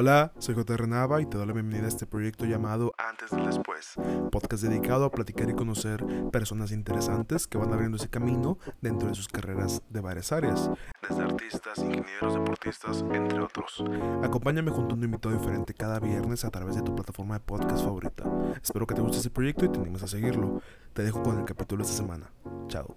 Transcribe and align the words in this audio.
Hola, 0.00 0.30
soy 0.38 0.54
J. 0.54 0.86
Nava 0.86 1.20
y 1.20 1.26
te 1.26 1.36
doy 1.36 1.48
la 1.48 1.52
bienvenida 1.52 1.86
a 1.86 1.88
este 1.88 2.06
proyecto 2.06 2.44
llamado 2.44 2.92
Antes 2.98 3.32
del 3.32 3.46
Después, 3.46 3.94
podcast 4.30 4.62
dedicado 4.62 5.04
a 5.04 5.10
platicar 5.10 5.50
y 5.50 5.54
conocer 5.54 6.04
personas 6.30 6.70
interesantes 6.70 7.48
que 7.48 7.58
van 7.58 7.72
abriendo 7.72 7.96
ese 7.96 8.08
camino 8.08 8.58
dentro 8.80 9.08
de 9.08 9.16
sus 9.16 9.26
carreras 9.26 9.82
de 9.88 10.00
varias 10.00 10.30
áreas, 10.30 10.70
desde 11.02 11.20
artistas, 11.24 11.78
ingenieros, 11.78 12.32
deportistas, 12.32 13.04
entre 13.12 13.40
otros. 13.40 13.82
Acompáñame 14.22 14.70
junto 14.70 14.94
a 14.94 14.98
un 14.98 15.02
invitado 15.02 15.36
diferente 15.36 15.74
cada 15.74 15.98
viernes 15.98 16.44
a 16.44 16.50
través 16.50 16.76
de 16.76 16.82
tu 16.82 16.94
plataforma 16.94 17.34
de 17.34 17.40
podcast 17.40 17.82
favorita. 17.82 18.22
Espero 18.62 18.86
que 18.86 18.94
te 18.94 19.00
guste 19.00 19.16
este 19.16 19.30
proyecto 19.30 19.64
y 19.64 19.68
te 19.68 19.80
animes 19.80 20.04
a 20.04 20.06
seguirlo. 20.06 20.62
Te 20.92 21.02
dejo 21.02 21.24
con 21.24 21.40
el 21.40 21.44
capítulo 21.44 21.82
de 21.82 21.90
esta 21.90 22.00
semana. 22.00 22.30
Chao. 22.68 22.94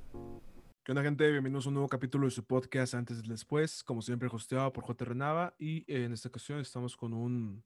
¿Qué 0.84 0.93
onda, 0.93 1.04
gente? 1.04 1.29
Bienvenidos 1.29 1.68
a 1.68 1.70
un 1.70 1.75
nuevo 1.75 1.88
capítulo 1.88 2.25
de 2.25 2.32
su 2.32 2.43
podcast 2.43 2.95
Antes 2.95 3.18
del 3.18 3.27
Después, 3.27 3.84
como 3.84 4.02
siempre, 4.02 4.27
hosteado 4.31 4.73
por 4.73 4.84
J. 4.84 5.05
Renava. 5.05 5.54
Y 5.59 5.86
en 5.86 6.11
esta 6.11 6.30
ocasión 6.30 6.59
estamos 6.59 6.98
con 6.98 7.13
un, 7.13 7.63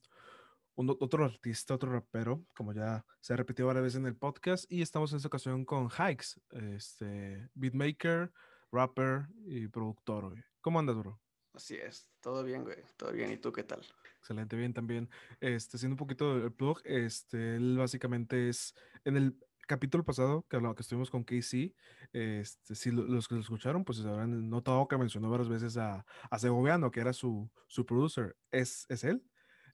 un 0.75 0.89
otro 0.89 1.23
artista, 1.23 1.75
otro 1.75 1.93
rapero, 1.93 2.43
como 2.53 2.73
ya 2.73 3.05
se 3.21 3.31
ha 3.31 3.37
repetido 3.37 3.67
varias 3.67 3.83
veces 3.83 3.99
en 4.01 4.07
el 4.07 4.17
podcast. 4.17 4.69
Y 4.69 4.81
estamos 4.81 5.13
en 5.13 5.17
esta 5.17 5.29
ocasión 5.29 5.63
con 5.63 5.89
Hikes, 5.89 6.41
este, 6.75 7.49
beatmaker, 7.53 8.33
rapper 8.69 9.29
y 9.45 9.69
productor. 9.69 10.31
Güey. 10.31 10.43
¿Cómo 10.59 10.79
andas, 10.79 10.97
bro? 10.97 11.17
Así 11.53 11.75
es, 11.75 12.11
todo 12.19 12.43
bien, 12.43 12.65
güey, 12.65 12.83
todo 12.97 13.13
bien. 13.13 13.31
¿Y 13.31 13.37
tú 13.37 13.53
qué 13.53 13.63
tal? 13.63 13.81
Excelente, 14.19 14.57
bien 14.57 14.73
también. 14.73 15.09
Este, 15.39 15.77
siendo 15.77 15.93
un 15.93 15.99
poquito 15.99 16.35
el 16.35 16.51
plug, 16.51 16.81
este, 16.83 17.55
él 17.55 17.77
básicamente 17.77 18.49
es 18.49 18.75
en 19.05 19.15
el 19.15 19.37
capítulo 19.65 20.03
pasado 20.03 20.45
que, 20.49 20.55
hablaba, 20.55 20.75
que 20.75 20.81
estuvimos 20.81 21.09
con 21.09 21.23
KC, 21.23 21.73
este, 22.13 22.75
si 22.75 22.91
los 22.91 23.27
que 23.27 23.35
lo 23.35 23.41
escucharon, 23.41 23.83
pues 23.83 23.99
habrán 24.05 24.49
notado 24.49 24.87
que 24.87 24.97
mencionó 24.97 25.29
varias 25.29 25.49
veces 25.49 25.77
a, 25.77 26.05
a 26.29 26.39
Segoviano, 26.39 26.91
que 26.91 26.99
era 26.99 27.13
su, 27.13 27.49
su 27.67 27.85
producer. 27.85 28.35
Es, 28.51 28.85
es 28.89 29.03
él, 29.03 29.23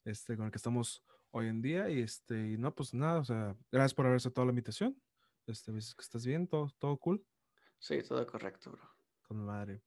este, 0.04 0.36
con 0.36 0.46
el 0.46 0.52
que 0.52 0.58
estamos 0.58 1.04
hoy 1.30 1.48
en 1.48 1.62
día. 1.62 1.90
Y 1.90 2.00
este, 2.00 2.52
y 2.52 2.58
no, 2.58 2.74
pues 2.74 2.94
nada, 2.94 3.20
o 3.20 3.24
sea, 3.24 3.56
gracias 3.70 3.94
por 3.94 4.06
haberse 4.06 4.30
toda 4.30 4.46
la 4.46 4.52
invitación. 4.52 5.00
Este, 5.46 5.72
¿ves 5.72 5.94
que 5.94 6.02
estás 6.02 6.24
bien? 6.24 6.46
¿Todo, 6.46 6.70
todo 6.78 6.96
cool? 6.98 7.24
Sí, 7.78 8.02
todo 8.02 8.24
correcto, 8.26 8.70
bro. 8.70 8.88
Con 9.22 9.44
madre. 9.44 9.82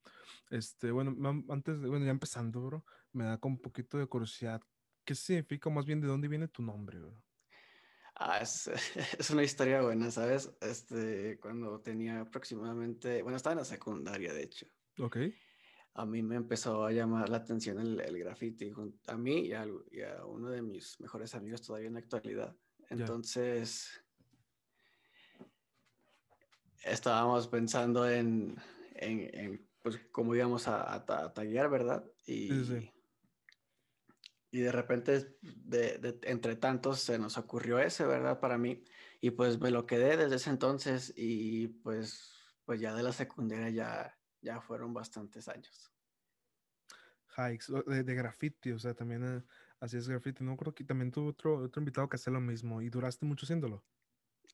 Este, 0.50 0.90
bueno, 0.90 1.14
antes, 1.48 1.80
bueno, 1.80 2.04
ya 2.04 2.10
empezando, 2.10 2.60
bro, 2.64 2.84
me 3.12 3.24
da 3.24 3.38
como 3.38 3.56
un 3.56 3.62
poquito 3.62 3.98
de 3.98 4.06
curiosidad. 4.06 4.60
¿Qué 5.04 5.14
significa, 5.14 5.70
más 5.70 5.86
bien, 5.86 6.00
de 6.00 6.08
dónde 6.08 6.28
viene 6.28 6.48
tu 6.48 6.62
nombre, 6.62 6.98
bro? 6.98 7.25
Ah, 8.18 8.38
es, 8.40 8.68
es, 9.18 9.30
una 9.30 9.42
historia 9.42 9.82
buena, 9.82 10.10
¿sabes? 10.10 10.50
Este, 10.60 11.38
cuando 11.38 11.80
tenía 11.80 12.20
aproximadamente, 12.20 13.22
bueno, 13.22 13.36
estaba 13.36 13.52
en 13.52 13.58
la 13.58 13.64
secundaria, 13.64 14.32
de 14.32 14.42
hecho. 14.42 14.66
Ok. 14.98 15.18
A 15.94 16.06
mí 16.06 16.22
me 16.22 16.36
empezó 16.36 16.84
a 16.84 16.92
llamar 16.92 17.28
la 17.28 17.38
atención 17.38 17.78
el, 17.78 18.00
el 18.00 18.18
graffiti, 18.18 18.72
a 19.06 19.16
mí 19.16 19.46
y 19.46 19.52
a, 19.52 19.66
y 19.90 20.02
a, 20.02 20.24
uno 20.24 20.50
de 20.50 20.62
mis 20.62 20.98
mejores 21.00 21.34
amigos 21.34 21.62
todavía 21.62 21.88
en 21.88 21.94
la 21.94 22.00
actualidad. 22.00 22.54
Entonces, 22.88 24.02
estábamos 26.84 27.48
pensando 27.48 28.08
en, 28.08 28.56
en, 28.94 29.30
en, 29.34 29.68
pues, 29.82 29.98
cómo 30.10 30.34
íbamos 30.34 30.68
a, 30.68 30.82
a, 30.82 30.96
a 30.96 31.32
tallar, 31.34 31.70
¿verdad? 31.70 32.04
Y, 32.26 32.48
sí, 32.48 32.64
sí 32.64 32.95
y 34.56 34.60
de 34.60 34.72
repente, 34.72 35.36
de, 35.42 35.98
de, 35.98 36.18
entre 36.22 36.56
tantos, 36.56 37.00
se 37.00 37.18
nos 37.18 37.36
ocurrió 37.36 37.78
ese, 37.78 38.06
¿verdad? 38.06 38.40
Para 38.40 38.56
mí. 38.56 38.82
Y 39.20 39.32
pues 39.32 39.60
me 39.60 39.70
lo 39.70 39.84
quedé 39.84 40.16
desde 40.16 40.36
ese 40.36 40.48
entonces 40.48 41.12
y 41.14 41.68
pues, 41.68 42.32
pues 42.64 42.80
ya 42.80 42.94
de 42.94 43.02
la 43.02 43.12
secundaria 43.12 43.68
ya, 43.68 44.18
ya 44.40 44.62
fueron 44.62 44.94
bastantes 44.94 45.46
años. 45.48 45.92
Hikes, 47.36 47.66
de, 47.86 48.02
de 48.02 48.14
graffiti, 48.14 48.72
o 48.72 48.78
sea, 48.78 48.94
también 48.94 49.24
eh, 49.24 49.44
hacías 49.80 50.08
graffiti. 50.08 50.42
No 50.42 50.56
creo 50.56 50.74
que 50.74 50.84
también 50.84 51.10
tuvo 51.10 51.28
otro, 51.28 51.58
otro 51.58 51.82
invitado 51.82 52.08
que 52.08 52.16
hacía 52.16 52.32
lo 52.32 52.40
mismo 52.40 52.80
y 52.80 52.88
duraste 52.88 53.26
mucho 53.26 53.44
haciéndolo. 53.44 53.84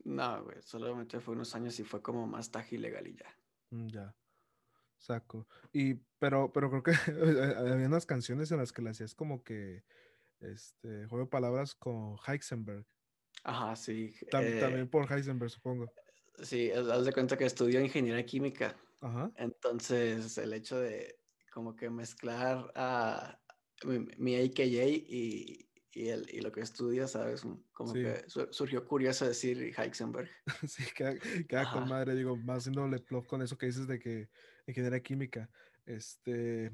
No, 0.04 0.42
güey, 0.42 0.60
solamente 0.62 1.20
fue 1.20 1.34
unos 1.34 1.54
años 1.54 1.78
y 1.78 1.84
fue 1.84 2.02
como 2.02 2.26
más 2.26 2.50
taji 2.50 2.76
legal 2.76 3.06
y 3.06 3.14
ya. 3.14 3.38
Mm, 3.70 3.86
ya. 3.88 4.16
Saco. 5.02 5.48
Y, 5.72 5.94
pero, 6.18 6.52
pero 6.52 6.70
creo 6.70 6.82
que 6.82 6.92
había 7.58 7.86
unas 7.86 8.06
canciones 8.06 8.50
en 8.52 8.58
las 8.58 8.72
que 8.72 8.82
le 8.82 8.90
hacías 8.90 9.14
como 9.14 9.42
que 9.42 9.82
este 10.40 11.06
juego 11.06 11.24
de 11.24 11.30
palabras 11.30 11.74
con 11.74 12.16
Heisenberg. 12.26 12.86
Ajá, 13.42 13.74
sí. 13.74 14.14
Tam, 14.30 14.44
eh, 14.44 14.60
también 14.60 14.88
por 14.88 15.10
Heisenberg, 15.12 15.50
supongo. 15.50 15.92
Sí, 16.42 16.70
haz 16.70 17.04
de 17.04 17.12
cuenta 17.12 17.36
que 17.36 17.44
estudió 17.44 17.80
ingeniería 17.80 18.24
química. 18.24 18.76
Ajá. 19.00 19.32
Entonces, 19.36 20.38
el 20.38 20.52
hecho 20.52 20.78
de 20.78 21.18
como 21.52 21.74
que 21.74 21.90
mezclar 21.90 22.72
a 22.76 23.38
mi, 23.84 23.98
mi 24.16 24.36
AKJ 24.36 24.86
y, 24.88 25.68
y, 25.92 26.08
el, 26.08 26.26
y, 26.32 26.40
lo 26.40 26.52
que 26.52 26.60
estudia, 26.60 27.08
¿sabes? 27.08 27.44
Como 27.72 27.92
sí. 27.92 28.02
que 28.02 28.24
surgió 28.50 28.86
curioso 28.86 29.26
decir 29.26 29.74
Heisenberg. 29.76 30.30
sí, 30.68 30.84
queda, 30.94 31.16
queda 31.48 31.70
con 31.72 31.88
madre, 31.88 32.14
digo, 32.14 32.36
más 32.36 32.58
haciéndole 32.58 33.00
plug 33.00 33.26
con 33.26 33.42
eso 33.42 33.58
que 33.58 33.66
dices 33.66 33.88
de 33.88 33.98
que 33.98 34.28
ingeniería 34.66 35.00
química. 35.00 35.50
Este, 35.84 36.72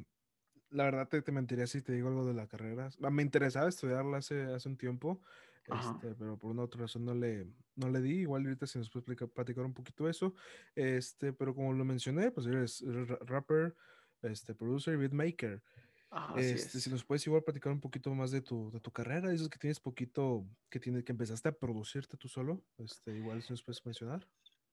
la 0.71 0.85
verdad 0.85 1.09
te, 1.09 1.23
te, 1.23 1.33
mentiría 1.33 1.67
si 1.67 1.83
te 1.83 1.93
digo 1.93 2.09
algo 2.09 2.27
de 2.27 2.35
la 2.35 2.47
carrera. 2.47 2.91
Ah, 3.03 3.11
me 3.11 3.23
interesaba 3.23 3.69
estudiarla 3.69 4.19
hace, 4.19 4.43
hace 4.45 4.69
un 4.69 4.77
tiempo, 4.77 5.21
este, 5.67 6.15
pero 6.15 6.39
por 6.39 6.51
una 6.51 6.63
otra 6.63 6.83
razón 6.83 7.05
no 7.05 7.15
le, 7.15 7.47
no 7.77 7.89
le 7.91 8.01
di. 8.01 8.21
Igual 8.21 8.45
ahorita 8.45 8.67
si 8.67 8.79
nos 8.79 8.91
puedes 8.91 9.05
platicar, 9.05 9.29
platicar 9.29 9.65
un 9.65 9.75
poquito 9.75 10.09
eso. 10.09 10.35
Este, 10.75 11.33
pero 11.33 11.55
como 11.55 11.73
lo 11.73 11.85
mencioné, 11.85 12.31
pues 12.31 12.47
eres, 12.47 12.83
eres 12.83 13.09
rapper, 13.21 13.75
este, 14.23 14.55
producer 14.55 14.95
y 14.95 14.99
beatmaker. 14.99 15.63
Ajá, 16.11 16.41
este, 16.41 16.81
si 16.81 16.89
nos 16.89 17.05
puedes 17.05 17.27
igual 17.27 17.43
platicar 17.43 17.71
un 17.71 17.81
poquito 17.81 18.15
más 18.15 18.31
de 18.31 18.41
tu, 18.41 18.71
de 18.71 18.81
tu 18.81 18.91
carrera, 18.91 19.29
dices 19.29 19.49
que 19.51 19.59
tienes 19.59 19.79
poquito, 19.79 20.47
que, 20.71 20.81
tiene, 20.81 21.05
que 21.05 21.13
empezaste 21.13 21.51
a 21.51 21.53
producirte 21.53 22.17
tú 22.17 22.29
solo, 22.29 22.65
este, 22.79 23.15
igual 23.15 23.43
si 23.43 23.53
nos 23.53 23.63
puedes 23.63 23.85
mencionar. 23.85 24.27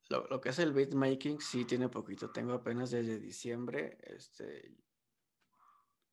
Lo, 0.10 0.28
lo, 0.28 0.40
que 0.40 0.50
es 0.50 0.60
el 0.60 0.72
beatmaking 0.72 1.42
sí 1.42 1.66
tiene 1.66 1.90
poquito, 1.90 2.30
tengo 2.32 2.54
apenas 2.54 2.92
desde 2.92 3.20
diciembre, 3.20 3.98
este, 4.04 4.76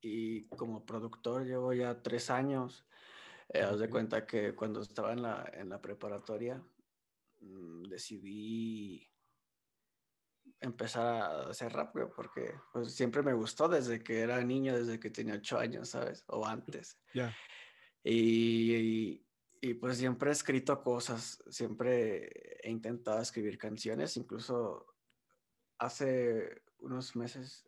y 0.03 0.45
como 0.49 0.85
productor 0.85 1.45
llevo 1.45 1.73
ya 1.73 2.01
tres 2.01 2.29
años. 2.29 2.85
Eh, 3.49 3.61
haz 3.61 3.79
de 3.79 3.89
cuenta 3.89 4.25
que 4.25 4.53
cuando 4.53 4.81
estaba 4.81 5.13
en 5.13 5.21
la, 5.21 5.49
en 5.53 5.69
la 5.69 5.81
preparatoria 5.81 6.61
mmm, 7.39 7.83
decidí 7.83 9.09
empezar 10.59 11.05
a 11.05 11.49
hacer 11.49 11.71
rap, 11.71 11.95
porque 12.15 12.53
pues, 12.71 12.93
siempre 12.93 13.21
me 13.21 13.33
gustó 13.33 13.67
desde 13.67 14.03
que 14.03 14.21
era 14.21 14.43
niño, 14.43 14.77
desde 14.77 14.99
que 14.99 15.09
tenía 15.09 15.35
ocho 15.35 15.57
años, 15.57 15.89
¿sabes? 15.89 16.23
O 16.27 16.45
antes. 16.45 16.99
Yeah. 17.13 17.35
Y, 18.03 18.75
y, 18.75 19.22
y, 19.63 19.75
pues 19.75 19.97
siempre 19.97 20.29
he 20.29 20.33
escrito 20.33 20.83
cosas, 20.83 21.41
siempre 21.49 22.59
he 22.61 22.69
intentado 22.69 23.21
escribir 23.21 23.57
canciones, 23.57 24.17
incluso 24.17 24.85
hace 25.79 26.63
unos 26.79 27.15
meses 27.15 27.65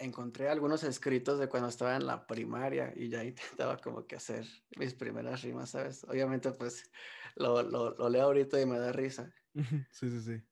encontré 0.00 0.48
algunos 0.48 0.82
escritos 0.82 1.38
de 1.38 1.48
cuando 1.48 1.68
estaba 1.68 1.94
en 1.94 2.08
la 2.08 2.26
primaria 2.26 2.92
y 2.96 3.08
ya 3.08 3.22
intentaba 3.24 3.78
como 3.78 4.04
que 4.04 4.16
hacer 4.16 4.44
mis 4.76 4.94
primeras 4.94 5.42
rimas, 5.42 5.70
¿sabes? 5.70 6.02
Obviamente 6.08 6.50
pues 6.50 6.90
lo, 7.36 7.62
lo, 7.62 7.94
lo 7.94 8.08
leo 8.08 8.24
ahorita 8.24 8.60
y 8.60 8.66
me 8.66 8.78
da 8.80 8.90
risa. 8.90 9.32
Sí, 9.92 10.10
sí, 10.10 10.20
sí. 10.20 10.42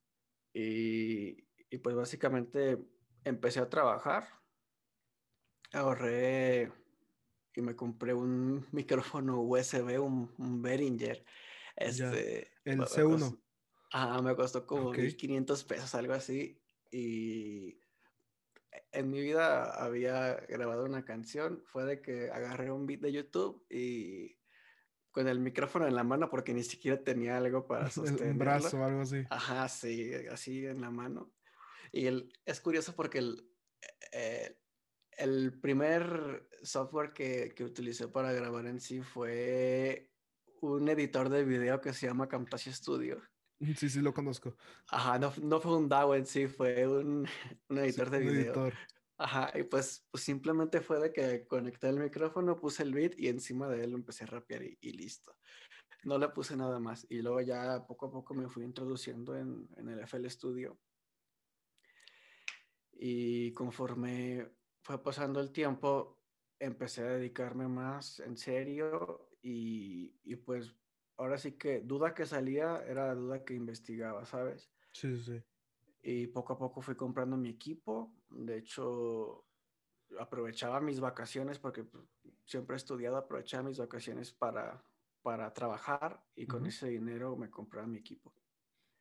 Y, 0.54 1.48
y, 1.68 1.78
pues 1.78 1.96
básicamente 1.96 2.78
empecé 3.24 3.58
a 3.58 3.68
trabajar, 3.68 4.28
ahorré 5.72 6.70
y 7.54 7.62
me 7.62 7.76
compré 7.76 8.14
un 8.14 8.66
micrófono 8.72 9.40
USB, 9.40 10.00
un, 10.00 10.32
un 10.38 10.62
Behringer. 10.62 11.24
Este, 11.76 12.50
el 12.64 12.80
C1. 12.80 13.40
ah, 13.92 14.20
me 14.22 14.34
costó 14.34 14.66
como 14.66 14.90
okay. 14.90 15.04
1500 15.04 15.64
pesos, 15.64 15.94
algo 15.94 16.14
así. 16.14 16.60
Y 16.90 17.78
en 18.92 19.10
mi 19.10 19.20
vida 19.20 19.72
había 19.82 20.34
grabado 20.48 20.84
una 20.84 21.04
canción, 21.04 21.62
fue 21.66 21.84
de 21.84 22.02
que 22.02 22.30
agarré 22.30 22.70
un 22.70 22.86
beat 22.86 23.00
de 23.00 23.12
YouTube 23.12 23.64
y 23.70 24.38
con 25.10 25.28
el 25.28 25.40
micrófono 25.40 25.86
en 25.86 25.94
la 25.94 26.04
mano 26.04 26.30
porque 26.30 26.54
ni 26.54 26.62
siquiera 26.62 27.02
tenía 27.02 27.36
algo 27.36 27.66
para 27.66 27.90
sostenerlo. 27.90 28.32
Un 28.32 28.38
brazo 28.38 28.78
o 28.78 28.84
algo 28.84 29.02
así. 29.02 29.24
Ajá, 29.30 29.68
sí, 29.68 30.12
así 30.30 30.66
en 30.66 30.80
la 30.80 30.90
mano. 30.90 31.32
Y 31.92 32.06
el, 32.06 32.32
es 32.46 32.60
curioso 32.60 32.94
porque 32.96 33.18
el, 33.18 33.46
eh, 34.12 34.58
el 35.18 35.58
primer 35.60 36.48
software 36.62 37.12
que, 37.12 37.52
que 37.54 37.64
utilicé 37.64 38.08
para 38.08 38.32
grabar 38.32 38.66
en 38.66 38.80
sí 38.80 39.02
fue 39.02 40.10
un 40.60 40.88
editor 40.88 41.28
de 41.28 41.44
video 41.44 41.80
que 41.80 41.92
se 41.92 42.06
llama 42.06 42.28
Camtasia 42.28 42.72
Studio. 42.72 43.20
Sí, 43.76 43.88
sí, 43.88 44.00
lo 44.00 44.12
conozco. 44.12 44.56
Ajá, 44.88 45.20
no, 45.20 45.32
no 45.40 45.60
fue 45.60 45.76
un 45.76 45.88
DAW 45.88 46.14
en 46.14 46.26
sí, 46.26 46.48
fue 46.48 46.84
un, 46.84 47.28
un 47.68 47.78
editor 47.78 48.06
sí, 48.06 48.12
de 48.12 48.18
video. 48.18 48.40
Editor. 48.40 48.74
Ajá, 49.18 49.52
y 49.56 49.62
pues, 49.62 50.04
pues, 50.10 50.24
simplemente 50.24 50.80
fue 50.80 50.98
de 50.98 51.12
que 51.12 51.46
conecté 51.46 51.88
el 51.88 52.00
micrófono, 52.00 52.58
puse 52.58 52.82
el 52.82 52.92
beat 52.92 53.16
y 53.16 53.28
encima 53.28 53.68
de 53.68 53.84
él 53.84 53.92
empecé 53.92 54.24
a 54.24 54.26
rapear 54.26 54.64
y, 54.64 54.76
y, 54.80 54.92
listo. 54.94 55.36
No 56.02 56.18
le 56.18 56.28
puse 56.30 56.56
nada 56.56 56.80
más. 56.80 57.06
Y 57.08 57.22
luego 57.22 57.40
ya 57.40 57.86
poco 57.86 58.06
a 58.06 58.10
poco 58.10 58.34
me 58.34 58.48
fui 58.48 58.64
introduciendo 58.64 59.36
en, 59.36 59.68
en 59.76 59.88
el 59.88 60.00
FL 60.00 60.28
Studio. 60.28 60.76
Y 62.94 63.52
conforme 63.52 64.50
fue 64.82 65.02
pasando 65.02 65.40
el 65.40 65.52
tiempo, 65.52 66.18
empecé 66.58 67.02
a 67.02 67.12
dedicarme 67.12 67.68
más 67.68 68.20
en 68.20 68.36
serio 68.36 69.30
y, 69.40 70.14
y, 70.24 70.36
pues 70.36 70.74
ahora 71.16 71.38
sí 71.38 71.52
que 71.52 71.80
duda 71.80 72.14
que 72.14 72.26
salía 72.26 72.84
era 72.86 73.14
duda 73.14 73.44
que 73.44 73.54
investigaba, 73.54 74.24
¿sabes? 74.26 74.70
Sí, 74.92 75.16
sí. 75.16 75.42
Y 76.02 76.26
poco 76.26 76.54
a 76.54 76.58
poco 76.58 76.80
fui 76.80 76.96
comprando 76.96 77.36
mi 77.36 77.48
equipo. 77.48 78.12
De 78.28 78.58
hecho, 78.58 79.46
aprovechaba 80.18 80.80
mis 80.80 81.00
vacaciones 81.00 81.58
porque 81.58 81.84
pues, 81.84 82.04
siempre 82.44 82.74
he 82.74 82.76
estudiado, 82.76 83.16
aprovechaba 83.16 83.62
mis 83.62 83.78
vacaciones 83.78 84.32
para, 84.32 84.84
para 85.22 85.52
trabajar 85.52 86.24
y 86.34 86.46
con 86.46 86.66
ese 86.66 86.88
dinero 86.88 87.36
me 87.36 87.50
compraba 87.50 87.86
mi 87.86 87.98
equipo. 87.98 88.34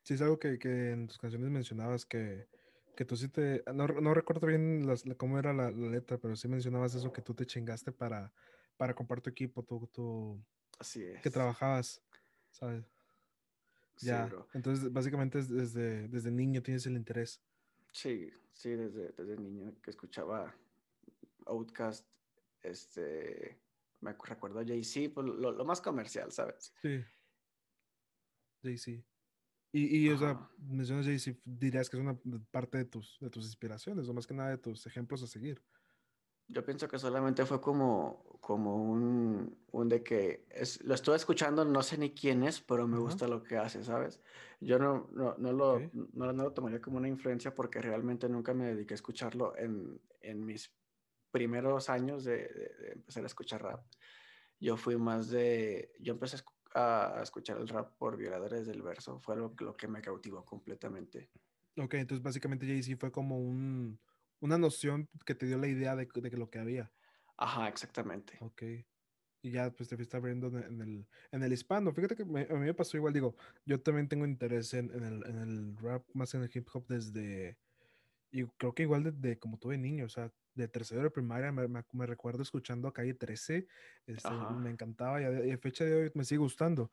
Sí, 0.04 0.14
es 0.14 0.22
algo 0.22 0.38
que, 0.40 0.60
que 0.60 0.92
en 0.92 1.08
tus 1.08 1.18
canciones 1.18 1.50
mencionabas 1.50 2.06
que, 2.06 2.48
que 2.96 3.06
tú 3.06 3.16
sí 3.16 3.30
te... 3.30 3.64
No, 3.74 3.88
no 3.88 4.14
recuerdo 4.14 4.48
bien 4.48 4.86
las, 4.86 5.04
cómo 5.18 5.40
era 5.40 5.54
la, 5.54 5.72
la, 5.72 5.90
letra, 5.90 6.18
pero 6.18 6.36
sí 6.36 6.48
mencionabas 6.48 6.96
eso, 6.96 7.12
que 7.12 7.22
tú 7.22 7.34
te 7.34 7.46
chingaste 7.46 7.92
para, 7.92 8.34
para 8.78 8.94
comprar 8.94 9.22
tu 9.22 9.30
equipo, 9.30 9.64
tú, 9.64 9.90
tú... 9.92 10.44
Así 10.80 11.04
es. 11.04 11.22
Que 11.22 11.30
trabajabas, 11.30 12.02
¿sabes? 12.50 12.86
ya, 13.98 14.32
entonces 14.54 14.92
básicamente 14.92 15.44
desde, 15.44 16.08
desde 16.08 16.32
niño 16.32 16.64
tienes 16.64 16.86
el 16.88 16.94
interés. 16.94 17.42
Sí, 17.92 18.32
sí, 18.54 18.70
desde, 18.70 19.12
desde 19.12 19.38
niño 19.38 19.76
que 19.82 19.92
escuchaba 19.92 20.56
Outcast, 21.46 22.08
este, 22.62 23.60
me 24.00 24.14
recuerdo 24.14 24.60
a 24.60 24.66
Jay-Z, 24.66 25.14
pues 25.14 25.28
lo, 25.28 25.52
lo, 25.52 25.66
más 25.66 25.82
comercial, 25.82 26.32
¿sabes? 26.32 26.74
Sí. 26.82 27.04
Jay-Z. 28.64 29.04
Y, 29.74 29.98
y 29.98 30.10
o 30.10 30.18
sea, 30.18 30.50
mencionas 30.58 31.06
Jay-Z, 31.06 31.40
dirías 31.46 31.90
que 31.90 31.98
es 31.98 32.04
una 32.04 32.18
parte 32.52 32.78
de 32.78 32.86
tus, 32.86 33.18
de 33.22 33.30
tus 33.30 33.46
inspiraciones, 33.46 34.08
o 34.10 34.14
más 34.14 34.28
que 34.28 34.34
nada 34.34 34.50
de 34.50 34.58
tus 34.58 34.86
ejemplos 34.86 35.24
a 35.24 35.28
seguir. 35.28 35.62
Yo 36.48 36.66
pienso 36.66 36.90
que 36.90 37.00
solamente 37.00 37.46
fue 37.46 37.62
como, 37.62 38.38
como 38.42 38.76
un, 38.76 39.58
un 39.72 39.88
de 39.88 40.04
que 40.04 40.46
es, 40.50 40.84
lo 40.84 40.94
estoy 40.94 41.16
escuchando, 41.16 41.64
no 41.64 41.82
sé 41.82 41.98
ni 41.98 42.12
quién 42.12 42.44
es, 42.44 42.60
pero 42.60 42.86
me 42.88 43.00
gusta 43.00 43.26
lo 43.26 43.42
que 43.42 43.58
hace, 43.58 43.86
¿sabes? 43.86 44.20
Yo 44.60 44.78
no, 44.78 45.08
no, 45.14 45.36
no, 45.38 45.54
lo, 45.54 45.80
no, 46.14 46.34
no, 46.34 46.44
lo 46.44 46.52
tomaría 46.52 46.82
como 46.82 46.98
una 46.98 47.08
influencia 47.08 47.56
porque 47.56 47.82
realmente 47.82 48.28
nunca 48.28 48.54
me 48.54 48.66
dediqué 48.66 48.94
a 48.94 48.96
escucharlo 48.96 49.56
en, 49.58 50.02
en 50.20 50.46
mis 50.46 50.74
primeros 51.32 51.90
años 51.90 52.26
de, 52.26 52.36
de, 52.50 52.92
empezar 52.96 53.24
a 53.24 53.28
escuchar 53.28 53.64
rap. 53.64 53.86
Yo 54.60 54.76
fui 54.76 54.98
más 54.98 55.30
de, 55.30 55.94
yo 56.02 56.12
empecé 56.12 56.36
a, 56.36 56.44
escuchar 57.22 57.58
el 57.58 57.68
rap 57.68 57.98
por 57.98 58.18
Violadores 58.18 58.66
del 58.66 58.82
Verso, 58.82 59.20
fue 59.20 59.36
lo, 59.36 59.54
lo 59.60 59.76
que 59.76 59.88
me 59.88 60.02
cautivó 60.02 60.46
completamente. 60.46 61.30
Ok, 61.78 61.96
entonces 61.96 62.24
básicamente 62.24 62.66
Jay-Z 62.66 62.98
fue 63.00 63.12
como 63.12 63.40
un, 63.40 64.00
una 64.40 64.58
noción 64.58 65.08
que 65.26 65.36
te 65.36 65.46
dio 65.46 65.58
la 65.58 65.68
idea 65.68 65.96
de, 65.96 66.06
de 66.14 66.38
lo 66.38 66.50
que 66.50 66.60
había. 66.60 66.92
Ajá, 67.38 67.68
exactamente. 67.68 68.38
Ok. 68.42 68.64
Y 69.44 69.52
ya 69.52 69.72
pues 69.72 69.90
te 69.90 69.96
fuiste 69.96 70.16
abriendo 70.16 70.48
en 70.48 70.82
el, 70.82 71.08
en 71.32 71.44
el 71.44 71.54
hispano. 71.54 71.92
Fíjate 71.94 72.16
que 72.16 72.24
a 72.24 72.26
mí 72.26 72.46
me 72.60 72.74
pasó 72.74 72.98
igual, 72.98 73.14
digo, 73.14 73.36
yo 73.66 73.82
también 73.82 74.08
tengo 74.08 74.26
interés 74.26 74.74
en, 74.74 74.92
en, 74.94 75.04
el, 75.04 75.26
en 75.26 75.38
el 75.38 75.78
rap, 75.78 76.06
más 76.14 76.34
en 76.36 76.44
el 76.44 76.52
hip 76.54 76.68
hop 76.72 76.86
desde, 76.88 77.58
y 78.32 78.46
creo 78.58 78.74
que 78.74 78.84
igual 78.84 79.04
desde 79.04 79.38
como 79.38 79.58
tuve 79.58 79.78
niño, 79.78 80.06
o 80.06 80.10
sea, 80.10 80.32
de 80.56 80.68
tercero 80.68 81.04
de 81.04 81.12
primaria 81.12 81.52
me, 81.52 81.68
me, 81.68 82.06
recuerdo 82.06 82.42
escuchando 82.42 82.88
a 82.88 82.94
Calle 82.94 83.14
13, 83.14 83.68
este, 84.08 84.30
me 84.58 84.70
encantaba 84.70 85.22
y 85.22 85.52
a, 85.52 85.58
fecha 85.58 85.84
de 85.86 85.96
hoy 85.96 86.12
me 86.14 86.24
sigue 86.24 86.40
gustando, 86.40 86.92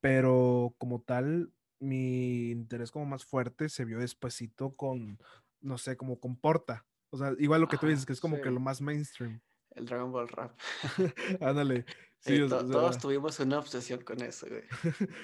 pero 0.00 0.74
como 0.78 1.00
tal, 1.00 1.52
mi 1.80 2.50
interés 2.50 2.90
como 2.90 3.06
más 3.06 3.24
fuerte 3.24 3.68
se 3.68 3.84
vio 3.84 3.98
despacito 3.98 4.74
con, 4.74 5.18
no 5.60 5.78
sé, 5.78 5.96
como 5.96 6.20
con 6.20 6.36
Porta, 6.36 6.86
o 7.10 7.16
sea, 7.16 7.32
igual 7.38 7.60
lo 7.60 7.68
que 7.68 7.78
tú 7.78 7.86
dices, 7.86 8.06
que 8.06 8.12
es 8.12 8.20
como 8.20 8.40
que 8.40 8.50
lo 8.50 8.60
más 8.60 8.80
mainstream. 8.80 9.40
El 9.70 9.86
Dragon 9.86 10.10
Ball 10.12 10.28
Rap. 10.28 10.56
Ándale. 11.40 11.84
Sí, 12.18 12.38
todos 12.48 12.98
tuvimos 12.98 13.38
una 13.40 13.58
obsesión 13.58 14.02
con 14.02 14.22
eso, 14.22 14.46
güey. 14.48 14.62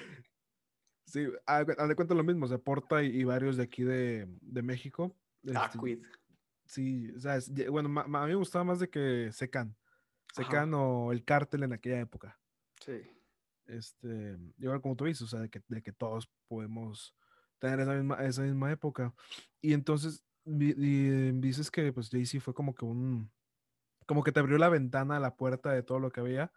sí, 1.05 1.27
haz 1.45 1.65
de 1.65 1.95
cuenta 1.95 2.13
lo 2.13 2.23
mismo, 2.23 2.45
o 2.45 2.47
sea, 2.47 2.59
Porta 2.59 3.01
y, 3.03 3.23
varios 3.23 3.57
de 3.57 3.63
aquí 3.63 3.83
de, 3.83 4.27
de 4.41 4.61
México. 4.61 5.15
Este, 5.43 6.01
Sí, 6.65 7.11
o 7.11 7.19
sea, 7.19 7.37
bueno, 7.69 7.99
a 7.99 8.07
mí 8.07 8.29
me 8.29 8.35
gustaba 8.35 8.63
más 8.63 8.79
de 8.79 8.89
que 8.89 9.29
Secan. 9.33 9.75
Secan 10.33 10.73
o 10.73 11.11
el 11.11 11.25
cártel 11.25 11.63
en 11.63 11.73
aquella 11.73 11.99
época. 11.99 12.39
Sí. 12.79 13.01
Este, 13.65 14.37
igual 14.57 14.81
como 14.81 14.95
tú 14.95 15.05
dices, 15.05 15.23
o 15.23 15.27
sea, 15.27 15.41
de 15.41 15.49
que, 15.49 15.61
de 15.67 15.81
que 15.81 15.91
todos 15.91 16.31
podemos 16.47 17.13
tener 17.59 17.81
esa 17.81 17.93
misma, 17.93 18.23
esa 18.23 18.43
misma 18.43 18.71
época. 18.71 19.13
Y 19.61 19.73
entonces 19.73 20.23
dices 20.45 21.69
que 21.69 21.91
pues 21.93 22.09
Jay-Z 22.09 22.41
fue 22.41 22.53
como 22.53 22.73
que 22.73 22.85
un, 22.85 23.31
como 24.05 24.23
que 24.23 24.31
te 24.31 24.39
abrió 24.39 24.57
la 24.57 24.69
ventana, 24.69 25.19
la 25.19 25.35
puerta 25.35 25.71
de 25.71 25.83
todo 25.83 25.99
lo 25.99 26.11
que 26.11 26.21
había. 26.21 26.51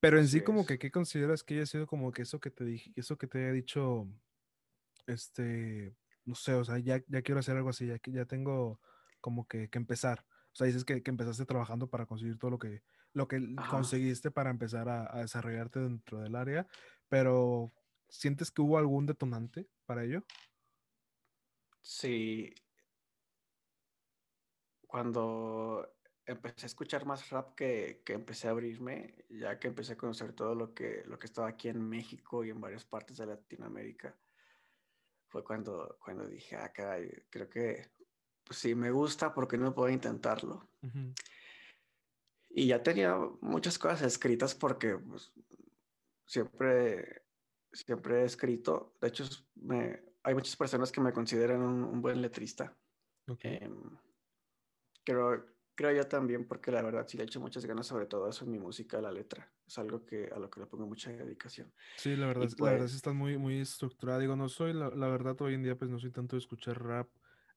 Pero 0.00 0.18
en 0.18 0.28
sí, 0.28 0.42
como 0.42 0.66
que, 0.66 0.78
¿qué 0.78 0.90
consideras 0.90 1.42
que 1.42 1.54
haya 1.54 1.66
sido 1.66 1.86
como 1.86 2.12
que 2.12 2.22
eso 2.22 2.38
que 2.38 2.50
te 2.50 2.64
dije, 2.64 2.92
eso 2.96 3.16
que 3.16 3.26
te 3.26 3.38
haya 3.38 3.52
dicho, 3.52 4.06
este, 5.06 5.94
no 6.26 6.34
sé, 6.34 6.54
o 6.54 6.64
sea, 6.64 6.78
ya, 6.78 7.02
ya 7.08 7.22
quiero 7.22 7.40
hacer 7.40 7.56
algo 7.56 7.70
así, 7.70 7.86
ya, 7.86 7.98
ya 8.04 8.26
tengo 8.26 8.80
como 9.20 9.46
que, 9.46 9.70
que 9.70 9.78
empezar. 9.78 10.26
O 10.52 10.56
sea, 10.56 10.66
dices 10.66 10.84
que, 10.84 11.02
que, 11.02 11.10
empezaste 11.10 11.46
trabajando 11.46 11.88
para 11.88 12.06
conseguir 12.06 12.38
todo 12.38 12.50
lo 12.50 12.58
que, 12.58 12.82
lo 13.12 13.28
que 13.28 13.40
conseguiste 13.70 14.30
para 14.30 14.50
empezar 14.50 14.88
a, 14.88 15.14
a, 15.16 15.20
desarrollarte 15.20 15.80
dentro 15.80 16.20
del 16.20 16.34
área, 16.34 16.66
pero 17.08 17.72
¿sientes 18.08 18.50
que 18.50 18.62
hubo 18.62 18.78
algún 18.78 19.06
detonante 19.06 19.68
para 19.86 20.04
ello? 20.04 20.24
Sí. 21.80 22.52
Cuando 24.86 25.96
empecé 26.26 26.64
a 26.64 26.66
escuchar 26.66 27.06
más 27.06 27.30
rap 27.30 27.54
que, 27.54 28.02
que, 28.04 28.14
empecé 28.14 28.48
a 28.48 28.50
abrirme, 28.50 29.24
ya 29.28 29.58
que 29.58 29.68
empecé 29.68 29.92
a 29.92 29.96
conocer 29.96 30.32
todo 30.32 30.54
lo 30.54 30.74
que, 30.74 31.04
lo 31.06 31.18
que 31.18 31.26
estaba 31.26 31.48
aquí 31.48 31.68
en 31.68 31.80
México 31.80 32.44
y 32.44 32.50
en 32.50 32.60
varias 32.60 32.84
partes 32.84 33.18
de 33.18 33.26
Latinoamérica, 33.26 34.16
fue 35.36 35.44
cuando, 35.44 35.98
cuando 36.02 36.26
dije, 36.26 36.56
ah, 36.56 36.72
caray, 36.72 37.10
creo 37.28 37.50
que 37.50 37.90
pues 38.42 38.58
sí, 38.58 38.74
me 38.74 38.90
gusta 38.90 39.34
porque 39.34 39.58
no 39.58 39.74
puedo 39.74 39.90
intentarlo. 39.90 40.66
Y 42.48 42.68
ya 42.68 42.82
tenía 42.82 43.18
muchas 43.42 43.78
cosas 43.78 44.00
escritas 44.02 44.54
porque 44.54 44.96
pues, 44.96 45.30
siempre, 46.24 47.24
siempre 47.70 48.22
he 48.22 48.24
escrito. 48.24 48.94
De 48.98 49.08
hecho, 49.08 49.24
me, 49.56 50.00
hay 50.22 50.34
muchas 50.34 50.56
personas 50.56 50.90
que 50.90 51.02
me 51.02 51.12
consideran 51.12 51.60
un, 51.60 52.00
buen 52.00 52.22
letrista. 52.22 52.74
Em, 53.40 53.98
creo, 55.04 55.44
creo 55.76 55.92
yo 55.92 56.08
también 56.08 56.48
porque 56.48 56.72
la 56.72 56.82
verdad 56.82 57.06
sí 57.06 57.16
le 57.16 57.24
he 57.24 57.26
hecho 57.26 57.40
muchas 57.40 57.64
ganas, 57.66 57.86
sobre 57.86 58.06
todo 58.06 58.28
eso 58.28 58.44
en 58.44 58.50
mi 58.50 58.58
música, 58.58 59.00
la 59.00 59.12
letra. 59.12 59.52
Es 59.66 59.78
algo 59.78 60.04
que 60.04 60.30
a 60.34 60.38
lo 60.38 60.50
que 60.50 60.60
le 60.60 60.66
pongo 60.66 60.86
mucha 60.86 61.10
dedicación. 61.10 61.72
Sí, 61.96 62.16
la 62.16 62.26
verdad, 62.26 62.48
la 62.58 62.70
verdad 62.72 62.88
sí 62.88 62.96
está 62.96 63.12
muy, 63.12 63.38
muy 63.38 63.60
estructurada. 63.60 64.18
Digo, 64.18 64.34
no 64.34 64.48
soy, 64.48 64.72
la, 64.72 64.90
la 64.90 65.08
verdad 65.08 65.40
hoy 65.40 65.54
en 65.54 65.62
día 65.62 65.76
pues 65.76 65.90
no 65.90 65.98
soy 65.98 66.10
tanto 66.10 66.36
de 66.36 66.40
escuchar 66.40 66.82
rap 66.82 67.08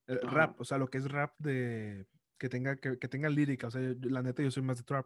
eh, 0.10 0.18
rap, 0.24 0.60
o 0.60 0.66
sea, 0.66 0.78
lo 0.80 0.90
que 0.90 0.98
es 0.98 1.10
rap 1.10 1.36
de 1.38 2.08
que 2.38 2.50
tenga, 2.50 2.78
que, 2.78 2.98
que 2.98 3.08
tenga 3.08 3.30
lírica, 3.30 3.68
o 3.68 3.72
sea, 3.72 3.82
la 4.02 4.24
neta 4.24 4.42
yo 4.42 4.50
soy 4.50 4.64
más 4.64 4.78
de 4.78 4.84
trap. 4.84 5.06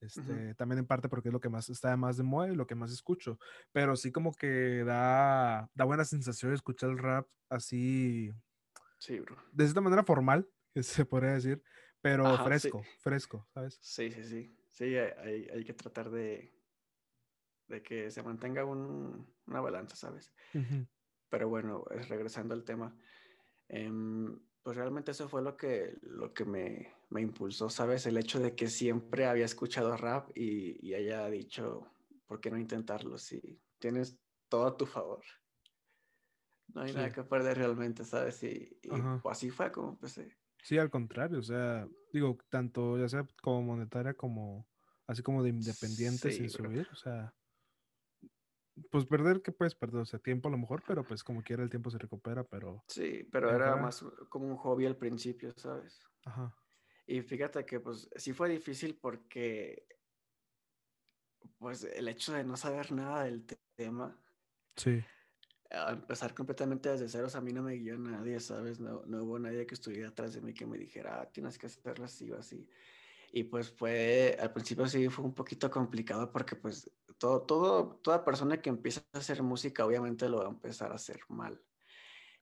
Este, 0.00 0.54
También 0.56 0.80
en 0.80 0.86
parte 0.86 1.08
porque 1.08 1.28
es 1.28 1.32
lo 1.32 1.40
que 1.40 1.48
más 1.48 1.70
está 1.70 1.96
más 1.96 2.18
de 2.18 2.24
moda 2.24 2.52
y 2.52 2.56
lo 2.56 2.66
que 2.66 2.74
más 2.74 2.92
escucho. 2.92 3.38
Pero 3.72 3.96
sí 3.96 4.12
como 4.12 4.32
que 4.32 4.84
da, 4.84 5.70
da 5.72 5.84
buena 5.84 6.04
sensación 6.04 6.52
escuchar 6.52 6.90
el 6.90 6.98
rap 6.98 7.26
así. 7.48 8.30
Sí, 8.98 9.20
bro. 9.20 9.36
De 9.52 9.64
esta 9.64 9.80
manera 9.80 10.04
formal, 10.04 10.48
se 10.74 11.06
podría 11.06 11.32
decir, 11.32 11.62
pero 12.04 12.44
fresco, 12.44 12.84
fresco, 12.98 13.46
¿sabes? 13.54 13.78
Sí, 13.80 14.10
sí, 14.12 14.24
sí. 14.24 14.56
Sí, 14.68 14.96
hay, 14.96 15.48
hay 15.48 15.64
que 15.64 15.72
tratar 15.72 16.10
de, 16.10 16.52
de 17.68 17.82
que 17.82 18.10
se 18.10 18.22
mantenga 18.22 18.64
un, 18.64 19.26
una 19.46 19.60
balanza, 19.60 19.96
¿sabes? 19.96 20.32
Pero 21.30 21.48
bueno, 21.48 21.84
regresando 22.08 22.54
al 22.54 22.64
tema, 22.64 22.94
Em, 23.68 24.38
pues 24.62 24.76
realmente 24.76 25.10
eso 25.10 25.28
fue 25.28 25.42
lo 25.42 25.56
que, 25.56 25.96
lo 26.02 26.32
que 26.32 26.44
me, 26.44 26.94
me, 27.10 27.20
impulsó, 27.20 27.68
¿sabes? 27.70 28.06
El 28.06 28.16
hecho 28.16 28.40
de 28.40 28.54
que 28.54 28.68
siempre 28.68 29.26
había 29.26 29.44
escuchado 29.44 29.96
rap 29.96 30.30
y, 30.34 30.86
y 30.86 30.94
haya 30.94 31.28
dicho, 31.28 31.90
¿por 32.26 32.40
qué 32.40 32.50
no 32.50 32.58
intentarlo 32.58 33.18
si 33.18 33.60
tienes 33.78 34.18
todo 34.48 34.66
a 34.66 34.76
tu 34.76 34.86
favor? 34.86 35.24
No 36.74 36.82
hay 36.82 36.92
nada 36.92 37.12
que 37.12 37.22
perder 37.22 37.58
realmente, 37.58 38.04
¿sabes? 38.04 38.42
Y, 38.42 38.78
pues 39.22 39.36
así 39.36 39.50
fue 39.50 39.70
como 39.70 39.90
empecé. 39.90 40.36
Sí, 40.64 40.78
al 40.78 40.88
contrario, 40.88 41.40
o 41.40 41.42
sea, 41.42 41.86
digo, 42.10 42.38
tanto 42.48 42.96
ya 42.98 43.06
sea 43.06 43.26
como 43.42 43.60
monetaria 43.60 44.14
como 44.14 44.66
así 45.06 45.22
como 45.22 45.42
de 45.42 45.50
independiente 45.50 46.32
sin 46.32 46.48
subir, 46.48 46.88
o 46.90 46.94
sea, 46.96 47.34
pues 48.90 49.04
perder 49.04 49.42
que 49.42 49.52
puedes 49.52 49.74
perder, 49.74 50.00
o 50.00 50.06
sea, 50.06 50.18
tiempo 50.18 50.48
a 50.48 50.50
lo 50.50 50.56
mejor, 50.56 50.82
pero 50.86 51.04
pues 51.04 51.22
como 51.22 51.42
quiera 51.42 51.62
el 51.62 51.68
tiempo 51.68 51.90
se 51.90 51.98
recupera, 51.98 52.44
pero... 52.44 52.82
Sí, 52.88 53.28
pero 53.30 53.54
era 53.54 53.76
más 53.76 54.02
como 54.30 54.46
un 54.46 54.56
hobby 54.56 54.86
al 54.86 54.96
principio, 54.96 55.52
¿sabes? 55.54 56.00
Ajá. 56.24 56.56
Y 57.06 57.20
fíjate 57.20 57.66
que 57.66 57.80
pues 57.80 58.08
sí 58.16 58.32
fue 58.32 58.48
difícil 58.48 58.98
porque 58.98 59.86
pues 61.58 61.84
el 61.84 62.08
hecho 62.08 62.32
de 62.32 62.42
no 62.42 62.56
saber 62.56 62.90
nada 62.90 63.24
del 63.24 63.44
tema. 63.76 64.18
Sí. 64.76 65.04
A 65.74 65.90
empezar 65.90 66.34
completamente 66.34 66.88
desde 66.88 67.08
ceros, 67.08 67.34
a 67.34 67.40
mí 67.40 67.52
no 67.52 67.62
me 67.62 67.74
guió 67.74 67.98
nadie, 67.98 68.38
¿sabes? 68.40 68.80
No, 68.80 69.02
no 69.06 69.24
hubo 69.24 69.38
nadie 69.38 69.66
que 69.66 69.74
estuviera 69.74 70.08
atrás 70.08 70.34
de 70.34 70.40
mí 70.40 70.54
que 70.54 70.66
me 70.66 70.78
dijera, 70.78 71.20
ah, 71.20 71.30
tienes 71.30 71.58
que 71.58 71.66
hacerlo 71.66 72.04
así 72.04 72.30
o 72.30 72.38
así. 72.38 72.68
Y 73.32 73.44
pues 73.44 73.70
fue, 73.70 74.36
al 74.40 74.52
principio 74.52 74.86
sí 74.86 75.08
fue 75.08 75.24
un 75.24 75.34
poquito 75.34 75.68
complicado 75.70 76.30
porque 76.30 76.54
pues 76.54 76.88
todo, 77.18 77.42
todo, 77.42 77.96
toda 77.96 78.24
persona 78.24 78.62
que 78.62 78.70
empieza 78.70 79.02
a 79.12 79.18
hacer 79.18 79.42
música 79.42 79.84
obviamente 79.84 80.28
lo 80.28 80.38
va 80.38 80.46
a 80.46 80.50
empezar 80.50 80.92
a 80.92 80.96
hacer 80.96 81.18
mal. 81.28 81.60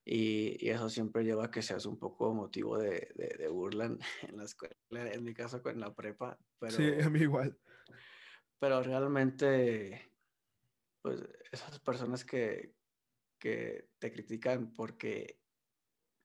Y, 0.05 0.57
y 0.65 0.71
eso 0.71 0.91
siempre 0.91 1.25
lleva 1.25 1.47
a 1.47 1.51
que 1.51 1.62
seas 1.62 1.87
un 1.87 1.99
poco 1.99 2.35
motivo 2.35 2.77
de, 2.77 3.12
de, 3.15 3.37
de, 3.39 3.49
burla 3.49 3.87
en, 3.87 3.99
la 4.37 4.45
escuela, 4.45 4.75
en 4.91 5.25
mi 5.25 5.33
caso 5.33 5.62
con 5.62 5.79
la 5.79 5.95
prepa. 5.95 6.39
Pero, 6.59 6.73
sí, 6.73 6.91
a 7.01 7.09
mí 7.09 7.21
igual. 7.21 7.57
Pero 8.59 8.83
realmente, 8.83 10.12
pues 11.01 11.23
esas 11.51 11.79
personas 11.81 12.25
que, 12.25 12.75
que 13.43 13.89
te 13.99 14.13
critican 14.13 14.73
porque, 14.73 15.41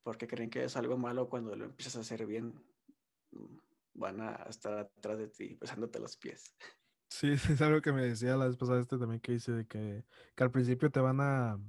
porque 0.04 0.28
creen 0.28 0.52
que 0.52 0.64
es 0.64 0.78
algo 0.78 1.00
malo 1.00 1.28
cuando 1.28 1.56
lo 1.56 1.66
empiezas 1.66 1.96
a 1.96 2.02
hacer 2.02 2.28
bien, 2.28 2.64
van 3.96 4.22
a 4.22 4.34
estar 4.48 4.78
atrás 4.78 5.18
de 5.18 5.28
ti 5.28 5.58
besándote 5.60 6.00
los 6.00 6.16
pies. 6.16 6.56
Sí, 7.10 7.32
es 7.58 7.62
algo 7.64 7.82
que 7.82 7.92
me 7.92 8.06
decía 8.06 8.38
la 8.38 8.46
vez 8.46 8.56
pasada 8.56 8.80
este 8.80 9.00
también 9.00 9.20
que 9.20 9.32
dice 9.32 9.52
de 9.52 9.66
que, 9.66 10.06
que 10.36 10.44
al 10.44 10.52
principio 10.52 10.92
te 10.92 11.00
van 11.00 11.20
a 11.20 11.60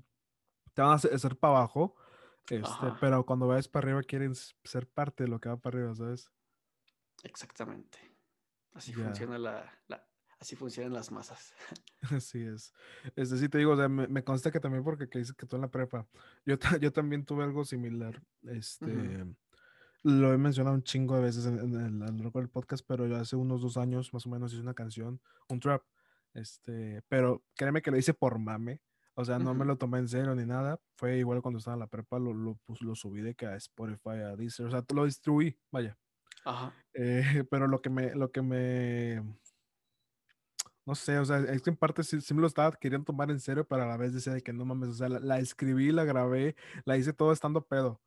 te 0.74 0.82
van 0.82 0.90
a 0.90 0.94
hacer 0.94 1.36
para 1.36 1.56
abajo, 1.56 1.96
este, 2.50 2.92
pero 3.00 3.24
cuando 3.24 3.48
vayas 3.48 3.68
para 3.68 3.86
arriba 3.86 4.02
quieren 4.02 4.34
ser 4.34 4.86
parte 4.86 5.24
de 5.24 5.30
lo 5.30 5.40
que 5.40 5.48
va 5.48 5.56
para 5.56 5.78
arriba, 5.78 5.94
¿sabes? 5.94 6.30
Exactamente. 7.22 7.98
Así 8.74 8.92
funciona 8.92 9.38
la, 9.38 9.82
la, 9.88 10.07
así 10.40 10.56
funcionan 10.56 10.92
las 10.92 11.10
masas. 11.10 11.52
Así 12.22 12.42
es. 12.42 12.72
Es 13.16 13.30
decir, 13.30 13.50
te 13.50 13.58
digo, 13.58 13.72
o 13.72 13.76
sea, 13.76 13.88
me, 13.88 14.06
me, 14.06 14.22
consta 14.22 14.50
que 14.50 14.60
también 14.60 14.84
porque 14.84 15.08
que 15.08 15.18
dices 15.18 15.34
que 15.34 15.46
tú 15.46 15.56
en 15.56 15.62
la 15.62 15.70
prepa, 15.70 16.06
yo, 16.46 16.56
yo 16.80 16.92
también 16.92 17.24
tuve 17.24 17.44
algo 17.44 17.64
similar. 17.64 18.22
Este, 18.42 18.86
uh 18.86 18.88
-huh. 18.88 19.36
lo 20.04 20.32
he 20.32 20.38
mencionado 20.38 20.76
un 20.76 20.82
chingo 20.82 21.16
de 21.16 21.22
veces 21.22 21.46
en, 21.46 21.58
en 21.58 21.74
el, 21.74 22.02
a 22.02 22.10
lo 22.10 22.18
largo 22.24 22.40
del 22.40 22.48
podcast, 22.48 22.84
pero 22.86 23.06
yo 23.06 23.16
hace 23.16 23.36
unos 23.36 23.62
dos 23.62 23.76
años 23.76 24.12
más 24.12 24.26
o 24.26 24.30
menos 24.30 24.52
hice 24.52 24.62
una 24.62 24.74
canción, 24.74 25.20
un 25.48 25.60
trap. 25.60 25.82
Este, 26.34 27.02
pero 27.08 27.42
créeme 27.56 27.82
que 27.82 27.90
lo 27.90 27.96
hice 27.96 28.14
por 28.14 28.38
mame. 28.38 28.80
O 29.14 29.24
sea, 29.24 29.40
no 29.40 29.50
uh 29.50 29.54
-huh. 29.54 29.58
me 29.58 29.64
lo 29.64 29.76
tomé 29.76 29.98
en 29.98 30.08
serio 30.08 30.34
ni 30.36 30.46
nada. 30.46 30.80
Fue 30.96 31.18
igual 31.18 31.42
cuando 31.42 31.58
estaba 31.58 31.74
en 31.74 31.80
la 31.80 31.88
prepa, 31.88 32.20
lo, 32.20 32.32
lo, 32.32 32.54
pues, 32.64 32.80
lo 32.82 32.94
subí 32.94 33.20
de 33.20 33.34
que 33.34 33.46
a 33.46 33.56
Spotify, 33.56 34.20
a 34.24 34.36
Deezer, 34.36 34.66
o 34.66 34.70
sea, 34.70 34.84
lo 34.94 35.04
distribuí, 35.04 35.58
vaya. 35.72 35.98
Ajá. 36.44 36.72
Eh, 36.94 37.22
pero 37.50 37.66
lo 37.66 37.82
que 37.82 37.90
me, 37.90 38.14
lo 38.14 38.30
que 38.30 38.42
me, 38.42 39.20
no 40.88 40.94
sé, 40.94 41.18
o 41.18 41.24
sea, 41.26 41.40
es 41.40 41.60
que 41.60 41.68
en 41.68 41.76
parte 41.76 42.02
sí, 42.02 42.18
sí, 42.22 42.32
me 42.32 42.40
lo 42.40 42.46
estaba 42.46 42.72
queriendo 42.72 43.04
tomar 43.04 43.30
en 43.30 43.40
serio, 43.40 43.68
pero 43.68 43.82
a 43.82 43.86
la 43.86 43.98
vez 43.98 44.14
decía 44.14 44.32
de 44.32 44.42
que 44.42 44.54
no 44.54 44.64
mames, 44.64 44.88
o 44.88 44.94
sea, 44.94 45.10
la, 45.10 45.20
la 45.20 45.38
escribí, 45.38 45.92
la 45.92 46.04
grabé, 46.04 46.56
la 46.86 46.96
hice 46.96 47.12
todo 47.12 47.30
estando 47.30 47.60
pedo. 47.66 48.00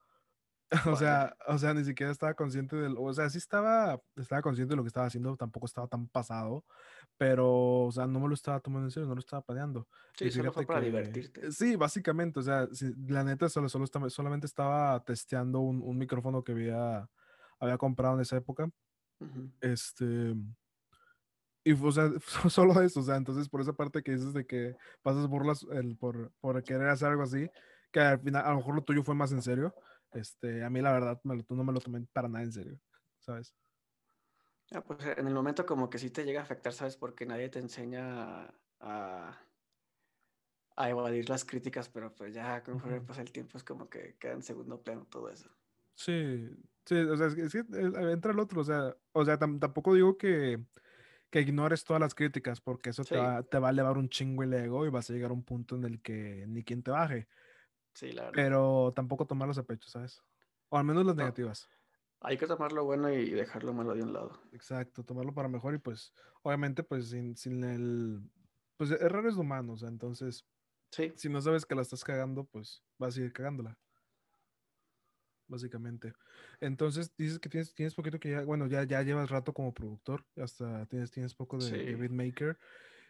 o 0.95 0.95
sea, 0.95 1.37
o 1.47 1.59
sea, 1.59 1.75
ni 1.75 1.83
siquiera 1.83 2.11
estaba 2.11 2.33
consciente 2.33 2.75
del, 2.75 2.95
o 2.97 3.13
sea, 3.13 3.29
sí 3.29 3.37
estaba, 3.37 4.01
estaba 4.15 4.41
consciente 4.41 4.71
de 4.71 4.77
lo 4.77 4.81
que 4.81 4.87
estaba 4.87 5.05
haciendo, 5.05 5.37
tampoco 5.37 5.67
estaba 5.67 5.87
tan 5.87 6.07
pasado, 6.07 6.65
pero, 7.17 7.83
o 7.83 7.91
sea, 7.91 8.07
no 8.07 8.19
me 8.19 8.27
lo 8.27 8.33
estaba 8.33 8.59
tomando 8.59 8.87
en 8.87 8.91
serio, 8.91 9.07
no 9.07 9.13
lo 9.13 9.19
estaba 9.19 9.43
padeando. 9.43 9.87
Sí, 10.15 10.31
solo 10.31 10.51
fue 10.51 10.65
para 10.65 10.79
que, 10.79 10.87
divertirte. 10.87 11.51
Sí, 11.51 11.75
básicamente, 11.75 12.39
o 12.39 12.43
sea, 12.43 12.67
sí, 12.71 12.95
la 13.07 13.23
neta 13.23 13.47
solo, 13.47 13.69
solo 13.69 13.85
estaba, 13.85 14.09
solamente 14.09 14.47
estaba 14.47 15.03
testeando 15.03 15.59
un, 15.59 15.83
un, 15.83 15.99
micrófono 15.99 16.43
que 16.43 16.53
había, 16.53 17.07
había 17.59 17.77
comprado 17.77 18.15
en 18.15 18.21
esa 18.21 18.37
época. 18.37 18.71
Uh 19.19 19.25
-huh. 19.25 19.51
Este, 19.61 20.33
y, 21.63 21.73
o 21.73 21.91
sea, 21.91 22.11
solo 22.49 22.81
eso, 22.81 22.99
o 22.99 23.03
sea, 23.03 23.15
entonces 23.15 23.49
por 23.49 23.61
esa 23.61 23.73
parte 23.73 24.03
que 24.03 24.13
dices 24.13 24.33
de 24.33 24.45
que 24.45 24.75
pasas 25.01 25.27
burlas 25.27 25.65
el, 25.71 25.97
por, 25.97 26.31
por 26.39 26.63
querer 26.63 26.89
hacer 26.89 27.09
algo 27.09 27.23
así, 27.23 27.49
que 27.91 27.99
al 27.99 28.19
final, 28.19 28.45
a 28.45 28.51
lo 28.51 28.57
mejor 28.57 28.75
lo 28.75 28.83
tuyo 28.83 29.03
fue 29.03 29.15
más 29.15 29.31
en 29.31 29.41
serio, 29.41 29.73
este, 30.11 30.63
a 30.63 30.69
mí 30.69 30.81
la 30.81 30.93
verdad 30.93 31.19
me 31.23 31.37
lo, 31.37 31.43
no 31.49 31.63
me 31.63 31.73
lo 31.73 31.79
tomé 31.79 32.05
para 32.13 32.27
nada 32.27 32.43
en 32.43 32.51
serio, 32.51 32.79
¿sabes? 33.19 33.55
Ah, 34.71 34.81
pues 34.81 35.05
en 35.05 35.27
el 35.27 35.33
momento 35.33 35.65
como 35.65 35.89
que 35.89 35.97
sí 35.97 36.09
te 36.09 36.23
llega 36.23 36.39
a 36.39 36.43
afectar, 36.43 36.71
¿sabes? 36.71 36.95
Porque 36.95 37.25
nadie 37.25 37.49
te 37.49 37.59
enseña 37.59 38.49
a, 38.79 39.37
a 40.75 40.89
evadir 40.89 41.29
las 41.29 41.45
críticas, 41.45 41.89
pero 41.89 42.15
pues 42.15 42.33
ya 42.33 42.63
conforme 42.63 42.97
uh 42.97 43.01
-huh. 43.01 43.05
pasa 43.05 43.21
el 43.21 43.31
tiempo 43.31 43.57
es 43.57 43.63
como 43.63 43.89
que 43.89 44.15
queda 44.17 44.33
en 44.33 44.43
segundo 44.43 44.81
plano 44.81 45.05
todo 45.09 45.29
eso. 45.29 45.49
Sí, 45.95 46.49
sí, 46.85 46.95
o 46.95 47.17
sea, 47.17 47.27
es 47.27 47.35
que, 47.35 47.41
es 47.43 47.51
que 47.51 47.59
eh, 47.59 48.11
entra 48.11 48.31
el 48.31 48.39
otro, 48.39 48.61
o 48.61 48.63
sea, 48.63 48.95
o 49.11 49.25
sea, 49.25 49.37
tampoco 49.37 49.93
digo 49.93 50.17
que, 50.17 50.63
que 51.31 51.41
ignores 51.41 51.83
todas 51.83 51.99
las 51.99 52.13
críticas, 52.13 52.61
porque 52.61 52.91
eso 52.91 53.03
sí. 53.03 53.15
te, 53.15 53.17
va, 53.17 53.41
te 53.41 53.57
va 53.57 53.69
a 53.69 53.71
elevar 53.71 53.97
un 53.97 54.09
chingo 54.09 54.43
el 54.43 54.53
ego 54.53 54.85
y 54.85 54.89
vas 54.89 55.09
a 55.09 55.13
llegar 55.13 55.31
a 55.31 55.33
un 55.33 55.43
punto 55.43 55.75
en 55.75 55.85
el 55.85 56.01
que 56.01 56.45
ni 56.47 56.63
quien 56.63 56.83
te 56.83 56.91
baje. 56.91 57.27
Sí, 57.93 58.11
la 58.11 58.23
verdad. 58.23 58.35
Pero 58.35 58.93
tampoco 58.95 59.25
tomarlos 59.25 59.57
a 59.57 59.63
pecho, 59.63 59.89
¿sabes? 59.89 60.21
O 60.69 60.77
al 60.77 60.83
menos 60.83 61.05
las 61.05 61.15
no. 61.15 61.23
negativas. 61.23 61.69
Hay 62.19 62.37
que 62.37 62.45
tomar 62.45 62.71
lo 62.73 62.85
bueno 62.85 63.11
y 63.11 63.31
dejar 63.31 63.63
lo 63.63 63.73
malo 63.73 63.95
de 63.95 64.03
un 64.03 64.13
lado. 64.13 64.39
Exacto, 64.51 65.03
tomarlo 65.03 65.33
para 65.33 65.47
mejor 65.47 65.73
y 65.73 65.79
pues, 65.79 66.13
obviamente, 66.43 66.83
pues 66.83 67.09
sin, 67.09 67.35
sin 67.35 67.63
el... 67.63 68.21
Pues 68.77 68.91
errores 68.91 69.35
humanos, 69.35 69.83
entonces... 69.83 70.45
Sí. 70.91 71.13
Si 71.15 71.29
no 71.29 71.41
sabes 71.41 71.65
que 71.65 71.73
la 71.73 71.81
estás 71.81 72.03
cagando, 72.03 72.43
pues 72.43 72.83
vas 72.97 73.09
a 73.09 73.11
seguir 73.13 73.31
cagándola. 73.31 73.79
Básicamente. 75.51 76.13
Entonces 76.61 77.13
dices 77.17 77.37
que 77.37 77.49
tienes, 77.49 77.73
tienes 77.73 77.93
poquito 77.93 78.19
que 78.21 78.29
ya, 78.31 78.45
bueno, 78.45 78.67
ya, 78.67 78.85
ya 78.85 79.01
llevas 79.03 79.29
rato 79.29 79.53
como 79.53 79.73
productor, 79.73 80.25
hasta 80.37 80.85
tienes, 80.85 81.11
tienes 81.11 81.35
poco 81.35 81.57
de, 81.57 81.69
sí. 81.69 81.75
de 81.75 81.95
beatmaker. 81.95 82.57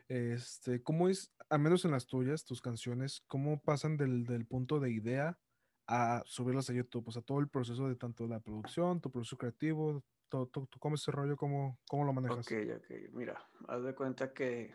Este, 0.08 0.82
¿cómo 0.82 1.08
es, 1.08 1.32
al 1.50 1.60
menos 1.60 1.86
en 1.86 1.92
las 1.92 2.08
tuyas, 2.08 2.44
tus 2.44 2.60
canciones, 2.60 3.24
cómo 3.28 3.62
pasan 3.62 3.96
del, 3.96 4.26
del 4.26 4.46
punto 4.46 4.80
de 4.80 4.90
idea 4.90 5.38
a 5.86 6.24
subirlas 6.26 6.68
a 6.72 6.74
YouTube? 6.74 7.08
O 7.08 7.12
sea, 7.12 7.22
todo 7.22 7.40
el 7.40 7.48
proceso 7.48 7.88
de 7.88 7.96
tanto 7.96 8.28
la 8.28 8.40
producción, 8.40 9.00
tu 9.00 9.12
proceso 9.12 9.38
creativo, 9.38 10.04
todo, 10.28 10.48
todo, 10.48 10.68
¿cómo 10.80 10.96
es 10.96 11.02
ese 11.02 11.12
rollo? 11.12 11.38
¿Cómo, 11.38 11.80
¿Cómo 11.88 12.06
lo 12.06 12.14
manejas? 12.14 12.48
Ok, 12.48 12.54
ok, 12.76 13.14
mira, 13.14 13.48
haz 13.68 13.84
de 13.84 13.94
cuenta 13.94 14.34
que 14.34 14.74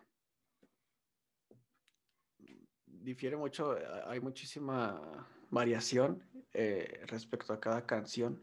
difiere 2.87 3.37
mucho, 3.37 3.77
hay 4.07 4.21
muchísima 4.21 5.27
variación 5.51 6.23
eh, 6.59 7.05
respecto 7.07 7.53
a 7.53 7.61
cada 7.61 7.85
canción, 7.85 8.43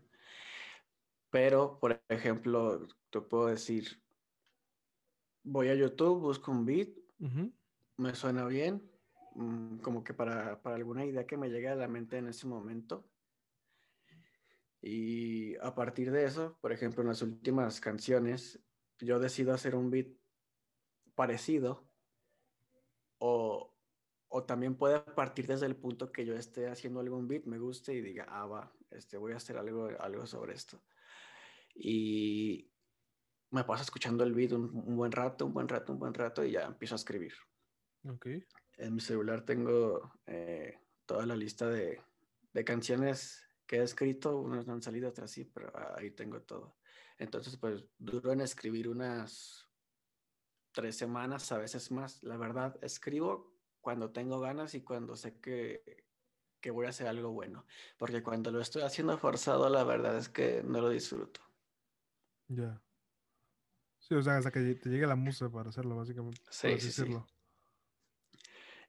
pero, 1.32 1.80
por 1.80 2.00
ejemplo, 2.10 2.88
te 3.10 3.20
puedo 3.22 3.48
decir, 3.48 4.00
voy 5.42 5.70
a 5.70 5.74
YouTube, 5.74 6.22
busco 6.22 6.52
un 6.52 6.64
beat, 6.64 6.90
uh 7.20 7.26
-huh. 7.26 7.54
me 7.98 8.14
suena 8.14 8.46
bien, 8.46 8.88
mmm, 9.34 9.78
como 9.80 10.04
que 10.04 10.14
para, 10.14 10.62
para, 10.62 10.76
alguna 10.76 11.06
idea 11.06 11.26
que 11.26 11.38
me 11.38 11.50
llegue 11.50 11.70
a 11.70 11.76
la 11.76 11.88
mente 11.88 12.18
en 12.18 12.28
ese 12.28 12.46
momento. 12.46 13.04
Y 14.80 15.56
a 15.58 15.74
partir 15.74 16.12
de 16.12 16.26
eso, 16.26 16.56
por 16.62 16.72
ejemplo, 16.72 17.02
en 17.02 17.08
las 17.08 17.24
últimas 17.24 17.82
canciones, 17.82 18.60
yo 19.00 19.18
decido 19.18 19.54
hacer 19.54 19.76
un 19.76 19.90
beat 19.90 20.10
parecido 21.16 21.90
o, 23.18 23.73
o 24.36 24.44
también 24.44 24.76
puede 24.76 25.00
partir 25.00 25.46
desde 25.46 25.68
el 25.68 25.76
punto 25.76 26.12
que 26.12 26.26
yo 26.26 26.34
esté 26.34 26.68
haciendo 26.68 27.00
algún 27.00 27.28
beat, 27.28 27.46
me 27.46 27.60
guste 27.60 27.94
y 27.94 28.02
diga, 28.02 28.26
ah, 28.28 28.48
va, 28.48 28.74
este, 28.90 29.16
voy 29.16 29.34
a 29.34 29.36
hacer 29.36 29.58
algo, 29.58 29.90
algo 30.00 30.26
sobre 30.26 30.56
esto. 30.56 30.82
Y 31.76 32.68
me 33.52 33.64
paso 33.64 33.84
escuchando 33.84 34.24
el 34.24 34.34
beat 34.34 34.54
un, 34.54 34.72
un, 34.74 34.98
buen 34.98 35.12
rato, 35.12 35.46
un 35.46 35.54
buen 35.54 35.68
rato, 35.68 35.94
un 35.94 36.00
buen 36.00 36.16
rato 36.16 36.44
y 36.44 36.54
ya 36.54 36.64
empiezo 36.64 36.96
a 36.96 36.98
escribir. 36.98 37.34
En 38.78 38.96
mi 38.96 39.02
celular 39.02 39.46
tengo 39.46 40.12
eh, 40.26 40.80
toda 41.06 41.28
la 41.28 41.36
lista 41.36 41.70
de, 41.70 42.02
de, 42.54 42.66
canciones 42.66 43.48
que 43.68 43.78
he 43.78 43.84
escrito, 43.84 44.36
unas 44.40 44.66
no 44.66 44.74
han 44.74 44.82
salido, 44.82 45.10
otras 45.10 45.30
sí, 45.30 45.46
pero 45.46 45.72
ahí 45.96 46.10
tengo 46.10 46.42
todo. 46.42 46.76
Entonces, 47.20 47.56
pues 47.58 47.86
duro 48.00 48.32
en 48.32 48.42
escribir 48.42 48.90
unas 48.90 49.70
tres 50.72 50.98
semanas, 50.98 51.52
a 51.52 51.60
veces 51.60 51.92
más. 51.92 52.24
La 52.24 52.38
verdad, 52.38 52.76
escribo 52.82 53.53
cuando 53.84 54.12
tengo 54.12 54.40
ganas 54.40 54.74
y 54.76 54.82
cuando 54.82 55.18
sé 55.18 55.40
que, 55.42 56.08
que 56.62 56.72
voy 56.72 56.86
a 56.86 56.90
hacer 56.90 57.06
algo 57.06 57.32
bueno. 57.32 57.66
Porque 57.98 58.24
cuando 58.24 58.50
lo 58.50 58.62
estoy 58.62 58.82
haciendo 58.82 59.18
forzado, 59.18 59.70
la 59.70 59.84
verdad 59.84 60.18
es 60.18 60.30
que 60.30 60.64
no 60.64 60.80
lo 60.80 60.90
disfruto. 60.90 61.42
Ya. 62.48 62.56
Yeah. 62.56 62.84
Sí, 64.00 64.16
o 64.16 64.22
sea, 64.22 64.38
hasta 64.38 64.52
que 64.52 64.76
te 64.76 64.90
llegue 64.90 65.06
la 65.06 65.18
musa 65.18 65.50
para 65.50 65.70
hacerlo, 65.70 65.98
básicamente. 65.98 66.42
Sí, 66.50 66.80
sí, 66.80 66.92
sí, 66.92 67.18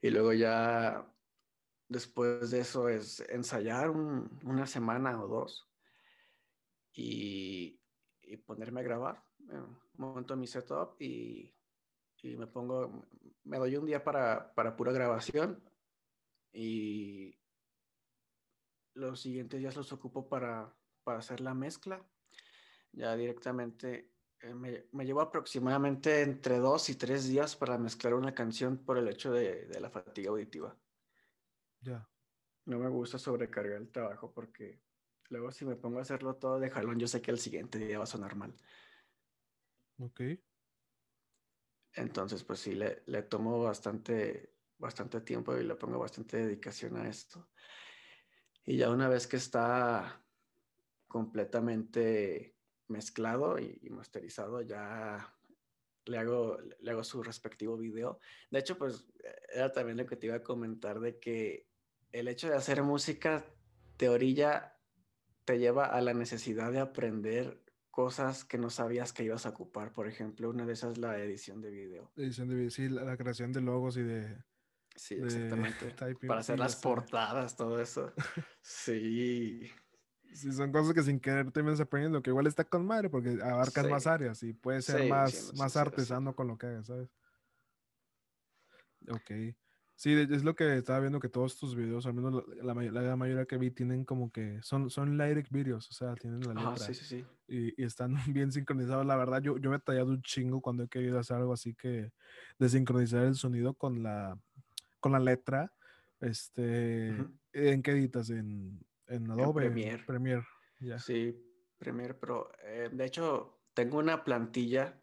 Y 0.01 0.09
luego 0.09 0.31
ya, 0.31 1.05
después 1.89 2.51
de 2.51 2.61
eso, 2.61 2.87
es 2.87 3.19
ensayar 3.29 3.89
un, 3.89 4.39
una 4.45 4.65
semana 4.65 5.21
o 5.21 5.27
dos 5.27 5.69
y, 6.93 7.81
y 8.21 8.37
ponerme 8.37 8.79
a 8.79 8.83
grabar. 8.83 9.23
Monto 9.97 10.37
mi 10.37 10.47
setup 10.47 11.01
y, 11.01 11.53
y, 12.25 12.37
me 12.37 12.47
pongo, 12.47 13.05
me 13.43 13.57
doy 13.57 13.75
un 13.75 13.85
día 13.85 14.03
para, 14.03 14.53
para 14.53 14.75
pura 14.75 14.91
grabación 14.91 15.63
y 16.51 17.37
los 18.93 19.21
siguientes 19.21 19.59
días 19.59 19.75
los 19.75 19.91
ocupo 19.91 20.27
para, 20.27 20.73
para 21.03 21.19
hacer 21.19 21.41
la 21.41 21.53
mezcla. 21.53 22.03
Ya 22.93 23.15
directamente 23.15 24.13
eh, 24.39 24.53
me, 24.53 24.85
me, 24.91 25.05
llevo 25.05 25.21
aproximadamente 25.21 26.21
entre 26.21 26.59
dos 26.59 26.89
y 26.89 26.95
tres 26.95 27.27
días 27.27 27.55
para 27.55 27.77
mezclar 27.77 28.13
una 28.13 28.33
canción 28.33 28.77
por 28.77 28.97
el 28.97 29.07
hecho 29.09 29.31
de, 29.31 29.65
de 29.65 29.79
la 29.79 29.89
fatiga 29.89 30.31
auditiva. 30.31 30.75
Ya. 31.81 31.91
Yeah. 31.91 32.09
No 32.65 32.79
me 32.79 32.89
gusta 32.89 33.19
sobrecargar 33.19 33.77
el 33.77 33.91
trabajo 33.91 34.31
porque 34.33 34.81
luego 35.29 35.51
si 35.51 35.65
me 35.65 35.75
pongo 35.75 35.99
a 35.99 36.01
hacerlo 36.01 36.35
todo 36.35 36.59
de 36.59 36.71
jalón, 36.71 36.99
yo 36.99 37.07
sé 37.07 37.21
que 37.21 37.31
el 37.31 37.37
siguiente 37.37 37.77
día 37.77 37.99
va 37.99 38.05
a 38.05 38.07
sonar 38.07 38.35
mal. 38.35 38.55
Ok. 39.99 40.21
Entonces, 41.95 42.43
pues 42.43 42.59
sí, 42.59 42.75
le, 42.75 43.03
le 43.05 43.23
tomo 43.23 43.63
bastante, 43.63 44.55
bastante 44.77 45.21
tiempo 45.21 45.55
y 45.55 45.63
le 45.63 45.75
pongo 45.75 45.99
bastante 45.99 46.37
dedicación 46.37 46.97
a 46.97 47.07
esto. 47.07 47.49
Y 48.65 48.77
ya 48.77 48.89
una 48.89 49.07
vez 49.07 49.27
que 49.27 49.37
está 49.37 50.21
completamente 51.07 52.57
mezclado 52.87 53.57
y, 53.59 53.89
masterizado, 53.89 54.61
ya 54.61 55.33
le 56.05 56.17
hago, 56.17 56.57
le 56.79 56.91
hago 56.91 57.03
su 57.03 57.23
respectivo 57.23 57.77
video. 57.77 58.19
De 58.51 58.59
hecho, 58.59 58.77
pues 58.77 59.07
era 59.53 59.71
también 59.71 59.97
lo 59.97 60.05
que 60.05 60.17
te 60.17 60.27
iba 60.27 60.35
a 60.35 60.43
comentar 60.43 60.99
de 60.99 61.19
que 61.19 61.67
el 62.11 62.27
hecho 62.27 62.49
de 62.49 62.55
hacer 62.55 62.83
música 62.83 63.45
te 63.97 64.09
orilla, 64.09 64.77
te 65.45 65.57
lleva 65.59 65.85
a 65.85 66.01
la 66.01 66.13
necesidad 66.13 66.71
de 66.71 66.79
aprender 66.79 67.64
cosas 67.95 68.43
que 68.43 68.57
no 68.57 68.69
sabías 68.69 69.13
que 69.13 69.23
ibas 69.23 69.45
a 69.45 69.49
ocupar. 69.49 69.93
Por 69.93 70.09
ejemplo, 70.09 70.49
una 70.49 70.65
de 70.65 70.73
esas 70.73 70.91
es 70.91 70.97
la 70.97 71.17
edición 71.17 71.61
de 71.61 71.71
video. 71.71 72.11
Edición 72.17 72.49
de 72.49 72.55
video, 72.55 72.69
sí, 72.69 72.89
la, 72.89 73.03
la 73.05 73.15
creación 73.15 73.53
de 73.53 73.61
logos 73.61 73.95
y 73.95 74.03
de... 74.03 74.43
Sí, 74.93 75.15
de 75.15 75.23
exactamente. 75.23 75.91
typing, 75.97 76.27
Para 76.27 76.41
hacer 76.41 76.59
las 76.59 76.75
portadas, 76.75 77.55
todo 77.55 77.79
eso. 77.81 78.11
Sí. 78.61 79.71
Sí, 80.33 80.51
son 80.51 80.73
cosas 80.73 80.93
que 80.93 81.03
sin 81.03 81.21
querer 81.21 81.49
terminas 81.51 81.79
aprendiendo, 81.79 82.21
que 82.21 82.31
igual 82.31 82.47
está 82.47 82.65
con 82.65 82.85
madre 82.85 83.09
porque 83.09 83.37
abarcan 83.41 83.89
más 83.89 84.03
Sí. 84.03 84.09
áreas 84.09 84.43
y 84.43 84.51
puedes 84.51 84.83
ser 84.83 85.03
Sí, 85.03 85.07
más, 85.07 85.53
más 85.55 85.77
artesano 85.77 86.35
con 86.35 86.47
lo 86.49 86.57
que 86.57 86.65
hagas, 86.67 86.87
¿sabes? 86.87 87.09
Ok. 89.07 89.55
Sí, 89.95 90.13
es 90.13 90.43
lo 90.43 90.55
que 90.55 90.75
estaba 90.77 90.99
viendo 90.99 91.21
que 91.21 91.29
todos 91.29 91.57
tus 91.57 91.73
videos, 91.73 92.05
al 92.05 92.13
menos 92.13 92.43
la, 92.61 92.73
la 92.73 92.91
la 92.91 93.01
gran 93.01 93.17
mayoría 93.17 93.45
que 93.45 93.57
vi, 93.57 93.71
tienen 93.71 94.03
como 94.03 94.29
que 94.29 94.59
son, 94.61 94.89
son 94.89 95.17
lyric 95.17 95.49
videos, 95.49 95.89
o 95.89 95.93
sea, 95.93 96.15
tienen 96.15 96.41
la 96.41 96.53
letra 96.53 96.75
sí, 96.77 96.93
sí, 96.93 97.05
sí. 97.05 97.25
y, 97.47 97.81
y 97.81 97.85
están 97.85 98.13
bien 98.27 98.51
sincronizados. 98.51 99.05
La 99.05 99.15
verdad, 99.15 99.41
yo, 99.41 99.57
yo 99.57 99.69
me 99.69 99.77
he 99.77 99.79
tallado 99.79 100.09
un 100.09 100.21
chingo 100.21 100.59
cuando 100.59 100.83
he 100.83 100.89
querido 100.89 101.17
hacer 101.17 101.37
algo 101.37 101.53
así 101.53 101.73
que 101.75 102.11
de 102.59 102.69
sincronizar 102.69 103.23
el 103.23 103.35
sonido 103.35 103.73
con 103.73 104.03
la, 104.03 104.37
con 104.99 105.13
la 105.13 105.19
letra. 105.19 105.71
Este. 106.19 107.15
¿en 107.53 107.81
qué 107.81 107.91
editas? 107.91 108.29
¿En, 108.29 108.85
en 109.07 109.31
Adobe? 109.31 109.65
Premiere. 109.67 110.03
Premiere, 110.03 110.45
ya. 110.79 110.99
Sí, 110.99 111.35
Premiere 111.77 112.15
Pro. 112.15 112.51
Eh, 112.63 112.89
de 112.91 113.05
hecho, 113.05 113.61
tengo 113.73 113.99
una 113.99 114.23
plantilla 114.25 115.01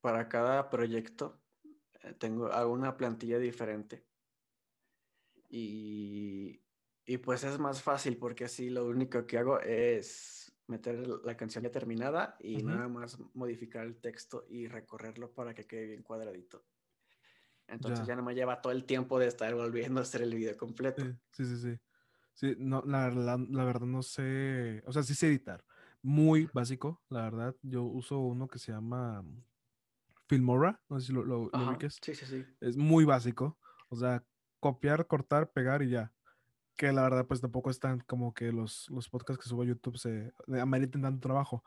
para 0.00 0.28
cada 0.28 0.70
proyecto. 0.70 1.42
Eh, 2.02 2.14
tengo, 2.18 2.46
hago 2.46 2.72
una 2.72 2.96
plantilla 2.96 3.38
diferente. 3.38 4.04
Y, 5.54 6.64
y 7.04 7.18
pues 7.18 7.44
es 7.44 7.58
más 7.58 7.82
fácil 7.82 8.16
porque 8.18 8.46
así 8.46 8.70
lo 8.70 8.86
único 8.86 9.26
que 9.26 9.36
hago 9.38 9.60
es 9.60 10.50
meter 10.66 11.06
la 11.24 11.36
canción 11.36 11.62
ya 11.64 11.70
terminada 11.70 12.36
y 12.40 12.62
Ujú. 12.62 12.62
nada 12.62 12.88
más 12.88 13.18
modificar 13.34 13.84
el 13.86 14.00
texto 14.00 14.46
y 14.48 14.66
recorrerlo 14.66 15.34
para 15.34 15.54
que 15.54 15.66
quede 15.66 15.86
bien 15.88 16.02
cuadradito. 16.02 16.64
Entonces 17.66 18.06
Ya. 18.06 18.06
ya, 18.06 18.14
no 18.14 18.22
me 18.22 18.34
lleva 18.36 18.60
todo 18.62 18.72
el 18.72 18.84
tiempo 18.86 19.18
de 19.18 19.26
estar 19.26 19.52
volviendo 19.56 19.98
a 20.00 20.04
hacer 20.04 20.22
el 20.22 20.32
video 20.34 20.56
completo. 20.56 21.12
Sí, 21.32 21.46
sí, 21.46 21.56
sí, 21.56 21.78
sí. 22.34 22.56
No, 22.58 22.82
la, 22.86 23.10
la, 23.10 23.38
la 23.50 23.64
verdad 23.64 23.86
no 23.86 24.02
sé, 24.02 24.82
o 24.86 24.92
sea, 24.92 25.02
sí 25.02 25.14
sé 25.14 25.28
editar. 25.28 25.64
Muy 26.02 26.50
básico, 26.52 27.02
la 27.08 27.22
verdad. 27.22 27.56
Yo 27.62 27.84
uso 27.84 28.18
uno 28.20 28.48
que 28.48 28.58
se 28.58 28.72
llama 28.72 29.24
Filmora, 30.28 30.82
no 30.88 30.98
sé 31.00 31.06
si 31.08 31.12
lo, 31.12 31.24
lo, 31.24 31.50
lo 31.52 31.78
sí, 32.02 32.14
sí, 32.14 32.26
sí. 32.26 32.46
Es 32.60 32.76
muy 32.76 33.04
básico. 33.04 33.58
O 33.90 33.96
sea, 33.96 34.24
copiar, 34.62 35.08
cortar, 35.08 35.50
pegar 35.50 35.82
y 35.82 35.90
ya. 35.90 36.12
Que 36.76 36.92
la 36.92 37.02
verdad, 37.02 37.26
pues 37.26 37.40
tampoco 37.40 37.68
están 37.68 38.00
como 38.06 38.32
que 38.32 38.52
los, 38.52 38.88
los 38.90 39.08
podcasts 39.08 39.42
que 39.42 39.48
subo 39.48 39.62
a 39.62 39.66
YouTube 39.66 39.98
se 39.98 40.28
eh, 40.28 40.60
ameriten 40.60 41.02
tanto 41.02 41.20
trabajo. 41.20 41.64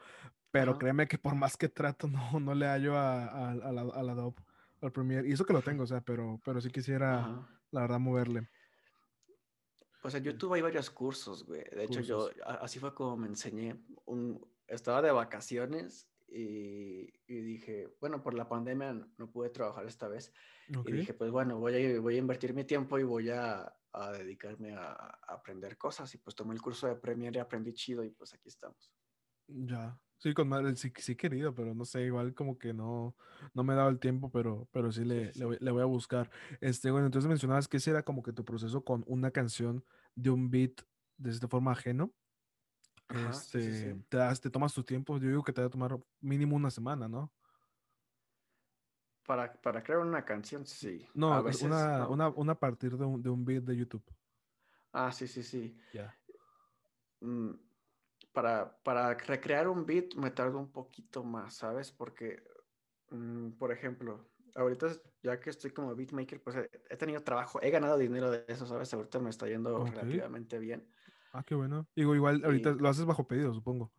Pero 0.49 0.71
Ajá. 0.71 0.79
créeme 0.79 1.07
que 1.07 1.17
por 1.17 1.35
más 1.35 1.57
que 1.57 1.67
trato, 1.67 2.07
no, 2.07 2.39
no 2.39 2.55
le 2.55 2.65
hallo 2.65 2.97
a, 2.97 3.25
a, 3.25 3.51
a 3.51 3.71
la, 3.71 3.81
a 3.81 4.01
la 4.01 4.11
Adobe, 4.13 4.41
al 4.81 4.93
Premiere. 4.93 5.27
Y 5.27 5.33
eso 5.33 5.45
que 5.45 5.51
lo 5.51 5.61
tengo, 5.61 5.83
o 5.83 5.87
sea, 5.87 5.99
pero, 5.99 6.39
pero 6.45 6.61
sí 6.61 6.69
quisiera, 6.71 7.19
Ajá. 7.19 7.61
la 7.71 7.81
verdad, 7.81 7.99
moverle. 7.99 8.49
Pues 10.01 10.15
en 10.15 10.23
YouTube 10.23 10.53
hay 10.53 10.61
varios 10.61 10.89
cursos, 10.89 11.45
güey. 11.45 11.63
De 11.63 11.83
hecho, 11.83 11.99
yo 11.99 12.29
así 12.45 12.79
fue 12.79 12.93
como 12.93 13.17
me 13.17 13.27
enseñé. 13.27 13.75
Un, 14.05 14.39
estaba 14.67 15.01
de 15.01 15.11
vacaciones 15.11 16.07
y, 16.35 17.13
y 17.27 17.41
dije, 17.41 17.95
bueno, 18.01 18.21
por 18.21 18.33
la 18.33 18.49
pandemia 18.49 18.93
no, 18.93 19.07
no 19.17 19.31
pude 19.31 19.49
trabajar 19.49 19.85
esta 19.85 20.07
vez. 20.07 20.33
Ok. 20.77 20.89
Y 20.89 20.91
dije, 20.93 21.13
pues 21.13 21.31
bueno, 21.31 21.59
voy 21.59 21.95
a, 21.95 22.01
voy 22.01 22.15
a 22.15 22.19
invertir 22.19 22.53
mi 22.53 22.65
tiempo 22.65 22.99
y 22.99 23.03
voy 23.03 23.29
a, 23.29 23.73
a 23.93 24.11
dedicarme 24.11 24.73
a, 24.73 24.91
a 24.91 25.33
aprender 25.33 25.77
cosas. 25.77 26.13
Y 26.13 26.17
pues 26.17 26.35
tomé 26.35 26.53
el 26.53 26.61
curso 26.61 26.87
de 26.87 26.95
Premiere 26.97 27.37
y 27.37 27.41
aprendí 27.41 27.73
chido 27.73 28.03
y 28.03 28.09
pues 28.11 28.33
aquí 28.33 28.49
estamos. 28.49 28.91
Ya. 29.47 29.99
Sí, 30.17 30.33
con 30.33 30.47
madre, 30.47 30.75
sí, 30.75 30.91
sí 30.97 31.15
querido, 31.15 31.53
pero 31.53 31.75
no 31.75 31.85
sé, 31.85 32.03
igual 32.03 32.33
como 32.33 32.57
que 32.57 32.73
no, 32.73 33.15
no 33.53 33.63
me 33.63 33.73
he 33.73 33.75
dado 33.75 33.89
el 33.89 33.99
tiempo, 33.99 34.31
pero, 34.31 34.67
pero 34.71 34.91
sí 34.91 35.03
le, 35.03 35.33
sí, 35.33 35.39
le 35.39 35.45
voy, 35.45 35.57
le 35.59 35.71
voy 35.71 35.81
a 35.81 35.85
buscar. 35.85 36.31
Este, 36.61 36.89
bueno, 36.89 37.05
entonces 37.07 37.27
mencionabas 37.27 37.67
que 37.67 37.77
ese 37.77 37.91
era 37.91 38.03
como 38.03 38.23
que 38.23 38.31
tu 38.33 38.45
proceso 38.45 38.83
con 38.83 39.03
una 39.07 39.31
canción 39.31 39.83
de 40.15 40.29
un 40.29 40.49
beat 40.49 40.81
de 41.17 41.31
esta 41.31 41.47
forma 41.47 41.73
ajeno. 41.73 42.13
Ajá, 43.07 43.33
sí, 43.33 43.61
sí, 43.61 43.71
Este, 43.71 43.93
sí. 43.93 44.05
te 44.09 44.17
das, 44.17 44.41
te 44.41 44.49
tomas 44.49 44.73
tu 44.73 44.83
tiempo, 44.83 45.17
yo 45.17 45.27
digo 45.29 45.43
que 45.43 45.53
te 45.53 45.61
va 45.61 45.67
a 45.67 45.69
tomar 45.69 45.99
mínimo 46.21 46.55
una 46.55 46.71
semana, 46.71 47.07
¿no? 47.07 47.31
Para, 49.25 49.53
para 49.53 49.83
crear 49.83 50.01
una 50.01 50.23
canción, 50.23 50.65
sí. 50.65 51.07
No, 51.15 51.33
A 51.33 51.39
es 51.39 51.45
veces, 51.45 51.63
una, 51.63 51.99
¿no? 51.99 52.09
una, 52.09 52.29
una 52.29 52.51
a 52.53 52.59
partir 52.59 52.97
de 52.97 53.05
un, 53.05 53.21
de 53.21 53.29
un 53.29 53.43
beat 53.43 53.63
de 53.63 53.75
YouTube. 53.75 54.03
Ah, 54.93 55.11
sí, 55.11 55.27
sí, 55.27 55.43
sí. 55.43 55.77
Ya. 55.93 56.15
mm, 57.21 57.51
para, 58.33 58.77
para 58.83 59.13
recrear 59.15 59.67
un 59.67 59.85
beat 59.85 60.15
me 60.15 60.31
tardo 60.31 60.59
un 60.59 60.71
poquito 60.71 61.23
más, 61.23 61.55
¿sabes? 61.55 61.91
Porque, 61.91 62.43
mm, 63.09 63.51
por 63.51 63.71
ejemplo, 63.71 64.29
ahorita 64.55 64.87
ya 65.23 65.39
que 65.39 65.49
estoy 65.49 65.71
como 65.71 65.95
beatmaker, 65.95 66.41
pues 66.41 66.55
he, 66.89 66.97
tenido 66.97 67.23
trabajo, 67.23 67.61
he 67.61 67.71
ganado 67.71 67.97
dinero 67.97 68.31
de 68.31 68.45
eso, 68.47 68.65
¿sabes? 68.65 68.93
Ahorita 68.93 69.19
me 69.19 69.29
está 69.29 69.47
yendo 69.47 69.83
relativamente 69.85 70.59
bien. 70.59 70.87
Ah, 71.37 71.43
qué 71.43 71.53
bueno. 71.53 71.87
Digo, 71.95 72.15
igual 72.15 72.43
ahorita 72.45 72.71
Y 72.71 72.79
lo 72.79 72.87
haces 72.89 73.05
bajo 73.05 73.27
pedido, 73.27 73.53
supongo. 73.53 73.91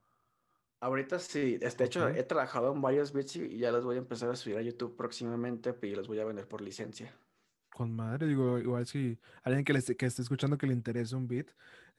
ahorita 0.81 1.19
sí, 1.19 1.59
de 1.59 1.69
hecho 1.85 2.09
he 2.09 2.23
trabajado 2.23 2.73
en 2.73 2.81
varios 2.81 3.13
beats 3.13 3.37
y, 3.37 3.59
ya 3.59 3.71
los 3.73 3.85
voy 3.85 3.97
a 3.97 3.99
empezar 3.99 4.31
a 4.31 4.37
subir 4.37 4.57
a 4.57 4.63
YouTube 4.63 4.97
próximamente 4.97 5.75
y 5.83 5.95
los 5.95 6.09
voy 6.09 6.19
a 6.21 6.25
vender 6.25 6.49
por 6.49 6.61
licencia. 6.63 7.15
Con 7.71 7.95
madre, 7.95 8.27
digo, 8.27 8.59
igual 8.59 8.87
si 8.87 9.21
alguien 9.43 9.63
que, 9.65 9.73
le 9.75 9.81
esté- 9.81 9.97
que 9.97 10.07
esté 10.07 10.23
escuchando 10.23 10.57
que 10.57 10.67
le 10.67 10.73
interese 10.73 11.15
un 11.15 11.29
beat, 11.29 11.51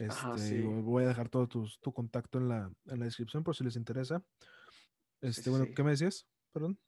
Ajá, 0.07 0.35
este, 0.35 0.39
sí, 0.39 0.55
digo, 0.55 0.81
voy 0.81 1.03
a 1.03 1.07
dejar 1.07 1.29
todo 1.29 1.47
tu 1.47 1.93
contacto 1.93 2.39
en 2.39 2.49
la, 2.49 2.71
en 2.85 2.99
la 2.99 3.05
descripción 3.05 3.43
por 3.43 3.55
si 3.55 3.63
les 3.63 3.75
interesa. 3.75 4.23
sí, 5.29 5.31
Este, 5.31 5.43
sí, 5.43 5.49
bueno, 5.51 5.65
sí. 5.67 5.73
¿qué 5.75 5.83
me 5.83 5.91
decías? 5.91 6.27
Perdón. 6.53 6.79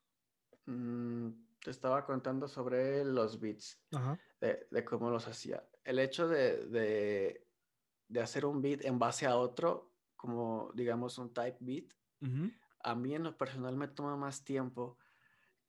Mm, 0.66 1.30
te 1.64 1.72
estaba 1.72 2.06
contando 2.06 2.48
sobre 2.48 3.04
los 3.06 3.40
beats. 3.40 3.80
Ajá. 3.92 4.20
de, 4.42 4.68
de 4.72 4.86
cómo 4.86 5.12
los 5.12 5.28
hacía. 5.28 5.70
El 5.86 6.00
hecho 6.00 6.28
de, 6.30 6.68
de, 6.68 7.49
de 8.10 8.22
hacer 8.22 8.46
un 8.46 8.62
beat 8.62 8.86
en 8.86 9.00
base 9.00 9.26
a 9.28 9.38
otro, 9.38 9.96
como 10.18 10.72
digamos 10.76 11.18
un 11.18 11.34
type 11.34 11.58
beat, 11.62 11.94
a 12.82 12.96
mí 12.96 13.16
en 13.16 13.24
lo 13.24 13.38
personal 13.38 13.78
me 13.78 13.88
toma 13.88 14.18
más 14.18 14.44
tiempo 14.44 14.98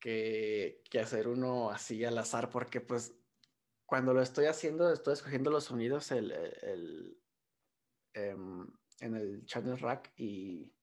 que, 0.00 0.82
que 0.90 1.00
hacer 1.00 1.28
uno 1.28 1.70
así 1.70 2.04
al 2.04 2.18
azar, 2.18 2.50
porque 2.50 2.80
pues 2.80 3.14
cuando 3.86 4.14
lo 4.14 4.22
estoy 4.22 4.46
haciendo, 4.46 4.92
estoy 4.92 5.14
escogiendo 5.14 5.50
los 5.50 5.64
sonidos 5.64 6.12
el, 6.12 6.32
el- 6.32 7.22
em, 8.14 8.66
en 9.00 9.16
el 9.16 9.44
channel 9.46 9.78
rack 9.78 10.12
y, 10.16 10.74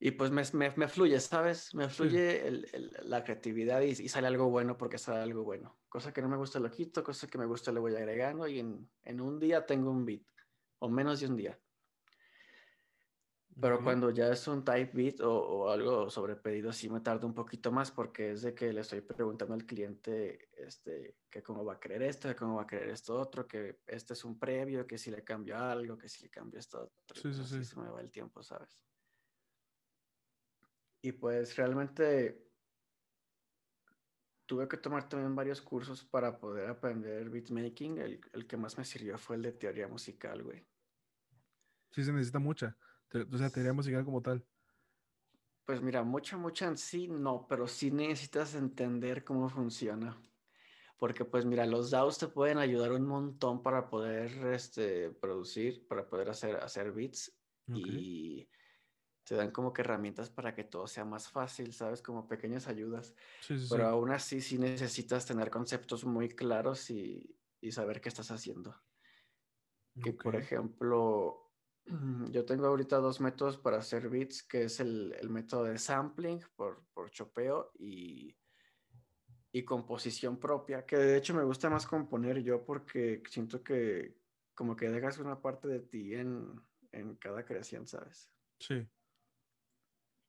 y 0.00 0.12
pues 0.12 0.30
me, 0.30 0.42
me, 0.54 0.74
me 0.76 0.88
fluye, 0.88 1.20
¿sabes? 1.20 1.74
Me 1.74 1.88
fluye 1.90 2.46
el- 2.48 2.66
el- 2.72 2.96
la 3.02 3.22
creatividad 3.22 3.82
y, 3.82 3.90
y 3.90 4.08
sale 4.08 4.26
algo 4.26 4.48
bueno 4.50 4.76
porque 4.78 4.96
sale 4.98 5.20
algo 5.20 5.44
bueno. 5.44 5.78
Cosa 5.90 6.12
que 6.12 6.22
no 6.22 6.28
me 6.28 6.38
gusta 6.38 6.58
lo 6.58 6.70
quito, 6.70 7.04
cosa 7.04 7.26
que 7.28 7.36
me 7.38 7.46
gusta 7.46 7.70
le 7.70 7.80
voy 7.80 7.94
agregando 7.94 8.48
y 8.48 8.58
en, 8.60 8.90
en 9.02 9.20
un 9.20 9.38
día 9.38 9.66
tengo 9.66 9.90
un 9.90 10.06
beat, 10.06 10.22
o 10.78 10.88
menos 10.88 11.20
de 11.20 11.26
un 11.26 11.36
día. 11.36 11.60
Pero 13.60 13.82
cuando 13.82 14.10
ya 14.10 14.28
es 14.32 14.48
un 14.48 14.64
type 14.64 14.92
beat 14.94 15.20
o, 15.20 15.30
o 15.32 15.70
algo 15.70 16.08
sobre 16.08 16.36
pedido, 16.36 16.72
sí 16.72 16.88
me 16.88 17.00
tarda 17.00 17.26
un 17.26 17.34
poquito 17.34 17.70
más 17.70 17.90
porque 17.90 18.30
es 18.30 18.40
de 18.42 18.54
que 18.54 18.72
le 18.72 18.80
estoy 18.80 19.02
preguntando 19.02 19.52
al 19.52 19.66
cliente 19.66 20.48
este, 20.56 21.18
que 21.28 21.42
cómo 21.42 21.62
va 21.62 21.74
a 21.74 21.80
querer 21.80 22.02
esto, 22.04 22.28
que 22.28 22.36
cómo 22.36 22.56
va 22.56 22.62
a 22.62 22.66
querer 22.66 22.88
esto 22.88 23.14
otro, 23.20 23.46
que 23.46 23.80
este 23.86 24.14
es 24.14 24.24
un 24.24 24.38
previo, 24.38 24.86
que 24.86 24.96
si 24.96 25.10
le 25.10 25.22
cambio 25.24 25.58
algo, 25.58 25.98
que 25.98 26.08
si 26.08 26.22
le 26.22 26.30
cambio 26.30 26.58
esto 26.58 26.84
otro. 26.84 27.14
Sí, 27.14 27.22
pues 27.22 27.36
sí, 27.36 27.42
así 27.42 27.64
sí. 27.64 27.64
se 27.64 27.80
me 27.80 27.90
va 27.90 28.00
el 28.00 28.10
tiempo, 28.10 28.42
¿sabes? 28.42 28.80
Y 31.02 31.12
pues 31.12 31.56
realmente 31.56 32.46
tuve 34.46 34.68
que 34.68 34.76
tomar 34.76 35.08
también 35.08 35.34
varios 35.34 35.62
cursos 35.62 36.04
para 36.04 36.38
poder 36.38 36.68
aprender 36.68 37.30
beatmaking. 37.30 37.98
El, 37.98 38.20
el 38.32 38.46
que 38.46 38.56
más 38.56 38.76
me 38.76 38.84
sirvió 38.84 39.16
fue 39.16 39.36
el 39.36 39.42
de 39.42 39.52
teoría 39.52 39.88
musical, 39.88 40.42
güey. 40.42 40.66
Sí 41.90 42.04
se 42.04 42.12
necesita 42.12 42.38
mucha. 42.38 42.76
O 43.32 43.38
sea, 43.38 43.50
teoría 43.50 43.72
musical 43.72 44.04
como 44.04 44.22
tal. 44.22 44.44
Pues 45.64 45.80
mira, 45.80 46.02
mucha, 46.02 46.36
mucha 46.36 46.66
en 46.66 46.76
sí 46.76 47.08
no, 47.08 47.46
pero 47.48 47.66
sí 47.66 47.90
necesitas 47.90 48.54
entender 48.54 49.24
cómo 49.24 49.48
funciona. 49.48 50.20
Porque 50.98 51.24
pues 51.24 51.44
mira, 51.44 51.64
los 51.64 51.90
DAOs 51.90 52.18
te 52.18 52.28
pueden 52.28 52.58
ayudar 52.58 52.92
un 52.92 53.06
montón 53.06 53.62
para 53.62 53.88
poder 53.88 54.30
este, 54.52 55.10
producir, 55.10 55.86
para 55.88 56.08
poder 56.08 56.30
hacer, 56.30 56.56
hacer 56.56 56.92
beats. 56.92 57.36
Y, 57.68 58.48
te 59.24 59.34
dan 59.36 59.50
como 59.52 59.72
que 59.72 59.82
herramientas 59.82 60.30
para 60.30 60.54
que 60.54 60.64
todo 60.64 60.86
sea 60.86 61.04
más 61.04 61.28
fácil, 61.30 61.72
¿sabes? 61.72 62.02
Como 62.02 62.26
pequeñas 62.26 62.68
ayudas. 62.68 63.14
Sí, 63.40 63.58
sí, 63.58 63.66
Pero 63.68 63.84
sí. 63.84 63.90
aún 63.90 64.10
así 64.10 64.40
sí 64.40 64.58
necesitas 64.58 65.26
tener 65.26 65.50
conceptos 65.50 66.04
muy 66.04 66.28
claros 66.30 66.90
y, 66.90 67.38
y 67.60 67.72
saber 67.72 68.00
qué 68.00 68.08
estás 68.08 68.30
haciendo. 68.30 68.74
Que 70.02 70.12
por 70.12 70.36
ejemplo, 70.36 71.52
yo 72.30 72.44
tengo 72.44 72.66
ahorita 72.66 72.96
dos 72.98 73.20
métodos 73.20 73.58
para 73.58 73.78
hacer 73.78 74.08
beats, 74.08 74.42
que 74.42 74.64
es 74.64 74.80
el, 74.80 75.14
el 75.20 75.30
método 75.30 75.64
de 75.64 75.78
sampling 75.78 76.40
por, 76.56 76.86
por 76.92 77.10
chopeo 77.10 77.72
y, 77.78 78.36
y 79.52 79.64
composición 79.64 80.38
propia, 80.38 80.86
que 80.86 80.96
de 80.96 81.16
hecho 81.16 81.34
me 81.34 81.44
gusta 81.44 81.68
más 81.70 81.86
componer 81.86 82.42
yo 82.42 82.64
porque 82.64 83.22
siento 83.28 83.62
que 83.62 84.18
como 84.54 84.76
que 84.76 84.88
dejas 84.90 85.18
una 85.18 85.40
parte 85.40 85.68
de 85.68 85.80
ti 85.80 86.14
en, 86.14 86.60
en 86.92 87.16
cada 87.16 87.44
creación, 87.44 87.86
¿sabes? 87.86 88.30
Sí. 88.58 88.86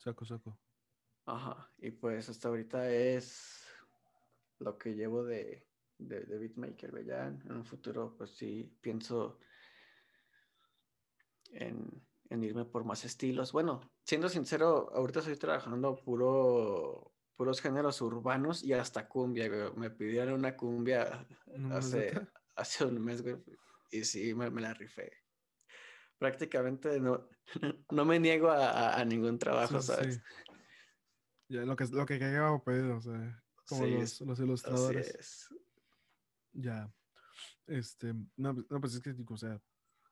Saco, 0.03 0.25
saco. 0.25 0.57
Ajá, 1.25 1.71
y 1.77 1.91
pues 1.91 2.27
hasta 2.27 2.47
ahorita 2.47 2.89
es 2.89 3.67
lo 4.57 4.75
que 4.75 4.95
llevo 4.95 5.23
de, 5.23 5.67
de, 5.99 6.21
de 6.21 6.37
beatmaker, 6.39 6.91
¿ve? 6.91 7.05
ya 7.05 7.27
en, 7.27 7.51
un 7.51 7.63
futuro 7.63 8.15
pues 8.17 8.31
sí 8.31 8.75
pienso 8.81 9.37
en, 11.51 12.03
en 12.31 12.43
irme 12.43 12.65
por 12.65 12.83
más 12.83 13.05
estilos. 13.05 13.51
Bueno, 13.51 13.79
siendo 14.03 14.27
sincero, 14.27 14.89
ahorita 14.91 15.19
estoy 15.19 15.35
trabajando 15.35 15.95
puro, 15.97 17.13
puros 17.35 17.61
géneros 17.61 18.01
urbanos 18.01 18.63
y 18.63 18.73
hasta 18.73 19.07
cumbia, 19.07 19.49
güey. 19.49 19.71
Me 19.75 19.91
pidieron 19.91 20.33
una 20.33 20.57
cumbia 20.57 21.27
No 21.57 21.75
hace, 21.75 22.11
hace 22.55 22.85
un 22.85 22.99
mes, 23.05 23.21
güey, 23.21 23.35
y 23.91 24.03
sí, 24.03 24.33
me, 24.33 24.49
me 24.49 24.61
la 24.61 24.73
rifé. 24.73 25.20
Prácticamente 26.21 26.99
no, 26.99 27.27
no 27.89 28.05
me 28.05 28.19
niego 28.19 28.51
a, 28.51 28.69
a- 28.69 28.99
a 29.01 29.05
ningún 29.05 29.39
trabajo, 29.39 29.81
Sí, 29.81 29.87
¿sabes? 29.87 30.15
sí. 30.15 30.21
Ya, 31.49 31.65
lo 31.65 31.75
que, 31.75 31.85
lo 31.87 32.05
que 32.05 32.19
caiga 32.19 32.41
bajo 32.41 32.63
pedido, 32.63 32.97
o 32.97 33.01
sea, 33.01 33.43
como 33.67 33.85
Sí, 33.87 33.91
los, 33.91 34.21
los 34.21 34.39
Así 34.39 34.43
ilustradores. 34.43 35.15
es. 35.15 35.49
Ya. 36.53 36.93
Este, 37.65 38.13
no, 38.37 38.53
no, 38.53 38.79
pues 38.79 38.93
es 38.93 39.01
que, 39.01 39.15
o 39.27 39.37
sea, 39.37 39.59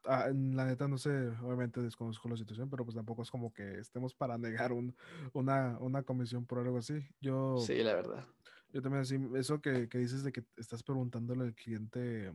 ah, 0.05 0.29
en 0.29 0.55
la 0.55 0.65
neta 0.65 0.87
no 0.87 0.97
sé, 0.97 1.11
obviamente 1.11 1.79
desconozco 1.79 2.27
la 2.27 2.37
situación, 2.37 2.71
pero 2.71 2.83
pues 2.85 2.95
tampoco 2.95 3.21
es 3.21 3.29
como 3.29 3.53
que 3.53 3.77
estemos 3.77 4.15
para 4.15 4.35
negar 4.39 4.71
un, 4.73 4.95
una, 5.33 5.77
una 5.77 6.01
comisión 6.01 6.43
por 6.47 6.57
algo 6.57 6.79
así. 6.79 7.07
Yo, 7.21 7.57
Sí, 7.67 7.83
la 7.83 7.93
verdad. 7.93 8.25
yo 8.73 8.81
también 8.81 9.01
así, 9.03 9.19
eso 9.35 9.61
que, 9.61 9.87
que 9.87 9.99
dices 9.99 10.23
de 10.23 10.31
que 10.31 10.43
estás 10.57 10.81
preguntándole 10.81 11.43
al 11.43 11.53
cliente, 11.53 12.33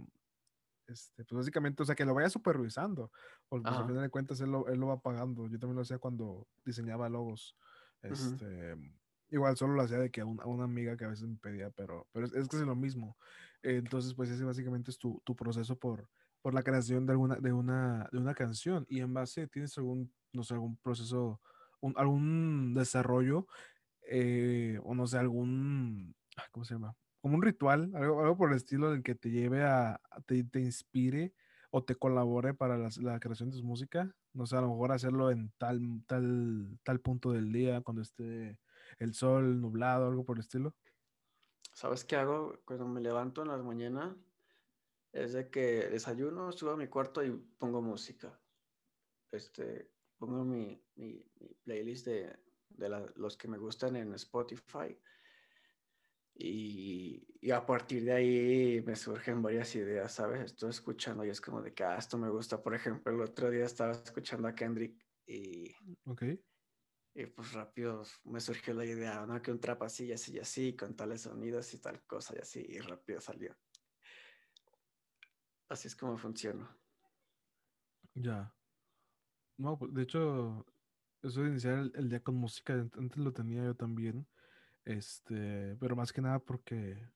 este, 0.86 1.24
pues 1.24 1.38
básicamente, 1.38 1.82
o 1.82 1.86
sea, 1.86 1.94
que 1.94 2.04
lo 2.04 2.14
vaya 2.14 2.28
supervisando, 2.30 3.10
porque 3.48 3.66
pues 3.66 3.78
al 3.80 3.86
final 3.86 4.02
de 4.02 4.10
cuentas 4.10 4.40
él 4.40 4.50
lo, 4.50 4.68
él 4.68 4.78
lo 4.78 4.88
va 4.88 5.00
pagando. 5.00 5.48
Yo 5.48 5.58
también 5.58 5.76
lo 5.76 5.82
hacía 5.82 5.98
cuando 5.98 6.48
diseñaba 6.64 7.08
logos. 7.08 7.56
Este, 8.02 8.76
igual 9.30 9.56
solo 9.56 9.74
lo 9.74 9.82
hacía 9.82 9.98
de 9.98 10.10
que 10.10 10.20
a, 10.20 10.26
un- 10.26 10.40
a 10.40 10.46
una 10.46 10.64
amiga 10.64 10.96
que 10.96 11.04
a 11.04 11.08
veces 11.08 11.26
me 11.28 11.36
pedía, 11.36 11.70
pero, 11.70 12.06
pero 12.12 12.26
es, 12.26 12.34
es 12.34 12.48
que 12.48 12.56
es 12.56 12.62
lo 12.62 12.76
mismo. 12.76 13.16
Eh, 13.62 13.76
Entonces, 13.78 14.14
pues 14.14 14.30
ese 14.30 14.44
básicamente 14.44 14.90
es 14.90 14.98
tu, 14.98 15.20
tu 15.24 15.34
proceso 15.36 15.78
por, 15.78 16.08
por 16.42 16.52
la 16.54 16.62
creación 16.62 17.06
de 17.06 17.12
alguna, 17.12 17.36
de 17.36 17.52
una, 17.52 18.08
de 18.12 18.18
una 18.18 18.34
canción. 18.34 18.84
Y 18.88 19.00
en 19.00 19.14
base, 19.14 19.46
¿tienes 19.48 19.76
algún, 19.78 20.12
no 20.32 20.42
sé, 20.44 20.54
algún 20.54 20.76
proceso, 20.76 21.40
un- 21.80 21.94
algún 21.96 22.74
desarrollo, 22.74 23.46
eh, 24.02 24.78
o 24.84 24.94
no 24.94 25.06
sé, 25.06 25.18
algún, 25.18 26.14
¿cómo 26.52 26.64
se 26.64 26.74
llama? 26.74 26.96
Como 27.24 27.36
un 27.36 27.42
ritual, 27.42 27.90
algo, 27.94 28.20
algo 28.20 28.36
por 28.36 28.50
el 28.50 28.56
estilo 28.56 28.90
del 28.90 29.02
que 29.02 29.14
te 29.14 29.30
lleve 29.30 29.62
a, 29.62 29.94
a- 30.10 30.20
te, 30.26 30.44
te 30.44 30.60
inspire 30.60 31.32
o 31.70 31.82
te 31.82 31.94
colabore 31.94 32.52
para 32.52 32.76
las- 32.76 32.98
la, 32.98 33.18
creación 33.18 33.48
de 33.50 33.56
tu 33.56 33.64
música. 33.64 34.14
No 34.34 34.44
sé, 34.44 34.58
a 34.58 34.60
lo 34.60 34.68
mejor 34.68 34.92
hacerlo 34.92 35.30
en 35.30 35.50
tal, 35.56 36.04
tal, 36.06 36.78
tal 36.82 37.00
punto 37.00 37.32
del 37.32 37.50
día, 37.50 37.80
cuando 37.80 38.02
esté 38.02 38.58
el 38.98 39.14
sol 39.14 39.58
nublado, 39.58 40.06
algo 40.06 40.26
por 40.26 40.36
el 40.36 40.40
estilo. 40.42 40.74
¿Sabes 41.72 42.04
qué 42.04 42.16
hago 42.16 42.60
cuando 42.66 42.86
me 42.86 43.00
levanto 43.00 43.40
en 43.40 43.48
las 43.48 43.62
mañanas? 43.62 44.14
Es 45.10 45.32
de 45.32 45.48
que 45.48 45.88
desayuno, 45.88 46.52
subo 46.52 46.72
a 46.72 46.76
mi 46.76 46.88
cuarto 46.88 47.24
y 47.24 47.30
pongo 47.30 47.80
música. 47.80 48.38
Este, 49.32 49.90
pongo 50.18 50.44
mi, 50.44 50.78
mi- 50.96 51.24
mi 51.40 51.54
playlist 51.64 52.04
de, 52.06 52.38
de 52.68 52.88
la- 52.90 53.10
los 53.16 53.38
que 53.38 53.48
me 53.48 53.56
gustan 53.56 53.96
en 53.96 54.12
Spotify. 54.12 55.00
Y, 56.36 57.26
y 57.40 57.50
a 57.52 57.64
partir 57.64 58.04
de 58.04 58.12
ahí 58.12 58.82
me 58.82 58.96
surgen 58.96 59.42
varias 59.42 59.74
ideas, 59.76 60.12
¿sabes? 60.14 60.40
Estoy 60.46 60.70
escuchando 60.70 61.24
y 61.24 61.30
es 61.30 61.40
como 61.40 61.62
de 61.62 61.72
que 61.74 61.84
ah, 61.84 61.96
esto 61.96 62.18
me 62.18 62.28
gusta. 62.30 62.62
Por 62.62 62.74
ejemplo, 62.74 63.12
el 63.12 63.20
otro 63.20 63.50
día 63.50 63.64
estaba 63.66 63.92
escuchando 63.92 64.48
a 64.48 64.54
Kendrick 64.54 65.04
y, 65.26 65.74
Ok. 66.06 66.22
y 67.14 67.26
pues 67.26 67.52
rápido 67.52 68.02
me 68.24 68.40
surgió 68.40 68.74
la 68.74 68.84
idea, 68.84 69.24
¿no? 69.26 69.40
Que 69.40 69.52
un 69.52 69.60
trap 69.60 69.82
así 69.84 70.06
y 70.06 70.12
así 70.12 70.34
y 70.34 70.40
así, 70.40 70.76
con 70.76 70.96
tales 70.96 71.22
sonidos 71.22 71.72
y 71.74 71.80
tal 71.80 72.04
cosa 72.06 72.34
y 72.36 72.40
así, 72.40 72.64
y 72.68 72.78
rápido 72.80 73.20
salió. 73.20 73.56
Así 75.68 75.88
es 75.88 75.94
como 75.96 76.16
funciona. 76.16 76.74
Ya. 78.16 78.54
No, 79.56 79.78
pues, 79.78 79.92
de 79.94 80.02
hecho, 80.02 80.66
eso 81.22 81.42
de 81.42 81.50
iniciar 81.50 81.78
el, 81.78 81.92
el 81.94 82.08
día 82.08 82.22
con 82.22 82.36
música, 82.36 82.74
ant- 82.74 82.98
antes 82.98 83.18
lo 83.18 83.32
tenía 83.32 83.64
yo 83.64 83.76
también. 83.76 84.28
Este, 84.84 85.76
pero 85.80 85.96
más 85.96 86.12
que 86.12 86.20
nada 86.22 86.40
porque 86.40 87.08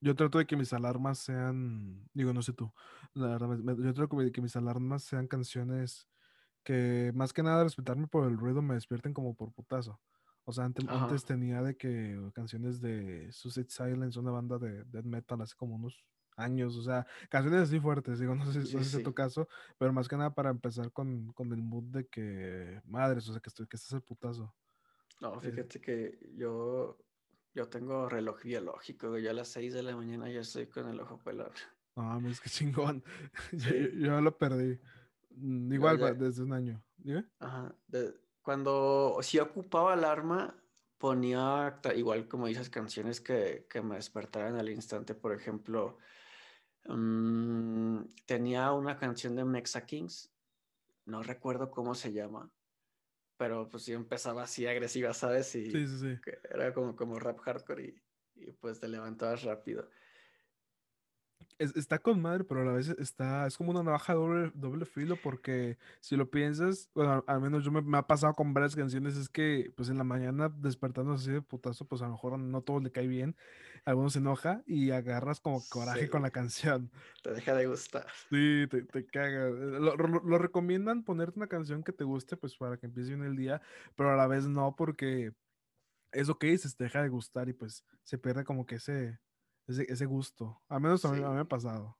yo 0.00 0.14
trato 0.16 0.38
de 0.38 0.46
que 0.46 0.56
mis 0.56 0.72
alarmas 0.72 1.18
sean, 1.18 2.08
digo, 2.14 2.32
no 2.34 2.42
sé 2.42 2.52
tú, 2.54 2.72
la 3.14 3.28
verdad, 3.28 3.58
yo 3.78 3.94
trato 3.94 4.16
de 4.18 4.32
que 4.32 4.42
mis 4.42 4.56
alarmas 4.56 5.04
sean 5.04 5.28
canciones 5.28 6.08
que 6.64 7.12
más 7.14 7.32
que 7.32 7.42
nada 7.42 7.64
respetarme 7.64 8.08
por 8.08 8.26
el 8.28 8.38
ruido 8.38 8.62
me 8.62 8.74
despierten 8.74 9.12
como 9.14 9.34
por 9.36 9.52
putazo. 9.52 10.00
O 10.44 10.52
sea, 10.52 10.64
ante- 10.66 10.84
Ajá. 10.86 10.94
antes 10.94 11.24
tenía 11.24 11.62
de 11.62 11.76
que 11.76 12.30
canciones 12.34 12.80
de 12.80 13.30
Suicide 13.32 13.68
Silence, 13.70 14.18
una 14.18 14.30
banda 14.32 14.58
de 14.58 14.84
death 14.84 15.04
metal 15.04 15.40
hace 15.42 15.54
como 15.56 15.76
unos 15.76 16.04
años, 16.36 16.76
o 16.76 16.82
sea, 16.82 17.06
canciones 17.30 17.62
así 17.62 17.80
fuertes, 17.80 18.18
digo, 18.20 18.34
no 18.36 18.46
sé, 18.52 18.60
no 18.60 18.66
Sí, 18.70 18.82
sé 18.82 18.90
si 18.90 18.96
es 18.96 19.02
tu 19.02 19.14
sí. 19.14 19.14
caso, 19.14 19.48
pero 19.78 19.92
más 19.92 20.08
que 20.08 20.16
nada 20.16 20.34
para 20.34 20.50
empezar 20.50 20.92
con, 20.92 21.32
con 21.32 21.52
el 21.52 21.62
mood 21.62 21.84
de 21.84 22.06
que, 22.08 22.80
madres, 22.84 23.28
o 23.28 23.32
sea, 23.32 23.40
que 23.40 23.48
estoy, 23.50 23.66
que 23.68 23.76
este 23.76 23.86
es 23.88 23.92
el 23.94 24.02
putazo. 24.02 24.54
No, 25.20 25.40
Eh, 25.40 25.50
fíjate 25.52 25.80
que 25.80 26.18
yo, 26.36 26.98
yo 27.54 27.68
tengo 27.68 28.08
reloj 28.08 28.42
biológico, 28.42 29.16
Yo 29.18 29.30
a 29.30 29.32
las 29.34 29.48
6 29.48 29.72
de 29.72 29.82
la 29.82 29.96
mañana 29.96 30.28
ya 30.30 30.40
estoy 30.40 30.66
con 30.66 30.88
el 30.88 31.00
ojo 31.00 31.18
pelón. 31.18 31.52
no 31.96 32.02
mames, 32.02 32.40
qué 32.40 32.50
chingón. 32.50 33.02
Yo, 33.52 33.58
yo- 33.58 33.68
Sí, 33.70 33.90
yo 34.00 34.20
lo 34.20 34.36
perdí. 34.36 34.80
Mm, 35.30 35.72
Igual, 35.72 35.98
ya, 35.98 36.12
desde 36.14 36.42
un 36.42 36.52
año. 36.52 36.82
¿Dime? 36.96 37.26
ajá, 37.38 37.74
de- 37.86 38.14
cuando 38.42 39.18
si 39.22 39.38
ocupaba 39.38 39.92
alarma, 39.94 40.54
ponía 40.98 41.80
igual 41.96 42.28
como 42.28 42.46
dices, 42.46 42.68
canciones 42.70 43.20
que, 43.20 43.66
que 43.70 43.80
me 43.82 43.94
despertaran 43.96 44.56
al 44.56 44.68
instante, 44.68 45.14
por 45.14 45.32
ejemplo, 45.34 45.98
mm, 46.86 48.00
tenía 48.26 48.72
una 48.72 48.96
canción 48.96 49.34
de 49.36 49.44
Mexa 49.44 49.86
Kings, 49.86 50.32
no 51.06 51.22
recuerdo 51.22 51.70
cómo 51.70 51.94
se 51.94 52.12
llama, 52.12 52.50
pero 53.44 53.68
pues 53.68 53.84
sí 53.84 53.92
empezaba 53.92 54.44
así 54.44 54.66
agresiva, 54.66 55.12
¿sabes? 55.14 55.54
Sí, 55.68 55.86
Y 55.86 55.86
sí, 55.86 55.98
sí. 55.98 56.20
que 56.22 56.38
era 56.50 56.72
como, 56.72 56.96
como 56.96 57.18
rap 57.18 57.38
hardcore 57.40 57.84
y, 58.34 58.46
y 58.48 58.52
pues 58.52 58.80
te 58.80 58.88
levantabas 58.88 59.42
rápido. 59.44 59.90
Es- 61.58 61.76
está 61.76 61.98
con 61.98 62.20
madre, 62.20 62.44
pero 62.44 62.62
a 62.62 62.64
la 62.64 62.72
vez 62.72 62.88
está, 62.98 63.46
es 63.46 63.56
como 63.56 63.70
una 63.70 63.82
navaja 63.82 64.14
doble, 64.14 64.50
doble 64.54 64.84
filo 64.86 65.16
porque 65.16 65.78
si 66.00 66.16
lo 66.16 66.30
piensas, 66.30 66.90
bueno, 66.94 67.24
al, 67.26 67.40
menos 67.40 67.64
yo 67.64 67.70
me, 67.70 67.82
me 67.82 67.98
ha 67.98 68.06
pasado 68.06 68.34
con 68.34 68.52
varias 68.54 68.76
canciones, 68.76 69.16
es 69.16 69.28
que 69.28 69.72
pues 69.76 69.88
en 69.88 69.98
la 69.98 70.04
mañana 70.04 70.48
despertando 70.48 71.12
así 71.14 71.30
de 71.32 71.42
putazo, 71.42 71.86
pues 71.86 72.02
a 72.02 72.06
lo 72.06 72.12
mejor 72.12 72.38
no 72.38 72.62
todo 72.62 72.80
le 72.80 72.90
cae 72.92 73.06
bien, 73.06 73.36
algunos 73.84 74.12
se 74.14 74.18
enoja 74.20 74.62
y 74.66 74.90
agarras 74.90 75.40
como 75.40 75.62
coraje 75.68 76.08
con 76.08 76.22
la 76.22 76.30
canción. 76.30 76.90
te 77.22 77.32
deja 77.32 77.54
de 77.54 77.66
gustar. 77.66 78.06
Sí, 78.30 78.66
te, 78.70 78.82
te 78.82 79.06
caga. 79.06 79.48
Lo, 79.50 79.96
lo- 79.96 80.22
lo 80.24 80.38
recomiendan 80.38 81.04
ponerte 81.04 81.38
una 81.38 81.48
canción 81.48 81.82
que 81.84 81.92
te 81.92 82.04
guste, 82.04 82.36
pues 82.36 82.56
para 82.56 82.76
que 82.78 82.86
empiece 82.86 83.10
bien 83.10 83.22
el 83.24 83.36
día, 83.36 83.60
pero 83.96 84.10
a 84.10 84.16
la 84.16 84.26
vez 84.26 84.46
no, 84.48 84.74
porque 84.76 85.32
eso 86.12 86.38
que 86.38 86.48
dices 86.48 86.76
te 86.76 86.84
deja 86.84 87.02
de 87.02 87.08
gustar 87.08 87.48
y 87.48 87.52
pues 87.52 87.84
se 88.04 88.18
pierde 88.18 88.44
como 88.44 88.66
que 88.66 88.76
ese, 88.76 89.18
ese, 89.66 89.90
ese 89.92 90.06
gusto. 90.06 90.62
Al 90.68 90.80
menos 90.80 91.04
a 91.04 91.12
mí, 91.12 91.22
a 91.22 91.28
mí 91.28 91.34
me 91.34 91.40
ha 91.40 91.44
pasado. 91.44 91.98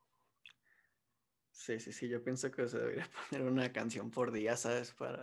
sí, 1.50 1.78
sí, 1.80 1.92
sí, 1.92 2.08
yo 2.08 2.22
pienso 2.22 2.50
que 2.50 2.68
se 2.68 2.78
debería 2.78 3.08
poner 3.30 3.46
una 3.50 3.72
canción 3.72 4.10
por 4.10 4.32
día, 4.32 4.56
¿sabes? 4.56 4.92
Para, 4.92 5.20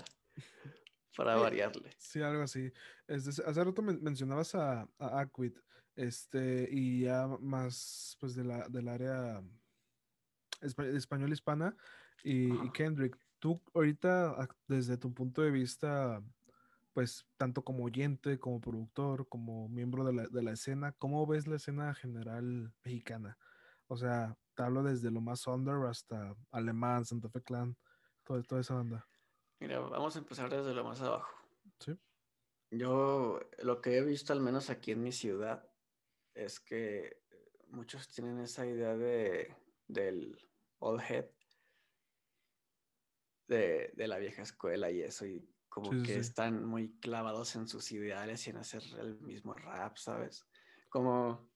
para 1.15 1.35
Sí, 1.35 1.41
variarle. 1.41 1.91
sí, 1.97 2.21
algo 2.21 2.43
así. 2.43 2.71
Es 3.07 3.27
dec- 3.27 3.43
hace 3.45 3.63
rato 3.63 3.81
men- 3.81 4.01
mencionabas 4.01 4.55
a, 4.55 4.81
a 4.97 5.19
Aquid, 5.19 5.53
este, 5.95 6.67
y 6.71 7.01
ya 7.01 7.27
más 7.39 8.17
pues 8.19 8.33
de 8.35 8.43
la, 8.45 8.67
del 8.69 8.87
área 8.87 9.43
espa- 10.61 10.95
español 10.95 11.33
hispana 11.33 11.75
y, 12.23 12.65
y. 12.65 12.71
Kendrick. 12.71 13.17
Tú 13.39 13.59
ahorita, 13.73 14.47
desde 14.67 14.97
tu 14.97 15.13
punto 15.13 15.41
de 15.41 15.49
vista, 15.51 16.23
pues 16.93 17.27
tanto 17.37 17.63
como 17.63 17.85
oyente, 17.85 18.39
como 18.39 18.59
productor, 18.59 19.27
como 19.27 19.69
miembro 19.69 20.03
de 20.03 20.13
la, 20.13 20.27
de 20.27 20.43
la 20.43 20.51
escena, 20.51 20.91
¿cómo 20.93 21.25
ves 21.25 21.47
la 21.47 21.55
escena 21.55 21.93
general 21.93 22.73
mexicana? 22.83 23.37
O 23.87 23.97
sea, 23.97 24.37
te 24.55 24.63
hablo 24.63 24.83
desde 24.83 25.11
lo 25.11 25.21
más 25.21 25.47
under 25.47 25.75
hasta 25.87 26.35
Alemán, 26.51 27.05
Santa 27.05 27.29
Fe 27.29 27.41
Clan, 27.41 27.77
todo, 28.23 28.41
toda 28.43 28.61
esa 28.61 28.75
banda. 28.75 29.07
Mira, 29.59 29.79
vamos 29.79 30.15
a 30.15 30.19
empezar 30.19 30.49
desde 30.49 30.73
lo 30.73 30.83
más 30.83 31.01
abajo. 31.01 31.31
Sí. 31.79 31.97
Yo 32.71 33.39
lo 33.59 33.81
que 33.81 33.97
he 33.97 34.01
visto, 34.01 34.33
al 34.33 34.41
menos 34.41 34.69
aquí 34.69 34.91
en 34.91 35.03
mi 35.03 35.11
ciudad, 35.11 35.69
es 36.33 36.59
que 36.59 37.21
muchos 37.67 38.07
tienen 38.09 38.39
esa 38.39 38.65
idea 38.65 38.95
de, 38.95 39.55
del 39.87 40.37
old 40.79 41.01
head, 41.09 41.29
de, 43.47 43.91
de 43.95 44.07
la 44.07 44.17
vieja 44.17 44.41
escuela 44.41 44.89
y 44.89 45.01
eso, 45.01 45.25
y 45.25 45.47
como 45.71 45.89
Sí, 45.89 46.03
que 46.03 46.13
sí. 46.13 46.19
están 46.19 46.65
muy 46.65 46.99
clavados 46.99 47.55
en 47.55 47.65
sus 47.65 47.93
ideales 47.93 48.45
y 48.45 48.49
en 48.49 48.57
hacer 48.57 48.83
el 48.99 49.17
mismo 49.21 49.53
rap, 49.53 49.95
¿sabes? 49.95 50.45
Como, 50.89 51.49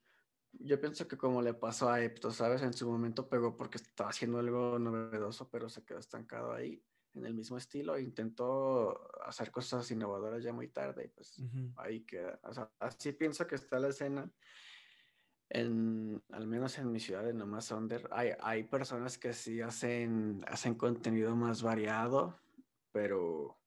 yo 0.53 0.79
pienso 0.79 1.05
que 1.05 1.17
como 1.17 1.41
le 1.41 1.53
pasó 1.53 1.89
a 1.89 2.01
Epto, 2.01 2.31
¿sabes? 2.31 2.61
En 2.61 2.71
su 2.71 2.89
momento 2.89 3.27
pegó 3.27 3.57
porque 3.57 3.77
estaba 3.77 4.11
haciendo 4.11 4.39
algo 4.39 4.79
novedoso, 4.79 5.49
pero 5.49 5.67
se 5.67 5.83
quedó 5.83 5.99
estancado 5.99 6.53
ahí, 6.53 6.81
en 7.13 7.25
el 7.25 7.33
mismo 7.33 7.57
estilo, 7.57 7.99
intentó 7.99 9.09
hacer 9.25 9.51
cosas 9.51 9.91
innovadoras 9.91 10.41
ya 10.41 10.53
muy 10.53 10.69
tarde, 10.69 11.05
y 11.05 11.07
pues 11.09 11.39
Ujú. 11.39 11.73
ahí 11.75 12.05
queda. 12.05 12.39
O 12.43 12.53
sea, 12.53 12.71
así 12.79 13.11
pienso 13.11 13.45
que 13.45 13.55
está 13.55 13.79
la 13.79 13.89
escena. 13.89 14.31
En, 15.49 16.23
al 16.31 16.47
menos 16.47 16.77
en 16.79 16.89
mi 16.89 17.01
ciudad, 17.01 17.29
en 17.29 17.37
Nomás 17.37 17.69
Under, 17.71 18.07
hay, 18.11 18.31
hay 18.39 18.63
personas 18.63 19.17
que 19.17 19.33
sí 19.33 19.59
hacen, 19.59 20.41
hacen 20.47 20.75
contenido 20.75 21.35
más 21.35 21.61
variado, 21.61 22.39
pero 22.93 23.59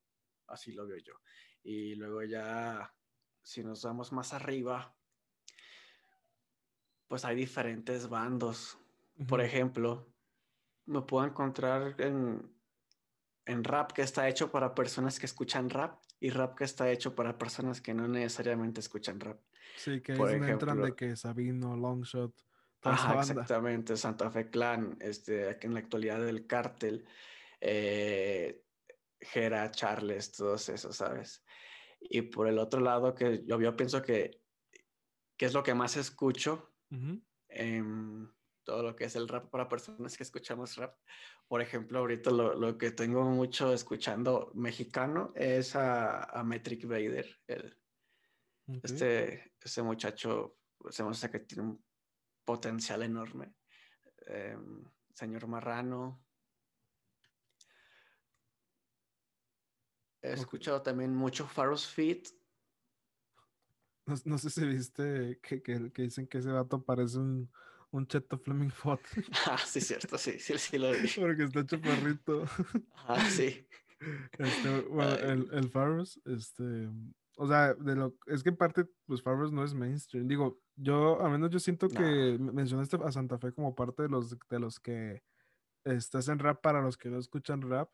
así 0.48 0.72
lo 0.72 0.87
veo 0.87 0.98
yo. 0.98 1.14
Y 1.62 1.94
luego 1.94 2.22
ya, 2.22 2.94
si 3.42 3.62
nos 3.62 3.82
vamos 3.84 4.12
más 4.12 4.32
arriba, 4.32 4.96
pues 7.06 7.24
hay 7.24 7.37
diferentes 7.37 8.08
bandos. 8.08 8.78
Por 9.26 9.40
ejemplo, 9.40 10.14
me 10.87 11.02
puedo 11.02 11.26
encontrar 11.26 12.00
en, 12.00 12.54
en 13.46 13.64
rap 13.64 13.92
que 13.92 14.02
está 14.02 14.28
hecho 14.28 14.50
para 14.50 14.74
personas 14.74 15.18
que 15.18 15.26
escuchan 15.26 15.70
rap 15.70 16.02
y 16.20 16.30
rap 16.30 16.56
que 16.56 16.64
está 16.64 16.90
hecho 16.90 17.14
para 17.14 17.38
personas 17.38 17.80
que 17.80 17.94
no 17.94 18.08
necesariamente 18.08 18.80
escuchan 18.80 19.20
rap. 19.20 19.40
Sí, 19.76 20.00
que 20.00 20.14
Por 20.14 20.30
donde 20.30 20.50
entran 20.50 20.76
de 20.76 20.82
ejemplo, 20.82 20.96
que 20.96 21.16
Sabino, 21.16 21.76
Longshot, 21.76 22.34
toda 22.80 22.94
esa 22.94 23.04
Ajá, 23.04 23.14
banda. 23.14 23.32
exactamente, 23.32 23.96
Santa 23.96 24.30
Fe 24.30 24.50
Clan, 24.50 24.96
este, 25.00 25.48
aquí 25.48 25.66
en 25.66 25.74
la 25.74 25.80
actualidad 25.80 26.20
del 26.24 26.46
cártel, 26.46 27.06
eh, 27.61 28.64
Jera, 29.20 29.70
Charles, 29.70 30.33
todos 30.33 30.68
esos, 30.68 30.96
¿sabes? 30.96 31.44
Y 32.00 32.22
por 32.22 32.48
el 32.48 32.59
otro 32.59 32.81
lado, 32.81 33.14
que 33.14 33.44
yo, 33.44 33.61
yo 33.61 33.76
pienso 33.76 34.02
que, 34.02 34.42
que 35.37 35.46
es 35.46 35.54
lo 35.54 35.62
que 35.62 35.74
más 35.74 35.96
escucho, 35.96 36.74
Ujú. 36.90 37.22
en 37.48 38.33
todo 38.64 38.83
lo 38.83 38.94
que 38.94 39.04
es 39.04 39.16
el 39.16 39.28
rap 39.28 39.50
para 39.50 39.68
personas 39.68 40.16
que 40.16 40.22
escuchamos 40.22 40.76
rap. 40.76 40.98
Por 41.48 41.62
ejemplo, 41.62 42.00
ahorita 42.00 42.31
lo, 42.31 42.54
lo 42.54 42.76
que 42.76 42.90
tengo 42.90 43.24
mucho 43.24 43.72
escuchando 43.72 44.52
mexicano 44.54 45.33
es 45.35 45.74
a, 45.74 46.24
a 46.24 46.44
Metric 46.44 46.87
Vader, 46.87 47.26
el, 47.46 47.81
Ok. 48.68 48.81
este, 48.85 49.54
este 49.59 49.83
muchacho 49.83 50.59
se 50.90 51.02
me 51.02 51.11
hace 51.11 51.31
que 51.31 51.40
tiene 51.40 51.62
un 51.64 51.85
potencial 52.44 53.02
enorme. 53.02 53.54
Eh, 54.26 54.57
señor 55.14 55.46
Marrano. 55.46 56.27
He 60.22 60.33
escuchado 60.33 60.83
también 60.83 61.14
mucho 61.14 61.46
Faros 61.46 61.87
Fit. 61.87 62.28
No, 64.07 64.14
no 64.24 64.38
sé 64.38 64.50
si 64.50 64.66
viste 64.66 65.38
que, 65.42 65.62
que, 65.62 65.92
que 65.92 66.02
dicen 66.02 66.26
que 66.26 66.38
ese 66.38 66.50
vato 66.50 66.83
parece 66.83 67.18
un, 67.18 67.50
un 67.90 68.07
cheto 68.07 68.38
Fleming 68.38 68.70
Ford. 68.70 69.00
Ah, 69.50 69.59
sí, 69.59 69.81
cierto, 69.81 70.18
sí, 70.18 70.38
sí, 70.38 70.59
sí 70.59 70.78
lo 70.78 70.90
vi. 70.92 71.09
Porque 71.16 71.44
está 71.44 71.64
chaparrito. 71.64 72.44
Ah, 73.07 73.24
sí. 73.31 73.66
Este, 74.38 74.81
bueno, 74.83 75.14
el, 75.14 75.48
el 75.52 75.68
Faros, 75.70 76.20
este, 76.24 76.88
o 77.37 77.48
sea, 77.48 77.74
de 77.74 77.96
lo, 77.96 78.16
es 78.26 78.42
que 78.42 78.50
en 78.50 78.57
parte, 78.57 78.85
pues 79.07 79.22
Faros 79.22 79.52
no 79.52 79.64
es 79.64 79.74
mainstream. 79.74 80.28
Digo, 80.28 80.61
yo, 80.76 81.20
a 81.20 81.28
menos 81.28 81.50
yo 81.50 81.59
siento 81.59 81.88
que 81.88 82.37
mencionaste 82.38 82.98
a 83.02 83.12
Santa 83.12 83.38
Fe 83.38 83.52
como 83.52 83.74
parte 83.74 84.02
de 84.02 84.09
los, 84.09 84.37
de 84.38 84.59
los 84.59 84.78
que 84.78 85.22
este, 85.85 86.18
hacen 86.18 86.38
rap 86.38 86.61
para 86.61 86.83
los 86.83 86.96
que 86.96 87.09
no 87.09 87.18
escuchan 87.18 87.62
rap, 87.62 87.90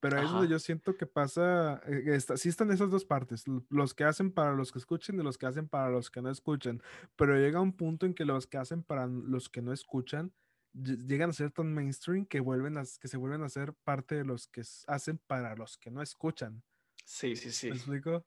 pero 0.00 0.16
ahí 0.18 0.24
es 0.24 0.30
donde 0.32 0.48
yo 0.48 0.58
siento 0.58 0.96
que 0.96 1.06
pasa, 1.06 1.80
eh, 1.86 2.02
está, 2.14 2.36
sí 2.36 2.48
están 2.48 2.70
esas 2.70 2.90
dos 2.90 3.04
partes, 3.04 3.44
los 3.70 3.94
que 3.94 4.04
hacen 4.04 4.32
para 4.32 4.52
los 4.54 4.72
que 4.72 4.78
escuchen 4.78 5.18
y 5.20 5.22
los 5.22 5.38
que 5.38 5.46
hacen 5.46 5.68
para 5.68 5.90
los 5.90 6.10
que 6.10 6.22
no 6.22 6.30
escuchan, 6.30 6.82
pero 7.16 7.36
llega 7.38 7.60
un 7.60 7.76
punto 7.76 8.06
en 8.06 8.14
que 8.14 8.24
los 8.24 8.46
que 8.46 8.58
hacen 8.58 8.82
para 8.82 9.06
los 9.06 9.48
que 9.48 9.62
no 9.62 9.72
escuchan 9.72 10.32
ll- 10.74 11.06
llegan 11.06 11.30
a 11.30 11.32
ser 11.32 11.50
tan 11.52 11.72
mainstream 11.74 12.26
que 12.26 12.40
vuelven 12.40 12.76
a, 12.78 12.82
que 13.00 13.08
se 13.08 13.16
vuelven 13.16 13.42
a 13.42 13.48
ser 13.48 13.74
parte 13.74 14.14
de 14.16 14.24
los 14.24 14.48
que 14.48 14.62
hacen 14.86 15.18
para 15.26 15.56
los 15.56 15.78
que 15.78 15.90
no 15.90 16.02
escuchan. 16.02 16.62
Sí, 17.04 17.36
sí, 17.36 17.50
sí. 17.52 17.68
¿Me 17.70 17.76
explico? 17.76 18.24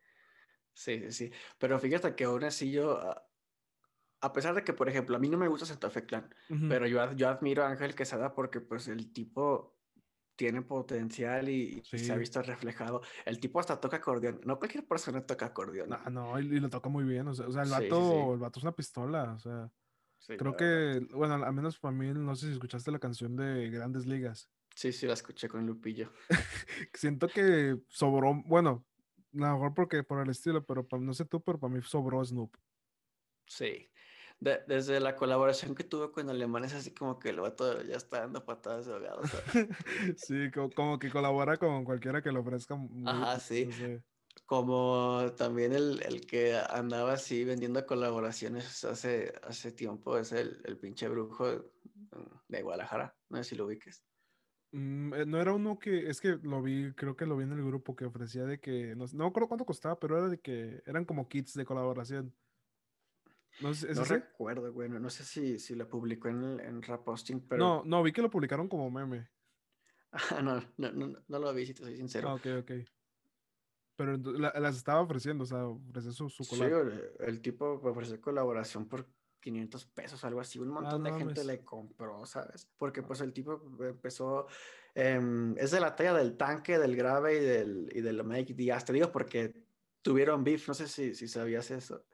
Sí, 0.73 0.99
sí, 0.99 1.11
sí. 1.11 1.31
Pero 1.59 1.79
fíjate 1.79 2.15
que 2.15 2.23
aún 2.23 2.43
así 2.43 2.71
yo, 2.71 2.97
a- 2.99 4.33
pesar 4.33 4.55
de 4.55 4.63
que, 4.63 4.73
por 4.73 4.89
ejemplo, 4.89 5.15
a 5.15 5.19
mí 5.19 5.29
no 5.29 5.37
me 5.37 5.47
gusta 5.47 5.65
Santa 5.65 5.89
Fe 5.89 6.05
Clan, 6.05 6.33
pero 6.67 6.87
yo, 6.87 7.13
yo 7.13 7.29
admiro 7.29 7.63
a 7.63 7.69
Ángel 7.69 7.95
Quesada 7.95 8.33
porque 8.33 8.61
pues 8.61 8.87
el 8.87 9.11
tipo 9.13 9.78
tiene 10.39 10.61
potencial 10.61 11.49
y, 11.49 11.83
y 11.93 11.97
se 11.99 12.13
ha 12.13 12.15
Sí. 12.15 12.19
visto 12.21 12.41
reflejado. 12.41 13.01
El 13.25 13.41
tipo 13.41 13.59
hasta 13.59 13.77
toca 13.77 13.97
acordeón. 13.97 14.39
No 14.45 14.57
cualquier 14.57 14.87
persona 14.87 15.21
toca 15.25 15.47
acordeón. 15.47 15.89
No, 15.89 16.09
no, 16.09 16.39
y, 16.39 16.45
y 16.45 16.59
lo 16.61 16.69
toca 16.69 16.87
muy 16.87 17.03
bien. 17.03 17.27
O 17.27 17.33
sea, 17.33 17.45
o 17.45 17.51
sea, 17.51 17.63
el 17.63 17.67
Sí, 17.67 17.73
sí, 17.75 17.81
vato, 17.89 18.09
sí. 18.25 18.31
el 18.35 18.39
vato 18.39 18.59
es 18.59 18.63
una 18.63 18.71
pistola. 18.71 19.33
O 19.33 19.39
sea, 19.39 19.69
Sí, 20.17 20.37
creo 20.37 20.55
que, 20.55 21.05
bueno, 21.13 21.33
al 21.35 21.53
menos 21.53 21.77
para 21.77 21.91
mí, 21.93 22.07
no 22.13 22.35
sé 22.37 22.47
si 22.47 22.53
escuchaste 22.53 22.89
la 22.89 22.99
canción 22.99 23.35
de 23.35 23.69
Grandes 23.69 24.05
Ligas. 24.05 24.49
Sí, 24.73 24.93
sí, 24.93 25.07
la 25.07 25.13
escuché 25.13 25.49
con 25.49 25.65
Lupillo. 25.67 26.09
Siento 26.93 27.27
que 27.27 27.77
sobró, 27.89 28.33
bueno, 28.45 28.85
a 29.33 29.37
lo 29.37 29.53
mejor 29.55 29.73
porque 29.73 30.03
por 30.03 30.21
el 30.23 30.29
estilo, 30.29 30.65
pero 30.65 30.87
pa- 30.87 30.97
no 30.99 31.13
sé 31.13 31.25
tú, 31.25 31.41
pero 31.43 31.59
para 31.59 31.73
mí 31.73 31.81
sobró 31.81 32.23
Snoop. 32.23 32.55
Sí. 33.45 33.89
De- 34.39 34.61
desde 34.67 34.99
la 35.01 35.15
colaboración 35.15 35.75
que 35.75 35.83
tuvo 35.83 36.11
con 36.11 36.29
Alemanes, 36.29 36.73
así 36.73 36.93
como 36.93 37.19
que 37.19 37.29
el 37.29 37.41
vato 37.41 37.81
ya 37.83 37.97
está 37.97 38.21
dando 38.21 38.45
patadas 38.45 38.85
de 38.85 38.93
ahogado. 38.93 39.21
Sí, 40.17 40.49
co- 40.51 40.69
como, 40.69 40.97
que 40.97 41.09
colabora 41.09 41.57
con 41.57 41.83
cualquiera 41.83 42.21
que 42.21 42.31
le 42.31 42.39
ofrezca 42.39 42.75
muy, 42.75 43.03
Ajá, 43.11 43.39
sí. 43.39 43.65
no 43.65 43.71
sé. 43.71 44.03
Como 44.45 45.25
también 45.37 45.73
el, 45.73 46.01
el 46.03 46.25
que 46.25 46.55
andaba 46.55 47.13
así 47.13 47.43
vendiendo 47.43 47.85
colaboraciones 47.85 48.83
hace, 48.85 49.33
hace 49.43 49.71
tiempo 49.73 50.17
es 50.17 50.31
el, 50.31 50.61
el 50.65 50.77
pinche 50.79 51.07
brujo 51.09 51.45
de, 52.47 52.61
Guadalajara. 52.63 53.17
No 53.29 53.37
sé 53.37 53.43
si 53.43 53.55
lo 53.55 53.65
ubiques. 53.65 54.05
Mm, 54.71 55.13
eh, 55.15 55.25
no 55.25 55.41
era 55.41 55.53
uno 55.53 55.79
que, 55.79 56.09
es 56.09 56.21
que 56.21 56.37
lo 56.41 56.61
vi, 56.61 56.93
creo 56.93 57.15
que 57.15 57.25
lo 57.25 57.35
vi 57.35 57.43
en 57.43 57.53
el 57.53 57.65
grupo 57.65 57.95
que 57.95 58.05
ofrecía 58.05 58.45
de 58.45 58.59
que, 58.59 58.95
no, 58.95 59.05
no 59.13 59.23
me 59.25 59.27
acuerdo 59.27 59.47
cuánto 59.47 59.65
costaba, 59.65 59.99
pero 59.99 60.17
era 60.17 60.29
de 60.29 60.39
que 60.39 60.81
eran 60.85 61.05
como 61.05 61.27
kits 61.27 61.53
de 61.55 61.65
colaboración. 61.65 62.35
No 63.61 63.71
¿es 63.71 63.83
No 63.95 64.03
recuerdo, 64.03 64.71
güey. 64.71 64.89
No, 64.89 64.99
no 64.99 65.09
sé 65.09 65.23
si, 65.23 65.59
si 65.59 65.75
lo 65.75 65.87
publicó 65.87 66.29
en, 66.29 66.43
el- 66.43 66.59
en 66.61 66.81
Rap 66.81 67.03
Posting, 67.03 67.41
pero. 67.47 67.63
No, 67.63 67.83
no, 67.85 68.01
vi 68.03 68.11
que 68.11 68.21
lo 68.21 68.29
publicaron 68.29 68.67
como 68.67 68.89
meme. 68.89 69.29
Ah, 70.11 70.41
no, 70.41 70.59
no, 70.77 70.91
no, 70.91 71.19
no 71.27 71.39
lo 71.39 71.53
vi, 71.53 71.67
si 71.67 71.73
te 71.75 71.83
soy 71.83 71.95
sincero. 71.97 72.29
Ah, 72.29 72.33
ok, 72.33 72.45
ok. 72.61 72.71
Pero 73.95 74.17
la- 74.17 74.53
las 74.59 74.77
estaba 74.77 75.01
ofreciendo, 75.01 75.43
o 75.43 75.47
sea, 75.47 75.67
ofreció 75.67 76.11
su, 76.11 76.29
su 76.29 76.43
Sí, 76.43 76.61
el, 76.61 77.11
el 77.19 77.41
tipo 77.41 77.73
ofreció 77.83 78.19
colaboración 78.21 78.87
por 78.87 79.07
500 79.39 79.85
pesos, 79.85 80.23
algo 80.23 80.39
así. 80.39 80.57
Un 80.57 80.69
montón 80.69 81.03
de 81.03 81.09
Ah, 81.09 81.13
no 81.13 81.19
gente 81.19 81.43
le 81.43 81.63
compró, 81.63 82.25
¿sabes? 82.25 82.67
Porque 82.77 83.03
pues 83.03 83.21
el 83.21 83.33
tipo 83.33 83.61
empezó, 83.81 84.47
em, 84.95 85.55
es 85.57 85.71
de 85.71 85.79
la 85.79 85.95
talla 85.95 86.13
del 86.13 86.37
tanque, 86.37 86.79
del 86.79 86.95
grave 86.95 87.37
y 87.37 87.39
del, 87.41 87.89
y 87.93 88.01
del 88.01 88.23
Mike 88.23 88.53
Díaz. 88.53 88.85
Te 88.85 88.93
digo 88.93 89.11
porque 89.11 89.53
tuvieron 90.01 90.43
beef, 90.43 90.67
no 90.67 90.73
sé 90.73 90.87
si, 90.87 91.13
si 91.13 91.27
sabías 91.27 91.69
eso. 91.71 92.05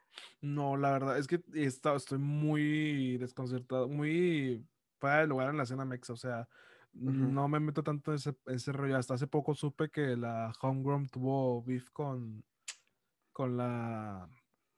No, 0.42 0.78
la 0.78 0.92
verdad 0.92 1.18
es 1.18 1.28
que 1.28 1.42
está- 1.54 1.96
estoy 1.96 2.20
muy 2.20 3.18
desconcertado, 3.18 3.88
muy 3.88 4.66
fuera 5.00 5.20
de 5.20 5.28
lugar 5.28 5.50
en 5.50 5.58
la 5.58 5.64
escena 5.64 5.86
mexa, 5.86 6.14
o 6.14 6.18
sea, 6.18 6.48
Ujú. 6.94 7.12
no 7.12 7.48
me 7.48 7.60
meto 7.60 7.84
tanto 7.84 8.12
en 8.12 8.16
ese, 8.16 8.36
ese 8.46 8.72
rollo. 8.72 8.98
Hasta 8.98 9.16
hace 9.16 9.28
poco 9.28 9.54
supe 9.54 9.90
que 9.90 10.16
la 10.16 10.54
Homegrown 10.62 11.08
tuvo 11.10 11.64
beef 11.64 11.90
con, 11.92 12.44
con 13.34 13.58
la 13.58 14.30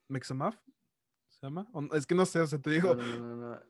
Mexamaf, 0.07 0.57
¿se 1.29 1.45
llama? 1.45 1.67
Es 1.93 2.07
que 2.07 2.15
no 2.15 2.25
sé, 2.25 2.39
o 2.39 2.47
sea, 2.47 2.59
te 2.59 2.71
digo, 2.71 2.95
no, 2.95 3.05
no, 3.05 3.35
no. 3.35 3.61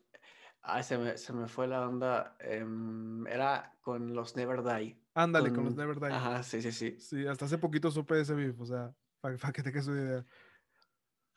Ay, 0.62 0.84
se 0.84 0.97
me, 0.97 1.17
se 1.17 1.32
me 1.34 1.47
fue 1.47 1.67
la 1.67 1.88
onda. 1.88 2.36
em, 2.39 3.25
era 3.27 3.77
con 3.82 4.13
los 4.13 4.36
Never 4.36 4.63
Die. 4.63 4.97
ándale 5.13 5.53
con 5.53 5.63
los 5.65 5.75
Con... 5.75 5.84
Never 5.86 5.99
Die. 5.99 6.13
Ajá, 6.13 6.43
sí, 6.43 6.62
sí, 6.62 6.71
sí. 6.71 6.99
Sí, 6.99 7.25
hasta 7.25 7.45
hace 7.45 7.58
poquito 7.58 7.89
supe 7.91 8.19
ese 8.19 8.34
beef, 8.34 8.60
o 8.60 8.65
sea, 8.65 8.93
para 9.21 9.38
que 9.38 9.63
te 9.63 9.71
quedes 9.71 9.88
una 9.88 10.01
idea. 10.01 10.25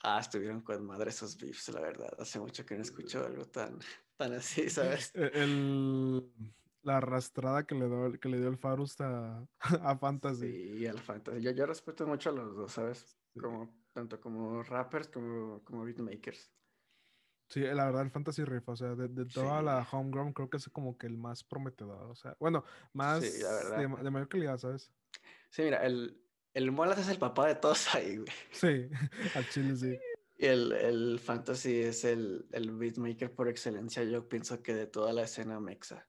Ah, 0.02 0.18
estuvieron 0.20 0.62
con 0.62 0.84
madre 0.86 1.10
esos 1.10 1.36
beefs, 1.36 1.68
la 1.68 1.80
verdad. 1.80 2.10
Hace 2.18 2.40
mucho 2.40 2.64
que 2.64 2.74
no 2.74 2.82
escucho 2.82 3.24
algo 3.24 3.44
tan, 3.44 3.78
tan 4.16 4.32
así, 4.32 4.70
¿sabes? 4.70 5.14
E- 5.14 5.30
El, 5.34 6.32
la 6.82 6.96
arrastrada 6.98 7.66
que 7.66 7.74
le, 7.74 7.86
dio, 7.86 8.12
que 8.18 8.28
le 8.28 8.38
dio 8.38 8.48
el 8.48 8.56
Farus 8.56 8.98
a, 9.00 9.46
a 9.60 9.98
Fantasy. 9.98 10.78
Sí, 10.78 10.86
al 10.86 10.98
fantasy. 10.98 11.42
Yo, 11.42 11.50
yo 11.50 11.66
respeto 11.66 12.06
mucho 12.06 12.30
a 12.30 12.32
los 12.32 12.56
dos, 12.56 12.72
¿sabes? 12.72 13.18
Sí. 13.34 13.40
Como, 13.40 13.68
tanto 13.92 14.20
como 14.20 14.62
rappers 14.62 15.08
como, 15.08 15.62
como 15.64 15.84
beatmakers. 15.84 16.50
Sí, 17.48 17.60
la 17.62 17.86
verdad, 17.86 18.02
el 18.02 18.10
Fantasy 18.12 18.44
rifa, 18.44 18.72
o 18.72 18.76
sea, 18.76 18.94
de, 18.94 19.08
de 19.08 19.26
toda 19.26 19.58
Sí. 19.58 19.64
la 19.64 19.86
Homegrown 19.90 20.32
creo 20.32 20.48
que 20.48 20.56
es 20.58 20.68
como 20.68 20.96
que 20.96 21.08
el 21.08 21.16
más 21.18 21.42
prometedor, 21.42 22.08
o 22.10 22.14
sea, 22.14 22.36
bueno, 22.38 22.64
más 22.92 23.24
Sí, 23.24 23.42
la 23.42 23.50
de, 23.50 23.54
verdad. 23.64 23.88
ma- 23.88 24.02
de 24.04 24.10
mayor 24.10 24.28
calidad, 24.28 24.56
¿sabes? 24.58 24.94
Sí, 25.50 25.62
mira, 25.62 25.84
el, 25.84 26.29
el 26.54 26.72
Molas 26.72 26.98
es 26.98 27.08
el 27.08 27.18
papá 27.18 27.46
de 27.46 27.54
todos 27.54 27.94
ahí, 27.94 28.16
güey. 28.16 28.28
Sí, 28.52 28.88
al 29.34 29.48
chile 29.48 29.76
sí. 29.76 29.98
Y 30.38 30.46
el, 30.46 30.72
el 30.72 31.18
Fantasy 31.18 31.80
es 31.80 32.04
el, 32.04 32.46
el 32.52 32.70
beatmaker 32.72 33.34
por 33.34 33.48
excelencia, 33.48 34.02
yo 34.04 34.28
pienso 34.28 34.62
que 34.62 34.74
de 34.74 34.86
toda 34.86 35.12
la 35.12 35.22
escena 35.22 35.60
mexa. 35.60 36.08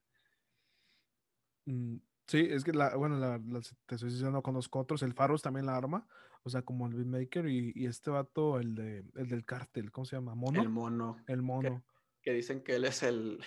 Mm, 1.65 1.97
sí, 2.27 2.47
es 2.49 2.63
que, 2.63 2.71
la, 2.73 2.95
bueno, 2.95 3.17
la, 3.17 3.37
la- 3.37 3.61
te 3.85 3.95
estoy 3.95 4.09
diciendo, 4.09 4.31
no 4.31 4.41
conozco 4.41 4.79
otros. 4.79 5.03
El 5.03 5.13
Faros 5.13 5.41
también 5.41 5.65
la 5.65 5.75
arma, 5.75 6.07
o 6.43 6.49
sea, 6.49 6.61
como 6.61 6.87
el 6.87 6.93
beatmaker 6.93 7.47
y, 7.47 7.73
y 7.75 7.85
este 7.85 8.09
vato, 8.09 8.59
el, 8.59 8.73
de, 8.73 9.03
el 9.15 9.27
del 9.27 9.45
cártel, 9.45 9.91
¿cómo 9.91 10.05
se 10.05 10.15
llama? 10.15 10.33
¿Mono? 10.33 10.61
El 10.61 10.69
mono. 10.69 11.23
El 11.27 11.41
mono. 11.41 11.83
Que 12.21 12.33
dicen 12.33 12.63
que 12.63 12.75
él 12.75 12.85
es 12.85 13.03
el, 13.03 13.43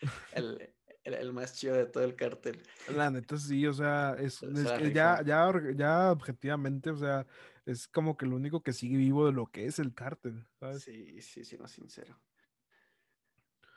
el, 0.32 0.74
el, 1.04 1.14
el 1.14 1.32
más 1.32 1.54
chido 1.54 1.74
de 1.74 1.86
todo 1.86 2.04
el 2.04 2.14
cártel. 2.16 2.60
La 2.88 3.10
neta 3.10 3.36
sí, 3.36 3.66
o 3.66 3.72
sea, 3.72 4.14
es, 4.18 4.40
ya, 4.92 5.22
ya, 5.22 5.52
ya 5.74 6.12
objetivamente, 6.12 6.90
o 6.90 6.96
sea, 6.96 7.26
es 7.64 7.86
como 7.88 8.16
que 8.16 8.26
lo 8.26 8.36
único 8.36 8.62
que 8.62 8.72
sigue 8.72 8.96
vivo 8.96 9.26
de 9.26 9.32
lo 9.32 9.46
que 9.46 9.66
es 9.66 9.78
el 9.78 9.94
cártel, 9.94 10.46
¿sabes? 10.58 10.82
Sí, 10.82 11.20
sí, 11.22 11.44
sí, 11.44 11.56
no, 11.58 11.68
sincero. 11.68 12.20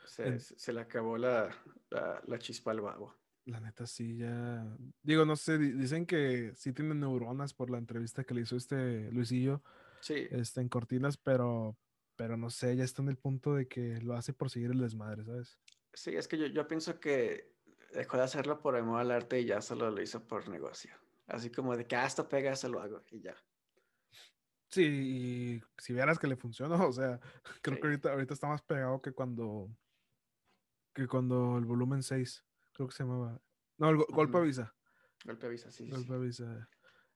Se, 0.08 0.28
En- 0.28 0.40
se- 0.40 0.58
se 0.58 0.74
le 0.74 0.82
acabó 0.82 1.18
la, 1.18 1.50
la, 1.90 2.22
la 2.26 2.40
chispa 2.40 2.72
al 2.72 2.82
vago. 2.82 3.16
La 3.46 3.60
neta 3.60 3.86
sí, 3.86 4.18
ya. 4.18 4.66
Digo, 5.04 5.24
no 5.24 5.36
sé, 5.36 5.58
di- 5.60 5.72
dicen 5.74 6.06
que 6.08 6.52
sí 6.56 6.74
tiene 6.74 6.96
neuronas 6.96 7.54
por 7.54 7.70
la 7.70 7.78
entrevista 7.78 8.24
que 8.24 8.34
le 8.34 8.42
hizo 8.42 8.56
este 8.56 9.12
Luisillo 9.12 9.62
Sí, 10.02 10.28
este, 10.32 10.62
en 10.62 10.70
Cortinas, 10.70 11.18
pero, 11.18 11.78
pero 12.16 12.38
no 12.38 12.50
sé, 12.50 12.76
ya 12.76 12.84
está 12.84 13.04
en 13.04 13.10
el 13.10 13.18
punto 13.18 13.54
de 13.54 13.68
que 13.68 14.02
lo 14.02 14.16
hace 14.16 14.34
por 14.34 14.50
seguir 14.50 14.72
el 14.72 14.80
desmadre, 14.80 15.24
¿sabes? 15.26 15.60
Sí, 15.96 16.16
es 16.16 16.28
que 16.28 16.38
yo, 16.38 16.46
yo 16.48 16.68
pienso 16.68 17.00
que 17.00 17.52
dejó 17.94 18.18
de 18.18 18.24
hacerlo 18.24 18.62
por 18.62 18.76
amor 18.76 19.00
al 19.00 19.12
arte 19.12 19.40
y 19.42 19.46
ya 19.46 19.62
solo 19.62 19.90
lo 19.90 20.02
hizo 20.02 20.28
por 20.28 20.48
negocio. 20.50 20.94
Así 21.28 21.50
como 21.50 21.76
de 21.76 21.88
que, 21.88 21.96
ah, 21.96 22.06
esto 22.06 22.30
pega, 22.30 22.52
eso 22.52 22.70
lo 22.70 22.80
hago 22.82 23.04
y 23.10 23.22
ya. 23.22 23.36
Sí, 24.70 24.84
y 24.84 25.64
si 25.82 25.94
vieras 25.94 26.20
que 26.20 26.28
le 26.28 26.36
funcionó, 26.36 26.76
o 26.88 26.92
sea, 26.92 27.20
creo 27.62 27.76
Sí. 27.76 27.82
que 27.82 27.88
ahorita, 27.88 28.12
ahorita 28.12 28.34
está 28.34 28.48
más 28.48 28.62
pegado 28.62 29.02
que 29.02 29.12
cuando, 29.12 29.70
que 30.94 31.08
cuando 31.08 31.58
el 31.58 31.66
volumen 31.66 32.04
6, 32.04 32.44
creo 32.74 32.88
que 32.88 32.96
se 32.96 33.04
llamaba. 33.04 33.42
No, 33.78 33.90
el 33.90 33.98
go- 33.98 34.08
Golpe. 34.10 34.38
Avisa. 34.38 34.74
Golpe 35.24 35.48
avisa, 35.48 35.72
sí, 35.72 35.90
Golpe 35.90 36.08
sí. 36.08 36.14
Avisa. 36.14 36.70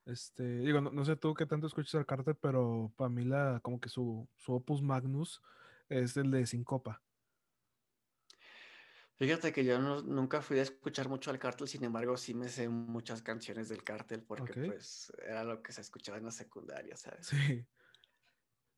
Este, 0.06 0.42
digo, 0.60 0.80
no, 0.80 0.90
no 0.90 1.04
sé 1.04 1.16
tú 1.16 1.34
qué 1.34 1.46
tanto 1.46 1.66
escuchas 1.66 1.94
al 1.96 2.06
cártel, 2.06 2.34
pero 2.34 2.92
para 2.96 3.08
mí 3.10 3.24
la, 3.24 3.60
como 3.62 3.78
que 3.80 3.88
su, 3.88 4.28
su 4.36 4.54
opus 4.54 4.82
magnus 4.82 5.40
es 5.88 6.16
el 6.16 6.30
de 6.30 6.46
Sincopa. 6.46 7.02
Fíjate 9.20 9.52
que 9.52 9.64
yo 9.66 9.78
no- 9.78 10.00
nunca 10.02 10.40
fui 10.40 10.58
a 10.58 10.62
escuchar 10.62 11.10
mucho 11.10 11.30
al 11.30 11.38
cártel, 11.38 11.68
sin 11.68 11.84
embargo, 11.84 12.16
sí 12.16 12.32
me 12.32 12.48
sé 12.48 12.70
muchas 12.70 13.20
canciones 13.20 13.68
del 13.68 13.84
cártel 13.84 14.22
porque 14.22 14.54
pues 14.54 15.12
era 15.22 15.44
lo 15.44 15.62
que 15.62 15.72
se 15.72 15.82
escuchaba 15.82 16.16
en 16.16 16.24
la 16.24 16.30
secundaria, 16.30 16.96
¿sabes? 17.20 17.26
Sí. 17.26 17.66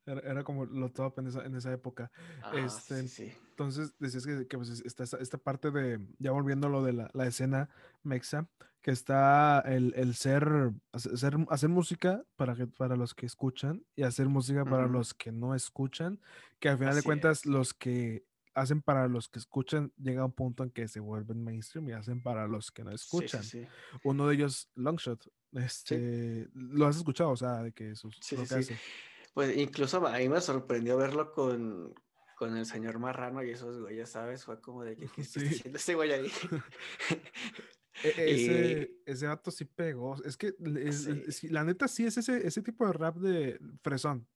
Era, 0.04 0.20
era 0.28 0.42
como 0.42 0.64
lo 0.64 0.88
top 0.90 1.20
en 1.20 1.28
esa, 1.28 1.44
en 1.44 1.54
esa 1.54 1.72
época. 1.72 2.10
Ajá, 2.42 2.58
este, 2.58 3.02
sí, 3.02 3.08
sí. 3.08 3.32
Entonces, 3.50 3.94
decías 4.00 4.26
que, 4.26 4.48
que, 4.48 4.56
pues, 4.56 4.68
es- 4.70 4.84
está 4.84 5.04
esta, 5.04 5.18
esta 5.18 5.38
parte 5.38 5.70
de, 5.70 6.00
ya 6.18 6.32
volviendo 6.32 6.66
a 6.66 6.70
lo 6.70 6.82
de 6.82 6.92
la, 6.92 7.08
la 7.14 7.26
escena 7.26 7.70
mexa, 8.02 8.48
que 8.80 8.90
está 8.90 9.60
el, 9.60 9.94
el 9.94 10.16
ser, 10.16 10.72
hace- 10.90 11.10
hacer, 11.12 11.36
hacer 11.50 11.68
música 11.68 12.24
para, 12.34 12.56
que, 12.56 12.66
para 12.66 12.96
los 12.96 13.14
que 13.14 13.26
escuchan 13.26 13.84
y 13.94 14.02
hacer 14.02 14.26
música 14.28 14.64
para 14.64 14.88
los 14.88 15.14
que 15.14 15.30
no 15.30 15.54
escuchan, 15.54 16.20
que 16.58 16.68
al 16.68 16.78
final 16.78 16.96
de 16.96 17.02
cuentas 17.04 17.40
es. 17.40 17.46
los 17.46 17.74
que 17.74 18.24
hacen 18.54 18.82
para 18.82 19.08
los 19.08 19.28
que 19.28 19.38
escuchan 19.38 19.92
llega 19.96 20.24
un 20.24 20.32
punto 20.32 20.62
en 20.62 20.70
que 20.70 20.88
se 20.88 21.00
vuelven 21.00 21.42
mainstream 21.42 21.88
y 21.88 21.92
hacen 21.92 22.22
para 22.22 22.46
los 22.46 22.70
que 22.70 22.84
no 22.84 22.90
Sí, 22.90 22.98
sí, 22.98 23.02
escuchan. 23.04 23.42
sí. 23.44 23.66
Uno 24.04 24.26
de 24.28 24.34
ellos, 24.34 24.70
Longshot, 24.74 25.26
este, 25.52 26.48
lo 26.54 26.86
has 26.86 26.96
escuchado, 26.96 27.30
o 27.30 27.36
sea, 27.36 27.62
de 27.62 27.72
que 27.72 27.88
lo 27.90 28.10
sí. 28.20 28.36
hace. 28.36 28.78
Pues 29.34 29.56
incluso 29.56 30.06
a 30.06 30.18
mí 30.18 30.28
me 30.28 30.40
sorprendió 30.40 30.96
verlo 30.98 31.32
con, 31.32 31.94
con 32.36 32.56
el 32.56 32.66
señor 32.66 32.98
Marrano 32.98 33.42
y 33.42 33.50
esos 33.50 33.80
güeyes, 33.80 34.10
¿sabes? 34.10 34.44
Fue 34.44 34.60
como 34.60 34.84
de 34.84 34.96
que, 34.96 35.06
¿qué, 35.14 35.22
está 35.22 35.40
haciendo 35.40 35.78
ese 35.78 35.94
güey 35.94 36.12
ahí? 36.12 36.30
Ese, 38.02 38.90
Y- 39.06 39.10
ese 39.10 39.26
vato 39.26 39.50
sí 39.50 39.64
pegó. 39.64 40.16
Es 40.24 40.36
que 40.36 40.54
es- 40.76 41.06
es- 41.06 41.44
la 41.44 41.62
neta 41.62 41.86
sí 41.88 42.06
es 42.06 42.16
ese, 42.16 42.46
ese 42.46 42.62
tipo 42.62 42.86
de 42.86 42.92
rap 42.94 43.16
de 43.16 43.60
fresón. 43.82 44.26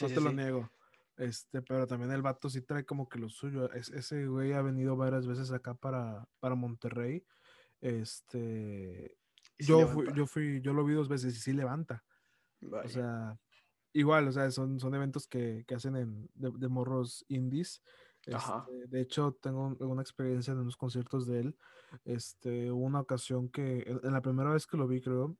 No 0.00 0.06
te 0.08 0.20
lo 0.20 0.32
niego. 0.32 0.70
Este, 1.16 1.62
pero 1.62 1.86
también 1.86 2.10
el 2.12 2.22
vato 2.22 2.48
sí 2.48 2.62
trae 2.62 2.84
como 2.84 3.08
que 3.08 3.18
lo 3.18 3.28
suyo. 3.28 3.70
Es- 3.72 3.90
ese 3.90 4.26
güey 4.26 4.52
ha 4.52 4.62
venido 4.62 4.96
varias 4.96 5.26
veces 5.26 5.52
acá 5.52 5.74
para, 5.74 6.26
para 6.40 6.54
Monterrey. 6.54 7.24
Este, 7.80 9.18
sí 9.58 9.66
yo 9.66 9.86
fui, 9.88 10.06
yo 10.14 10.26
fui, 10.26 10.60
yo 10.62 10.72
lo 10.72 10.84
vi 10.84 10.94
dos 10.94 11.08
veces 11.08 11.36
y 11.36 11.40
sí 11.40 11.52
levanta. 11.52 12.04
O 12.62 12.68
Vaya. 12.68 12.88
sea, 12.88 13.40
igual, 13.92 14.28
o 14.28 14.32
sea, 14.32 14.50
son, 14.50 14.78
son 14.80 14.94
eventos 14.94 15.26
que, 15.26 15.64
que 15.66 15.74
hacen 15.74 15.96
en, 15.96 16.30
de, 16.34 16.50
de 16.56 16.68
morros 16.68 17.24
indies. 17.28 17.82
Este, 18.24 18.86
de 18.86 19.00
hecho, 19.00 19.36
tengo 19.40 19.66
un- 19.66 19.82
una 19.82 20.00
experiencia 20.02 20.52
en 20.52 20.60
unos 20.60 20.76
conciertos 20.76 21.26
de 21.26 21.40
él. 21.40 21.56
Este, 22.04 22.70
hubo 22.70 22.84
una 22.84 23.00
ocasión 23.00 23.48
que, 23.48 23.80
en 24.02 24.12
la 24.12 24.22
primera 24.22 24.50
vez 24.52 24.66
que 24.66 24.76
lo 24.76 24.86
vi, 24.86 25.00
creo, 25.00 25.36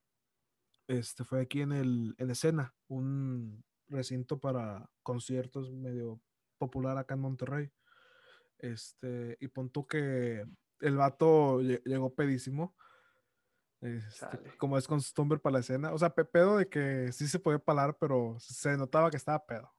este, 0.89 1.25
fue 1.25 1.41
aquí 1.41 1.61
en 1.61 1.73
el, 1.73 2.15
en 2.19 2.31
escena, 2.31 2.75
un 2.89 3.65
recinto 3.93 4.39
para 4.39 4.89
conciertos 5.03 5.71
medio 5.73 6.21
popular 6.59 6.99
acá 6.99 7.15
en 7.15 7.21
Monterrey. 7.21 7.71
Este, 8.59 9.37
y 9.41 9.49
pon 9.49 9.71
tú 9.71 9.87
que 9.87 10.45
el 10.81 10.97
vato 10.97 11.61
lle- 11.61 11.83
llegó 11.85 12.15
pedísimo. 12.15 12.75
Este, 13.81 14.57
como 14.59 14.79
es 14.79 14.87
costumbre 14.87 15.39
para 15.41 15.55
la 15.55 15.59
escena. 15.61 15.93
O 15.93 15.99
sea, 15.99 16.11
pe- 16.11 16.25
pedo 16.25 16.57
de 16.57 16.69
que 16.69 17.11
sí 17.13 17.27
se 17.27 17.41
podía 17.41 17.59
parar, 17.59 17.97
pero 17.99 18.37
se 18.39 18.77
notaba 18.77 19.11
que 19.11 19.17
estaba 19.17 19.45
pedo. 19.45 19.73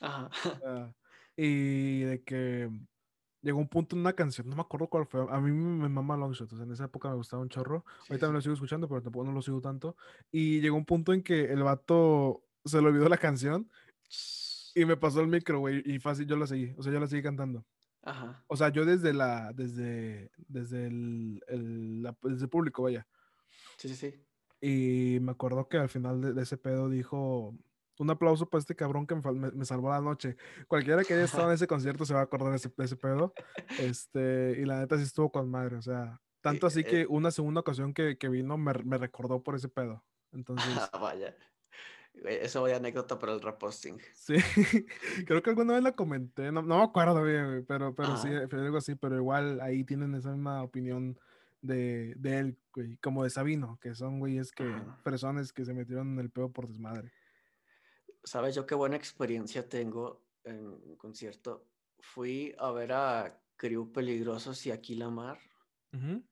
Ajá. 0.00 0.94
Y 1.36 2.00
de 2.00 2.22
que 2.24 2.70
llegó 3.42 3.58
un 3.58 3.68
punto 3.68 3.94
en 3.94 4.00
una 4.00 4.14
canción, 4.14 4.48
no 4.48 4.56
me 4.56 4.62
acuerdo 4.62 4.88
cuál 4.88 5.06
fue. 5.06 5.26
A 5.30 5.38
mí 5.40 5.50
me 5.52 5.88
mama 5.90 6.16
Longshot, 6.16 6.50
o 6.52 6.56
sea, 6.56 6.64
en 6.64 6.72
esa 6.72 6.84
época 6.84 7.10
me 7.10 7.16
gustaba 7.16 7.42
un 7.42 7.50
chorro. 7.50 7.84
Sí, 8.04 8.12
Ahorita 8.12 8.28
me 8.28 8.34
lo 8.34 8.40
sigo 8.40 8.54
escuchando, 8.54 8.88
pero 8.88 9.02
tampoco 9.02 9.26
no 9.26 9.32
lo 9.32 9.42
sigo 9.42 9.60
tanto. 9.60 9.96
Y 10.30 10.60
llegó 10.62 10.76
un 10.76 10.86
punto 10.86 11.12
en 11.12 11.22
que 11.22 11.52
el 11.52 11.62
vato 11.62 12.44
se 12.64 12.80
le 12.80 12.88
olvidó 12.88 13.08
la 13.08 13.16
canción 13.18 13.68
y 14.74 14.84
me 14.84 14.96
pasó 14.96 15.20
el 15.20 15.28
micro, 15.28 15.58
güey, 15.60 15.82
y 15.84 15.98
fácil 15.98 16.26
yo 16.26 16.36
la 16.36 16.46
seguí. 16.46 16.74
O 16.76 16.82
sea, 16.82 16.92
yo 16.92 17.00
la 17.00 17.06
seguí 17.06 17.22
cantando. 17.22 17.64
Ajá. 18.02 18.42
O 18.48 18.56
sea, 18.56 18.68
yo 18.70 18.84
desde 18.84 19.12
la, 19.12 19.52
desde, 19.52 20.30
desde 20.48 20.86
el, 20.86 21.42
el, 21.48 22.02
la- 22.02 22.16
desde 22.22 22.44
el 22.44 22.50
público, 22.50 22.82
vaya. 22.82 23.06
Sí, 23.76 23.88
sí, 23.88 23.94
sí. 23.94 24.24
Y 24.60 25.18
me 25.20 25.32
acuerdo 25.32 25.68
que 25.68 25.76
al 25.76 25.88
final 25.88 26.20
de, 26.20 26.32
de 26.32 26.42
ese 26.42 26.56
pedo 26.56 26.88
dijo, 26.88 27.56
un 27.98 28.10
aplauso 28.10 28.48
para 28.48 28.60
este 28.60 28.74
cabrón 28.74 29.06
que 29.06 29.14
me, 29.14 29.50
me- 29.52 29.64
salvó 29.64 29.90
la 29.90 30.00
noche. 30.00 30.36
Cualquiera 30.66 31.04
que 31.04 31.14
haya 31.14 31.24
estado 31.24 31.48
en 31.48 31.54
ese 31.54 31.66
concierto 31.68 32.04
se 32.04 32.14
va 32.14 32.20
a 32.20 32.24
acordar 32.24 32.50
de 32.50 32.56
ese, 32.56 32.72
de 32.76 32.84
ese 32.84 32.96
pedo. 32.96 33.32
Este, 33.78 34.56
y 34.60 34.64
la 34.64 34.80
neta 34.80 34.96
sí 34.96 35.04
estuvo 35.04 35.30
con 35.30 35.48
madre. 35.50 35.76
O 35.76 35.82
sea, 35.82 36.20
tanto 36.40 36.66
así 36.66 36.80
eh, 36.80 36.84
que 36.84 37.06
una 37.08 37.30
segunda 37.30 37.60
ocasión 37.60 37.92
que, 37.94 38.18
que 38.18 38.28
vino 38.28 38.56
me, 38.58 38.72
me 38.84 38.98
recordó 38.98 39.42
por 39.42 39.54
ese 39.54 39.68
pedo. 39.68 40.04
Entonces, 40.32 40.64
Ah, 40.92 40.98
vaya. 40.98 41.36
Güey, 42.14 42.36
Eso 42.42 42.60
voy 42.60 42.72
anécdota 42.72 43.18
para 43.18 43.32
el 43.32 43.40
reposting. 43.40 44.00
sí, 44.14 44.34
creo 45.26 45.42
que 45.42 45.50
alguna 45.50 45.74
vez 45.74 45.82
la 45.82 45.92
comenté, 45.92 46.52
no, 46.52 46.62
no 46.62 46.78
me 46.78 46.84
acuerdo 46.84 47.22
bien, 47.22 47.64
pero, 47.66 47.94
pero 47.94 48.16
sí, 48.16 48.28
fue 48.48 48.60
algo 48.60 48.78
así, 48.78 48.94
pero 48.94 49.16
igual 49.16 49.60
ahí 49.60 49.84
tienen 49.84 50.14
esa 50.14 50.30
misma 50.30 50.62
opinión 50.62 51.18
de, 51.60 52.14
de 52.16 52.38
él, 52.38 52.58
güey, 52.74 52.96
como 52.98 53.24
de 53.24 53.30
Sabino, 53.30 53.78
que 53.80 53.94
son 53.94 54.18
güeyes 54.18 54.52
que, 54.52 54.64
personas 55.02 55.52
que 55.52 55.64
se 55.64 55.74
metieron 55.74 56.12
en 56.12 56.18
el 56.18 56.30
pedo 56.30 56.50
por 56.50 56.68
desmadre. 56.68 57.12
¿Sabes 58.24 58.54
yo 58.54 58.66
qué 58.66 58.74
buena 58.74 58.96
experiencia 58.96 59.68
tengo 59.68 60.22
en 60.44 60.66
un 60.66 60.96
concierto? 60.96 61.66
Fui 61.98 62.54
a 62.58 62.70
ver 62.70 62.92
a 62.92 63.40
Crew 63.56 63.92
Peligrosos 63.92 64.64
y 64.66 64.70
Aquila 64.70 65.08
Mar. 65.08 65.38
Ujú. 65.92 66.22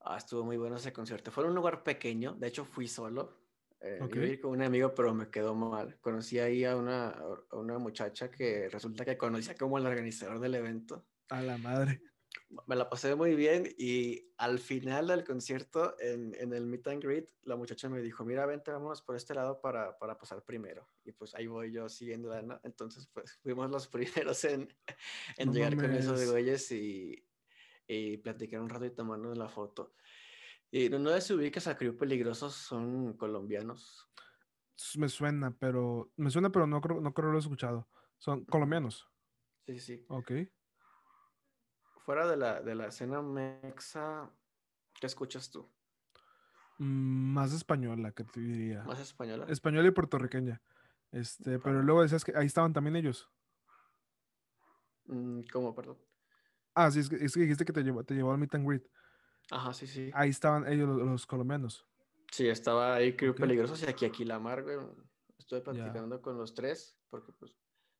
Ah, 0.00 0.16
estuvo 0.16 0.44
muy 0.44 0.56
bueno 0.56 0.76
ese 0.76 0.92
concierto. 0.92 1.30
Fue 1.30 1.44
en 1.44 1.50
un 1.50 1.56
lugar 1.56 1.82
pequeño, 1.82 2.34
de 2.34 2.48
hecho 2.48 2.64
fui 2.64 2.88
solo. 2.88 3.41
Eh, 3.82 3.98
Ok. 4.00 4.14
Iba 4.16 4.24
a 4.24 4.28
ir 4.28 4.40
con 4.40 4.50
un 4.52 4.62
amigo, 4.62 4.94
pero 4.94 5.12
me 5.14 5.28
quedó 5.30 5.54
mal. 5.54 5.98
Conocí 6.00 6.38
ahí 6.38 6.64
a 6.64 6.76
una, 6.76 7.08
a 7.08 7.56
una 7.56 7.78
muchacha 7.78 8.30
que 8.30 8.68
resulta 8.68 9.04
que 9.04 9.16
conocía 9.18 9.54
como 9.56 9.78
el 9.78 9.86
organizador 9.86 10.38
del 10.40 10.54
evento. 10.54 11.04
A 11.28 11.42
la 11.42 11.58
madre. 11.58 12.00
Me 12.66 12.76
la 12.76 12.88
pasé 12.88 13.14
muy 13.14 13.34
bien 13.34 13.66
y 13.78 14.32
al 14.36 14.58
final 14.58 15.06
del 15.08 15.24
concierto, 15.24 15.96
en, 15.98 16.34
en 16.38 16.52
el 16.52 16.66
meet 16.66 16.86
and 16.88 17.02
greet, 17.02 17.28
la 17.42 17.56
muchacha 17.56 17.88
me 17.88 18.00
dijo, 18.02 18.24
mira, 18.24 18.44
vente, 18.46 18.70
vámonos 18.70 19.02
por 19.02 19.16
este 19.16 19.34
lado 19.34 19.60
para, 19.60 19.98
para 19.98 20.16
pasar 20.18 20.42
primero. 20.44 20.86
Y 21.04 21.12
pues 21.12 21.34
ahí 21.34 21.46
voy 21.46 21.72
yo 21.72 21.88
siguiendo, 21.88 22.40
¿no? 22.42 22.60
Entonces, 22.62 23.06
pues 23.12 23.38
fuimos 23.42 23.70
los 23.70 23.88
primeros 23.88 24.44
en, 24.44 24.68
en 25.38 25.48
No 25.48 25.54
llegar 25.54 25.76
con 25.76 25.92
esos 25.92 26.12
mames. 26.12 26.30
güeyes 26.30 26.70
y, 26.72 27.26
y 27.86 28.18
platicar 28.18 28.60
un 28.60 28.68
rato 28.68 28.84
y 28.86 28.90
tomarnos 28.90 29.36
la 29.36 29.48
foto. 29.48 29.94
Y 30.74 30.88
no 30.88 31.10
de 31.10 31.20
se 31.20 31.34
ubicas 31.34 31.66
a 31.66 31.76
Crew 31.76 31.98
Peligrosos, 31.98 32.54
son 32.54 33.12
colombianos. 33.18 34.08
Me 34.96 35.10
suena, 35.10 35.54
pero 35.60 36.10
me 36.16 36.30
suena, 36.30 36.50
pero 36.50 36.66
no 36.66 36.80
creo, 36.80 36.98
no 36.98 37.12
creo 37.12 37.30
lo 37.30 37.36
he 37.36 37.40
escuchado. 37.40 37.86
Son 38.16 38.46
colombianos. 38.46 39.06
Sí, 39.66 39.78
sí. 39.78 40.06
Ok. 40.08 40.32
Fuera 42.06 42.26
de 42.26 42.38
la, 42.38 42.62
de 42.62 42.74
la 42.74 42.86
escena 42.86 43.20
mexa, 43.20 44.30
¿qué 44.98 45.06
escuchas 45.06 45.50
tú? 45.50 45.70
Mm, 46.78 47.34
más 47.34 47.52
española, 47.52 48.12
que 48.12 48.24
te 48.24 48.40
diría. 48.40 48.82
¿Más 48.84 48.98
española? 48.98 49.44
Española 49.50 49.88
y 49.88 49.90
puertorriqueña. 49.90 50.62
Este, 51.10 51.58
pero 51.58 51.82
luego 51.82 52.00
decías 52.00 52.24
que 52.24 52.32
ahí 52.34 52.46
estaban 52.46 52.72
también 52.72 52.96
ellos. 52.96 53.30
Mm, 55.04 55.42
¿Cómo, 55.52 55.74
perdón? 55.74 55.98
Ah, 56.74 56.90
sí, 56.90 57.00
es 57.00 57.10
que, 57.10 57.16
es 57.16 57.34
que 57.34 57.40
dijiste 57.40 57.66
que 57.66 57.74
te 57.74 57.82
llevó, 57.82 58.02
te 58.02 58.14
llevó 58.14 58.32
al 58.32 58.38
meet 58.38 58.54
and 58.54 58.66
greet. 58.66 58.88
Ajá, 59.50 59.72
sí, 59.74 59.86
sí. 59.86 60.10
Ahí 60.14 60.30
estaban 60.30 60.66
ellos, 60.66 60.88
los, 60.88 61.02
los 61.02 61.26
colombianos. 61.26 61.86
Sí, 62.30 62.48
estaba 62.48 62.94
ahí 62.94 63.14
Crew 63.14 63.32
Ok. 63.32 63.40
Peligrosos 63.40 63.82
y 63.82 63.86
aquí 63.86 64.04
Aquilamar, 64.06 64.62
güey. 64.62 64.78
Estuve 65.38 65.60
platicando 65.60 66.22
con 66.22 66.38
los 66.38 66.54
tres, 66.54 66.98
porque 67.10 67.32
pues 67.32 67.52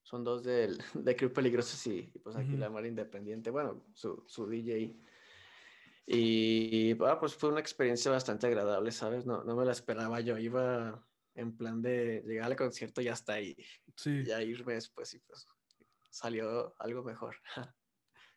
son 0.02 0.24
dos 0.24 0.42
del, 0.42 0.78
de 0.94 1.16
Crew 1.16 1.32
Peligrosos 1.32 1.86
y, 1.86 2.10
y, 2.14 2.18
pues 2.18 2.36
Ujú. 2.36 2.44
Aquilamar 2.44 2.86
Independiente, 2.86 3.50
bueno, 3.50 3.84
su, 3.92 4.24
su 4.26 4.46
DJ. 4.46 4.94
Y 6.06 6.96
ah, 7.04 7.18
pues 7.20 7.34
fue 7.34 7.50
una 7.50 7.60
experiencia 7.60 8.10
bastante 8.10 8.46
agradable, 8.46 8.90
¿sabes? 8.90 9.24
No, 9.26 9.44
no 9.44 9.56
me 9.56 9.64
la 9.64 9.72
esperaba, 9.72 10.20
yo 10.20 10.36
iba 10.38 11.06
en 11.34 11.56
plan 11.56 11.80
de 11.80 12.22
llegar 12.26 12.46
al 12.46 12.56
concierto 12.56 13.00
y 13.00 13.08
hasta 13.08 13.34
ahí, 13.34 13.56
Sí. 13.96 14.24
ya 14.24 14.42
irme 14.42 14.74
después 14.74 15.14
y 15.14 15.20
pues 15.20 15.46
salió 16.10 16.74
algo 16.78 17.02
mejor. 17.04 17.36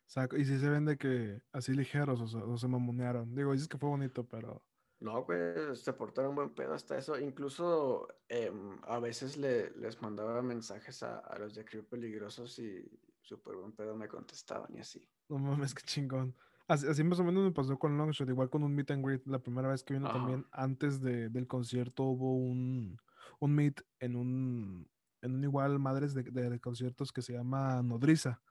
Sea, 0.05 0.27
y 0.37 0.45
si 0.45 0.59
se 0.59 0.69
ven 0.69 0.85
de 0.85 0.97
que 0.97 1.41
así 1.51 1.73
ligeros, 1.73 2.21
o, 2.21 2.27
sea, 2.27 2.43
o 2.43 2.57
se 2.57 2.67
mamonearon. 2.67 3.33
Digo, 3.35 3.51
dices 3.53 3.67
que 3.67 3.77
fue 3.77 3.89
bonito, 3.89 4.27
pero. 4.27 4.63
No, 4.99 5.23
güey, 5.23 5.75
se 5.75 5.93
portaron 5.93 6.35
buen 6.35 6.53
pedo 6.53 6.73
hasta 6.73 6.97
eso. 6.97 7.19
Incluso 7.19 8.07
em, 8.29 8.79
a 8.83 8.99
veces 8.99 9.35
le, 9.37 9.71
les 9.71 10.01
mandaba 10.01 10.41
mensajes 10.41 11.03
a, 11.03 11.19
a 11.19 11.37
los 11.39 11.53
de 11.55 11.65
Crew 11.65 11.83
Peligrosos 11.85 12.57
y 12.59 12.83
súper 13.21 13.55
buen 13.55 13.73
pedo 13.73 13.95
me 13.95 14.07
contestaban 14.07 14.73
y 14.75 14.79
así. 14.79 15.07
No 15.27 15.37
mames, 15.39 15.73
qué 15.73 15.81
chingón. 15.83 16.35
Así, 16.67 16.87
así 16.87 17.03
más 17.03 17.19
o 17.19 17.23
menos 17.23 17.43
me 17.43 17.51
pasó 17.51 17.77
con 17.77 17.97
Longshot, 17.97 18.29
igual 18.29 18.49
con 18.49 18.63
un 18.63 18.73
meet 18.73 18.91
and 18.91 19.05
greet. 19.05 19.25
La 19.27 19.39
primera 19.39 19.67
vez 19.67 19.83
que 19.83 19.93
vino 19.95 20.07
Ajá. 20.07 20.17
también, 20.19 20.45
antes 20.51 21.01
de- 21.01 21.29
del 21.29 21.47
concierto, 21.47 22.03
hubo 22.03 22.35
un, 22.37 22.97
un 23.39 23.55
meet 23.55 23.81
en 23.99 24.15
un, 24.15 24.89
en 25.21 25.35
un 25.35 25.43
igual 25.43 25.77
madres 25.79 26.13
de, 26.13 26.23
de 26.23 26.59
conciertos 26.59 27.11
que 27.11 27.21
se 27.21 27.33
llama 27.33 27.81
Nodriza. 27.83 28.41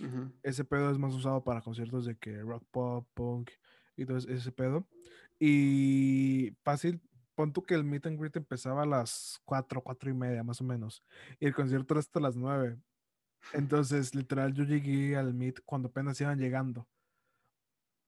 Ujú. 0.00 0.32
Ese 0.42 0.64
pedo 0.64 0.90
es 0.90 0.98
más 0.98 1.14
usado 1.14 1.42
para 1.44 1.60
conciertos 1.62 2.04
de 2.06 2.16
que 2.16 2.40
rock 2.42 2.64
pop, 2.70 3.08
punk 3.14 3.50
y 3.96 4.06
todo 4.06 4.18
ese- 4.18 4.52
pedo. 4.52 4.86
Y 5.40 6.52
fácil, 6.64 7.00
pon 7.34 7.52
tú 7.52 7.62
que 7.64 7.74
el 7.74 7.84
meet 7.84 8.06
and 8.06 8.18
greet 8.20 8.36
empezaba 8.36 8.82
a 8.82 8.86
las 8.86 9.40
4, 9.44 9.82
4 9.82 10.10
y 10.10 10.14
media 10.14 10.42
más 10.44 10.60
o 10.60 10.64
menos. 10.64 11.04
Y 11.40 11.46
el 11.46 11.54
concierto 11.54 11.94
era 11.94 12.00
hasta 12.00 12.20
las 12.20 12.36
9. 12.36 12.78
Entonces, 13.54 14.14
literal, 14.14 14.54
yo 14.54 14.64
llegué 14.64 15.16
al 15.16 15.34
meet 15.34 15.60
cuando 15.64 15.88
apenas 15.88 16.20
iban 16.20 16.38
llegando. 16.38 16.88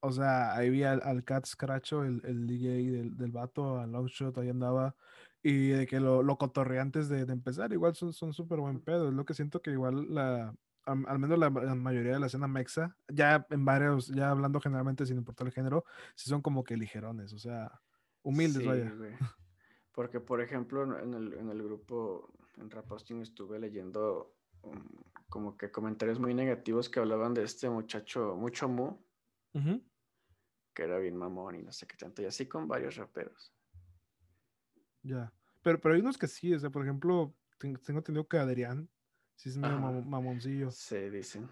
O 0.02 0.12
sea, 0.12 0.54
ahí 0.56 0.70
vi 0.70 0.82
al, 0.82 1.02
al 1.04 1.24
Cat 1.24 1.44
Scratcho, 1.46 2.04
el, 2.04 2.22
el 2.24 2.46
DJ 2.46 2.68
del, 2.92 3.16
del 3.18 3.32
vato, 3.32 3.78
al 3.78 3.92
Longshot, 3.92 4.36
ahí 4.38 4.48
andaba. 4.48 4.96
Y 5.42 5.68
de 5.68 5.86
que 5.86 6.00
lo, 6.00 6.22
lo 6.22 6.38
cotorreé 6.38 6.80
antes 6.80 7.08
de, 7.10 7.26
de 7.26 7.32
empezar, 7.34 7.72
igual 7.72 7.94
son 7.94 8.12
son 8.14 8.32
súper 8.32 8.60
buen 8.60 8.80
pedo. 8.80 9.08
Es 9.08 9.14
lo 9.14 9.24
que 9.26 9.34
siento 9.34 9.60
que 9.62 9.70
igual 9.72 10.06
la, 10.14 10.54
al 10.86 11.18
menos 11.18 11.38
la, 11.38 11.50
la 11.50 11.74
mayoría 11.74 12.12
de 12.14 12.20
la 12.20 12.26
escena 12.26 12.48
mexa, 12.48 12.96
ya 13.08 13.46
en 13.50 13.64
varios, 13.64 14.08
ya 14.08 14.30
hablando 14.30 14.60
generalmente 14.60 15.06
sin 15.06 15.16
importar 15.18 15.46
el 15.46 15.52
género, 15.52 15.84
sí 16.14 16.28
son 16.28 16.42
como 16.42 16.64
que 16.64 16.76
ligerones, 16.76 17.32
o 17.32 17.38
sea, 17.38 17.80
humildes, 18.22 18.62
Sí, 18.62 18.68
vaya. 18.68 18.90
güey. 18.94 19.12
Porque, 19.92 20.20
por 20.20 20.40
ejemplo, 20.40 20.98
en- 20.98 21.14
el, 21.14 21.32
en 21.34 21.48
el 21.50 21.62
grupo, 21.62 22.32
en 22.56 22.70
Raposting, 22.70 23.20
estuve 23.22 23.58
leyendo 23.58 24.34
um, 24.62 24.84
como 25.28 25.56
que 25.56 25.70
comentarios 25.70 26.18
muy 26.18 26.32
negativos 26.34 26.88
que 26.88 27.00
hablaban 27.00 27.34
de 27.34 27.42
este 27.44 27.68
muchacho, 27.68 28.36
Mucho 28.36 28.68
Mu, 28.68 28.96
que 30.74 30.82
era 30.84 30.98
bien 30.98 31.16
mamón 31.16 31.56
y 31.56 31.62
no 31.62 31.72
sé 31.72 31.86
qué 31.86 31.96
tanto, 31.96 32.22
y 32.22 32.24
así 32.26 32.46
con 32.46 32.66
varios 32.68 32.96
raperos. 32.96 33.52
Ya. 35.02 35.32
Pero, 35.62 35.80
pero 35.80 35.94
hay 35.94 36.00
unos 36.00 36.16
que 36.18 36.26
sí, 36.26 36.54
o 36.54 36.58
sea, 36.58 36.70
por 36.70 36.82
ejemplo, 36.82 37.34
ten- 37.58 37.76
tengo 37.76 37.98
entendido 37.98 38.26
que 38.28 38.38
Adrián, 38.38 38.88
sí 39.41 39.49
es 39.49 39.57
medio 39.57 39.78
mamo- 39.78 40.05
mamoncillo. 40.05 40.70
Se 40.70 41.11
dicen. 41.11 41.49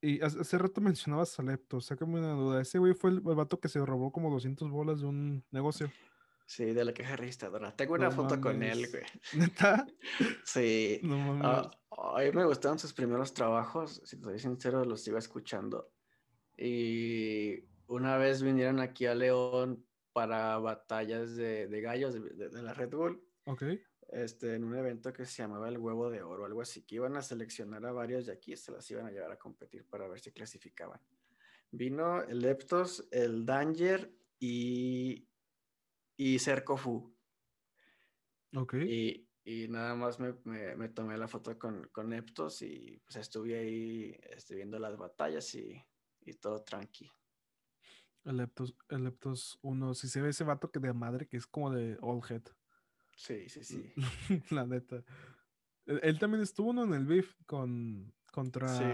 Y 0.00 0.20
hace, 0.20 0.56
rato 0.58 0.80
mencionabas 0.80 1.38
a 1.40 1.42
Lepto, 1.42 1.80
sácame 1.80 2.18
una 2.20 2.32
duda. 2.32 2.60
Ese 2.62 2.78
güey 2.78 2.94
fue 2.94 3.10
el, 3.10 3.16
el 3.16 3.34
vato 3.34 3.58
que 3.58 3.68
se 3.68 3.84
robó 3.84 4.12
como 4.12 4.30
200 4.30 4.70
bolas 4.70 5.00
de 5.00 5.06
un 5.06 5.44
negocio. 5.50 5.90
Sí, 6.46 6.64
de 6.66 6.84
la 6.84 6.94
caja 6.94 7.16
registradora. 7.16 7.74
Tengo 7.76 7.94
una 7.94 8.10
foto 8.10 8.40
con 8.40 8.62
él, 8.62 8.88
güey. 8.90 9.02
¿Neta? 9.34 9.86
Sí. 10.44 11.00
No 11.02 11.18
mames. 11.18 11.42
Ah, 11.44 11.70
a 12.16 12.20
mí 12.22 12.30
me 12.32 12.44
gustaron 12.44 12.78
sus 12.78 12.92
primeros 12.94 13.34
trabajos, 13.34 14.00
si 14.04 14.16
te 14.16 14.22
soy 14.24 14.38
sincero, 14.38 14.84
los 14.84 15.06
iba 15.08 15.18
escuchando. 15.18 15.90
Y 16.56 17.64
una 17.86 18.16
vez 18.18 18.42
vinieron 18.42 18.80
aquí 18.80 19.06
a 19.06 19.14
León 19.14 19.84
para 20.12 20.58
batallas 20.58 21.34
de, 21.36 21.66
de 21.68 21.80
gallos 21.80 22.14
de, 22.14 22.20
de- 22.20 22.48
de 22.50 22.62
la 22.62 22.72
Red 22.74 22.90
Bull, 22.90 23.22
Ok. 23.44 23.62
Este, 24.08 24.54
en 24.54 24.64
un 24.64 24.74
evento 24.76 25.12
que 25.12 25.24
se 25.24 25.42
llamaba 25.42 25.68
el 25.68 25.78
Huevo 25.78 26.10
de 26.10 26.22
Oro, 26.22 26.44
algo 26.46 26.62
así, 26.62 26.82
que 26.82 26.96
iban 26.96 27.16
a 27.16 27.22
seleccionar 27.22 27.84
a 27.86 27.92
varios 27.92 28.26
de 28.26 28.32
aquí, 28.32 28.56
se 28.56 28.72
las 28.72 28.90
iban 28.90 29.06
a 29.06 29.10
llevar 29.10 29.32
a 29.32 29.38
competir 29.38 29.84
para 29.86 30.08
ver 30.08 30.20
si 30.20 30.32
clasificaban. 30.32 31.00
Vino 31.70 32.22
el 32.22 32.40
Leptos, 32.40 33.06
el 33.10 33.44
Danger 33.44 34.10
y, 34.38 35.28
y 36.16 36.38
Cercofu. 36.38 37.14
Ok. 38.56 38.74
Y, 38.74 39.28
y 39.44 39.68
nada 39.68 39.94
más 39.94 40.18
me, 40.18 40.34
me- 40.44 40.74
me 40.76 40.88
tomé 40.88 41.18
la 41.18 41.28
foto 41.28 41.58
con, 41.58 41.88
con 41.88 42.12
Eptos 42.12 42.62
y 42.62 43.00
pues 43.04 43.16
estuve 43.16 43.58
ahí 43.58 44.16
este, 44.30 44.54
viendo 44.54 44.78
las 44.78 44.96
batallas 44.96 45.54
y, 45.54 45.84
y 46.22 46.34
todo 46.34 46.62
tranqui. 46.62 47.10
El 48.24 48.38
Leptos, 48.38 48.74
el 48.88 49.04
Leptos 49.04 49.58
1. 49.62 49.94
Si 49.94 50.08
se 50.08 50.20
ve 50.20 50.30
ese 50.30 50.44
vato 50.44 50.70
que 50.70 50.80
de 50.80 50.92
madre, 50.92 51.26
que 51.28 51.36
es 51.36 51.46
como 51.46 51.70
de 51.70 51.96
All 52.00 52.20
Head. 52.28 52.42
Sí, 53.18 53.48
sí, 53.48 53.64
sí. 53.64 53.92
La 54.50 54.64
neta. 54.64 55.02
Él, 55.86 55.98
él 56.04 56.18
también 56.20 56.40
estuvo 56.42 56.72
¿no? 56.72 56.84
en 56.84 56.94
el 56.94 57.04
beef 57.04 57.34
con 57.46 58.14
contra. 58.30 58.68
Sí, 58.68 58.84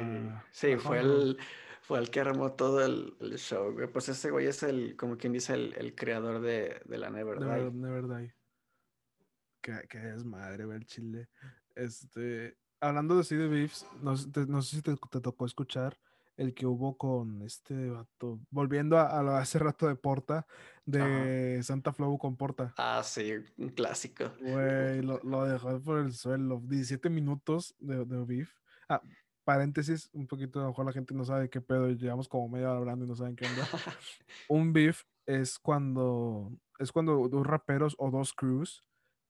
sí, 0.50 0.76
fue 0.76 1.00
el, 1.00 1.36
fue 1.82 1.98
el 1.98 2.08
que 2.10 2.20
armó 2.20 2.54
todo 2.54 2.82
el, 2.82 3.14
el 3.20 3.36
show. 3.36 3.76
Pues 3.92 4.08
ese 4.08 4.30
güey 4.30 4.46
es 4.46 4.62
el, 4.62 4.96
como 4.96 5.18
quien 5.18 5.34
dice, 5.34 5.52
el, 5.52 5.74
el 5.76 5.94
creador 5.94 6.40
de, 6.40 6.80
de 6.86 6.98
la 6.98 7.10
Never 7.10 7.38
Never, 7.38 7.70
Die. 7.70 7.78
Never 7.78 8.08
Die. 8.08 8.34
Que, 9.60 9.86
que 9.88 10.14
es 10.14 10.24
madre, 10.24 10.64
ver 10.64 10.86
chile. 10.86 11.28
Este, 11.74 12.56
hablando 12.80 13.16
de 13.16 13.20
así 13.20 13.36
de 13.36 13.48
beefs, 13.48 13.86
no, 14.00 14.14
te- 14.32 14.46
no 14.46 14.62
sé 14.62 14.76
si 14.76 14.82
te, 14.82 14.96
te 15.10 15.20
tocó 15.20 15.44
escuchar 15.44 15.98
el 16.36 16.54
que 16.54 16.66
hubo 16.66 16.96
con 16.96 17.42
este 17.42 17.90
vato. 17.90 18.40
Volviendo 18.50 18.98
a, 18.98 19.18
a 19.18 19.22
lo 19.22 19.32
hace 19.32 19.58
rato 19.58 19.86
de 19.86 19.96
Porta, 19.96 20.46
de 20.84 21.60
Santa 21.62 21.92
Flow 21.92 22.18
con 22.18 22.36
Porta. 22.36 22.74
Ah, 22.76 23.02
sí, 23.04 23.32
un 23.56 23.70
clásico. 23.70 24.32
Güey, 24.40 25.02
lo, 25.02 25.20
lo 25.22 25.44
dejó 25.44 25.80
por 25.80 25.98
el 25.98 26.12
suelo. 26.12 26.60
17 26.64 27.08
minutos 27.10 27.74
de, 27.78 28.04
de 28.04 28.24
beef. 28.24 28.50
Ah, 28.88 29.00
paréntesis, 29.44 30.10
un 30.12 30.26
poquito, 30.26 30.58
a 30.58 30.62
lo 30.62 30.68
mejor 30.68 30.86
la 30.86 30.92
gente 30.92 31.14
no 31.14 31.24
sabe 31.24 31.48
qué 31.48 31.60
pedo. 31.60 31.90
Llevamos 31.90 32.28
como 32.28 32.48
media 32.48 32.70
hora 32.70 32.78
hablando 32.78 33.04
y 33.04 33.08
no 33.08 33.16
saben 33.16 33.36
qué 33.36 33.46
onda. 33.46 33.66
un 34.48 34.72
beef 34.72 35.04
es 35.26 35.58
cuando 35.58 36.52
es 36.78 36.92
cuando 36.92 37.28
dos 37.28 37.46
raperos 37.46 37.94
o 37.98 38.10
dos 38.10 38.32
crews 38.32 38.82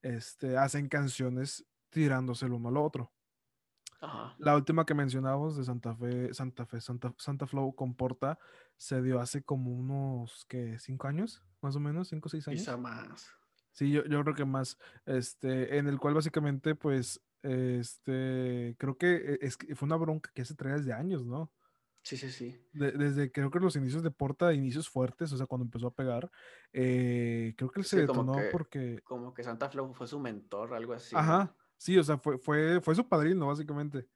este, 0.02 0.56
hacen 0.56 0.88
canciones 0.88 1.64
tirándose 1.90 2.46
el 2.46 2.52
uno 2.52 2.68
al 2.68 2.76
otro. 2.76 3.12
Ajá. 4.04 4.34
La 4.38 4.54
última 4.56 4.84
que 4.84 4.94
mencionábamos 4.94 5.56
de 5.56 5.64
Santa 5.64 5.94
Fe, 5.94 6.32
Santa 6.34 6.66
Fe, 6.66 6.80
Santa, 6.80 7.14
Santa 7.18 7.46
Flow 7.46 7.74
con 7.74 7.94
Porta 7.94 8.38
se 8.76 9.00
dio 9.02 9.20
hace 9.20 9.42
como 9.42 9.70
unos 9.72 10.44
que 10.48 10.78
cinco 10.78 11.06
años, 11.06 11.42
más 11.62 11.76
o 11.76 11.80
menos, 11.80 12.08
cinco 12.08 12.26
o 12.26 12.30
seis 12.30 12.46
años. 12.48 12.60
Quizá 12.60 12.76
más. 12.76 13.30
Sí, 13.72 13.90
yo, 13.90 14.04
yo 14.04 14.22
creo 14.22 14.34
que 14.34 14.44
más, 14.44 14.78
este, 15.06 15.78
en 15.78 15.88
el 15.88 15.98
cual 15.98 16.14
básicamente, 16.14 16.74
pues, 16.74 17.20
este, 17.42 18.76
creo 18.78 18.96
que 18.96 19.14
eh, 19.16 19.38
es, 19.42 19.56
fue 19.74 19.86
una 19.86 19.96
bronca 19.96 20.30
que 20.34 20.44
se 20.44 20.54
trae 20.54 20.74
desde 20.74 20.92
años, 20.92 21.24
¿no? 21.26 21.52
Sí, 22.02 22.16
sí, 22.16 22.30
sí. 22.30 22.60
de- 22.72 22.92
desde 22.92 23.30
creo 23.32 23.50
que 23.50 23.60
los 23.60 23.76
inicios 23.76 24.02
de 24.02 24.10
Porta, 24.10 24.52
inicios 24.52 24.88
fuertes, 24.88 25.32
o 25.32 25.36
sea, 25.36 25.46
cuando 25.46 25.64
empezó 25.64 25.86
a 25.86 25.94
pegar, 25.94 26.30
eh, 26.72 27.54
creo 27.56 27.70
que 27.70 27.80
él 27.80 27.86
se 27.86 28.00
detonó 28.00 28.32
que- 28.34 28.48
porque, 28.52 29.00
Como 29.04 29.32
que 29.32 29.42
Santa 29.44 29.68
Flow 29.70 29.92
fue 29.94 30.06
su 30.06 30.18
mentor, 30.20 30.74
algo 30.74 30.92
así. 30.92 31.16
ajá, 31.16 31.54
sí, 31.84 31.98
o 31.98 32.04
sea, 32.04 32.18
fue, 32.18 32.38
fue, 32.38 32.80
fue 32.80 32.94
su 32.94 33.08
padrino, 33.08 33.46
básicamente. 33.48 34.08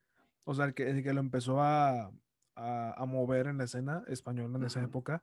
O 0.45 0.55
sea, 0.55 0.67
el 0.67 0.75
que, 0.75 0.89
el 0.91 1.03
que 1.03 1.13
lo 1.13 1.21
empezó 1.21 1.61
a, 1.63 2.13
a, 2.57 2.95
a 2.97 3.07
mover 3.07 3.47
en 3.49 3.59
la 3.59 3.65
escena 3.65 4.05
española 4.09 4.59
en 4.59 4.65
esa 4.65 4.81
Ujú. 4.81 4.89
época 4.89 5.23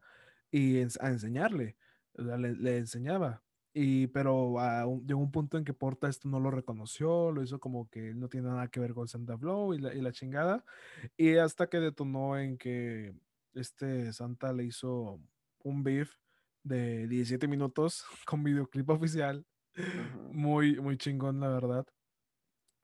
y 0.52 0.76
ens- 0.78 1.00
a 1.02 1.10
enseñarle, 1.10 1.78
o 2.18 2.24
sea, 2.24 2.38
le, 2.38 2.54
le 2.56 2.78
enseñaba. 2.78 3.44
Y, 3.74 4.08
pero 4.08 4.60
a 4.60 4.86
un- 4.86 5.06
llegó 5.08 5.20
un 5.22 5.32
punto 5.32 5.58
en 5.58 5.66
que 5.66 5.74
Porta 5.74 6.08
esto 6.10 6.30
no 6.30 6.40
lo 6.40 6.52
reconoció, 6.52 7.32
lo 7.32 7.44
hizo 7.44 7.60
como 7.60 7.90
que 7.90 8.14
no 8.14 8.30
tiene 8.30 8.48
nada 8.50 8.68
que 8.70 8.80
ver 8.80 8.94
con 8.94 9.08
Santa 9.08 9.38
Flow 9.38 9.74
y 9.74 9.80
la, 9.80 9.94
y 9.96 10.02
la 10.02 10.12
chingada. 10.14 10.64
Y 11.18 11.36
hasta 11.38 11.68
que 11.70 11.80
detonó 11.80 12.38
en 12.40 12.58
que 12.58 13.14
este 13.54 14.14
Santa 14.14 14.54
le 14.54 14.66
hizo 14.66 15.20
un 15.64 15.84
beef 15.84 16.14
de 16.64 17.08
17 17.08 17.48
minutos 17.48 18.06
con 18.28 18.44
videoclip 18.44 18.90
oficial. 18.90 19.46
Ujú. 19.78 20.34
Muy, 20.34 20.80
muy 20.80 20.98
chingón, 20.98 21.40
la 21.40 21.50
verdad. 21.50 21.86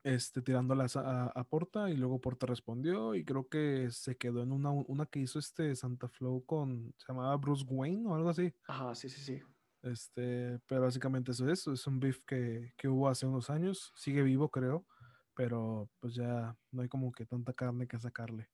Este, 0.04 0.41
tirándolas 0.41 0.95
a, 0.97 1.28
a 1.28 1.43
Porta 1.43 1.91
y 1.91 1.95
luego 1.95 2.20
Porta 2.20 2.47
respondió 2.47 3.14
y 3.14 3.24
creo 3.24 3.47
que 3.47 3.91
se 3.91 4.18
quedó 4.18 4.41
en 4.41 4.52
una, 4.52 4.72
una 4.72 5.06
que 5.06 5.20
hizo 5.20 5.38
este 5.38 5.76
Santa 5.76 6.08
Flow 6.08 6.43
con, 6.43 6.95
se 6.97 7.06
llamaba 7.08 7.38
Bruce 7.38 7.64
Wayne 7.68 8.08
o 8.08 8.16
algo 8.16 8.30
así. 8.30 8.52
Ajá, 8.68 8.95
sí, 8.95 9.10
sí, 9.10 9.22
sí. 9.22 9.41
Este, 9.84 10.60
pero 10.68 10.82
básicamente 10.82 11.32
eso 11.32 11.47
es, 11.49 11.68
es 11.68 11.86
un 11.86 11.99
beef 11.99 12.20
que, 12.26 12.74
que 12.78 12.88
hubo 12.88 13.10
hace 13.10 13.28
unos 13.28 13.52
años, 13.52 13.91
sigue 13.95 14.24
vivo 14.24 14.49
creo, 14.49 14.88
pero 15.36 15.89
pues 15.99 16.16
ya 16.16 16.56
no 16.72 16.82
hay 16.82 16.89
como 16.89 17.12
que 17.12 17.28
tanta 17.28 17.54
carne 17.54 17.88
que 17.88 17.99
sacarle. 17.99 18.49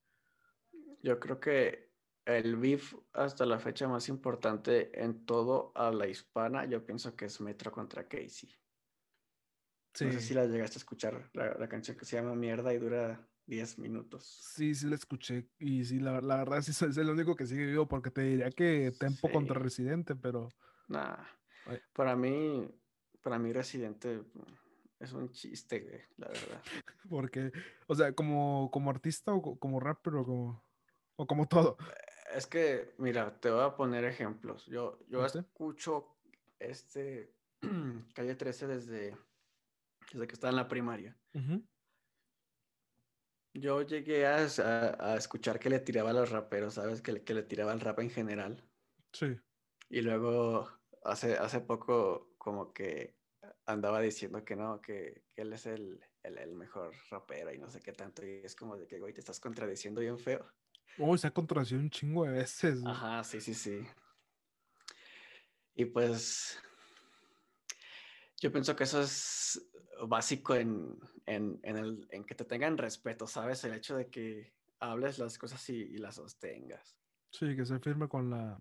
Yo 1.02 1.18
creo 1.20 1.39
que 1.39 1.91
el 2.26 2.58
beef 2.58 2.93
hasta 3.14 3.45
la 3.45 3.60
fecha 3.60 3.88
más 3.88 4.10
importante 4.10 5.02
en 5.02 5.26
todo 5.26 5.72
a 5.76 5.91
la 5.91 6.08
hispana, 6.08 6.66
yo 6.66 6.86
pienso 6.86 7.16
que 7.16 7.26
es 7.26 7.39
Metro 7.39 7.72
contra 7.72 8.08
Casey. 8.08 8.50
No 10.06 10.12
sé 10.12 10.22
si 10.22 10.34
la 10.34 10.45
llegaste 10.45 10.78
a 10.78 10.80
escuchar, 10.80 11.30
la, 11.34 11.68
canción 11.68 11.98
que 11.98 12.06
se 12.06 12.18
llama 12.18 12.36
Mierda 12.36 12.74
y 12.74 12.78
dura 12.78 13.28
10 13.48 13.80
minutos. 13.80 14.24
Sí, 14.54 14.76
sí 14.76 14.88
la 14.88 14.95
escuché. 14.95 15.48
Y 15.60 15.84
sí, 15.86 16.00
la, 16.00 16.22
la 16.22 16.38
verdad 16.38 16.62
sí 16.62 16.72
es 16.86 16.98
el 16.98 17.10
único 17.10 17.36
que 17.36 17.45
sigue 17.45 17.66
vivo 17.66 17.88
porque 17.88 18.12
te 18.12 18.22
diría 18.22 18.52
que 18.52 18.91
Tempo 19.00 19.32
contra 19.32 19.60
Residente, 19.60 20.16
pero... 20.16 20.50
Nah, 20.88 21.18
para 21.93 22.16
mí, 22.16 22.70
para 23.22 23.39
mí 23.39 23.52
Residente 23.52 24.24
es 25.00 25.14
un 25.14 25.32
chiste, 25.32 26.08
la 26.18 26.28
verdad. 26.28 26.62
porque, 27.10 27.52
o 27.88 27.95
sea, 27.95 28.14
como, 28.14 28.70
como 28.72 28.89
artista 28.89 29.34
o 29.34 29.58
como 29.60 29.80
rapper 29.80 30.16
o 30.16 30.26
como, 30.26 30.64
o 31.16 31.28
como 31.28 31.48
todo. 31.48 31.78
Es 32.34 32.45
que, 32.45 32.93
mira, 32.98 33.39
te 33.39 33.50
voy 33.50 33.64
a 33.64 33.76
poner 33.76 34.04
ejemplos. 34.06 34.66
Yo, 34.66 35.00
yo 35.08 35.26
escucho 35.26 36.18
este 36.60 37.34
Calle 38.14 38.36
13 38.36 38.68
desde 38.68 39.18
desde 40.12 40.28
que 40.28 40.34
estaba 40.34 40.51
en 40.51 40.58
la 40.58 40.68
primaria. 40.68 41.18
Yo 43.53 43.82
llegué 43.82 44.26
a, 44.26 44.45
escuchar 45.16 45.60
que 45.60 45.70
le 45.70 45.80
tiraba 45.80 46.12
a 46.12 46.14
los 46.14 46.30
raperos, 46.30 46.76
¿sabes? 46.76 47.01
Que, 47.01 47.24
que 47.24 47.34
le 47.34 47.43
tiraba 47.43 47.72
al 47.72 47.80
rap 47.80 47.99
en 47.99 48.10
general. 48.10 48.64
Sí. 49.14 49.38
Y 49.89 50.01
luego, 50.01 50.70
hace, 51.03 51.38
hace 51.38 51.62
poco, 51.62 52.36
como 52.38 52.74
que 52.74 53.18
andaba 53.66 54.01
diciendo 54.01 54.43
que 54.43 54.55
no, 54.55 54.82
que, 54.82 55.24
él 55.36 55.53
es 55.53 55.66
el, 55.66 55.99
mejor 56.53 56.93
rapero 57.10 57.53
y 57.53 57.58
no 57.58 57.70
sé 57.70 57.80
qué 57.82 57.93
tanto. 57.93 58.26
Y 58.26 58.41
es 58.43 58.55
como 58.55 58.78
de 58.78 58.88
que, 58.88 58.99
güey, 58.99 59.14
te 59.14 59.20
estás 59.20 59.39
contradiciendo 59.39 60.01
bien 60.01 60.18
feo. 60.18 60.45
Oh, 60.97 61.18
se 61.18 61.28
ha 61.28 61.32
contradicido 61.32 61.80
un 61.80 61.89
chingo 61.89 62.26
de 62.26 62.32
veces. 62.32 62.82
Ajá, 62.86 63.24
sí, 63.24 63.39
sí, 63.39 63.53
sí. 63.53 63.82
Y 65.76 65.86
pues, 65.86 66.60
yo 68.40 68.52
pienso 68.52 68.76
que 68.76 68.84
eso 68.84 69.02
es 69.02 69.70
básico 70.08 70.56
en, 70.56 71.00
en, 71.26 71.60
el, 71.64 72.08
en 72.12 72.24
que 72.24 72.36
te 72.36 72.46
tengan 72.46 72.78
respeto, 72.78 73.28
¿sabes? 73.28 73.64
El 73.64 73.74
hecho 73.74 73.98
de 73.98 74.10
que 74.10 74.54
hables 74.80 75.18
las 75.18 75.38
cosas 75.38 75.68
y, 75.70 75.98
las 75.98 76.16
sostengas. 76.16 76.96
Sí, 77.32 77.56
que 77.56 77.66
se 77.66 77.80
firme 77.80 78.08
con 78.08 78.30
la 78.30 78.60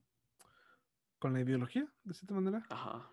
con 1.19 1.33
la 1.33 1.41
ideología, 1.41 1.91
de 2.05 2.15
cierta 2.15 2.35
manera. 2.35 2.67
Ajá. 2.69 3.11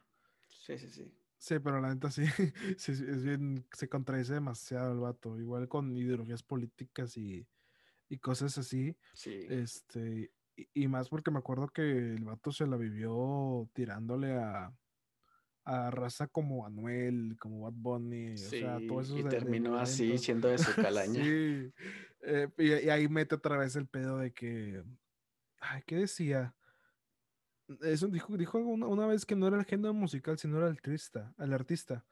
Sí, 0.47 0.77
sí, 0.77 0.89
sí. 0.89 1.17
Sí, 1.37 1.59
pero 1.59 1.81
la 1.81 1.93
neta 1.93 2.09
sí, 2.11 2.23
es 2.77 3.23
bien, 3.23 3.65
se 3.71 3.89
contradice 3.89 4.33
demasiado 4.33 4.91
el 4.91 4.99
vato. 4.99 5.39
Igual 5.39 5.67
con 5.67 5.95
ideologías 5.97 6.43
políticas 6.43 7.17
y, 7.17 7.47
y 8.09 8.17
cosas 8.19 8.57
así. 8.57 8.97
Sí. 9.13 9.45
Este, 9.49 10.31
y, 10.55 10.83
y, 10.83 10.87
más 10.87 11.09
porque 11.09 11.31
me 11.31 11.39
acuerdo 11.39 11.67
que 11.69 11.81
el 11.81 12.23
vato 12.25 12.51
se 12.51 12.67
la 12.67 12.77
vivió 12.77 13.69
tirándole 13.73 14.33
a, 14.33 14.73
a 15.65 15.91
raza 15.91 16.27
como 16.27 16.65
Anuel, 16.65 17.37
como 17.39 17.61
Bad 17.61 17.73
Bunny, 17.75 18.33
o 18.33 18.37
sea, 18.37 18.79
todo 18.87 19.01
eso. 19.01 19.17
Y 19.17 19.23
terminó 19.23 19.77
así, 19.77 20.17
siendo 20.17 20.49
de 20.49 20.57
su 20.57 20.71
calaña. 20.75 21.23
sí, 21.23 21.71
eh, 22.21 22.49
y, 22.57 22.89
ahí 22.89 23.07
mete 23.07 23.35
otra 23.35 23.57
vez 23.57 23.75
el 23.75 23.87
pedo 23.87 24.17
de 24.17 24.33
que, 24.33 24.83
ay, 25.59 25.81
¿qué 25.85 25.97
decía? 25.97 26.55
Eso 27.81 28.07
dijo, 28.07 28.35
dijo 28.37 28.57
una, 28.59 29.07
vez 29.07 29.25
que 29.25 29.35
no 29.35 29.47
era 29.47 29.57
el 29.57 29.65
género 29.65 29.93
musical, 29.93 30.37
sino 30.37 30.57
era 30.57 30.67
el 30.67 30.73
artista, 30.73 31.33
el 31.37 31.53
artista. 31.53 32.05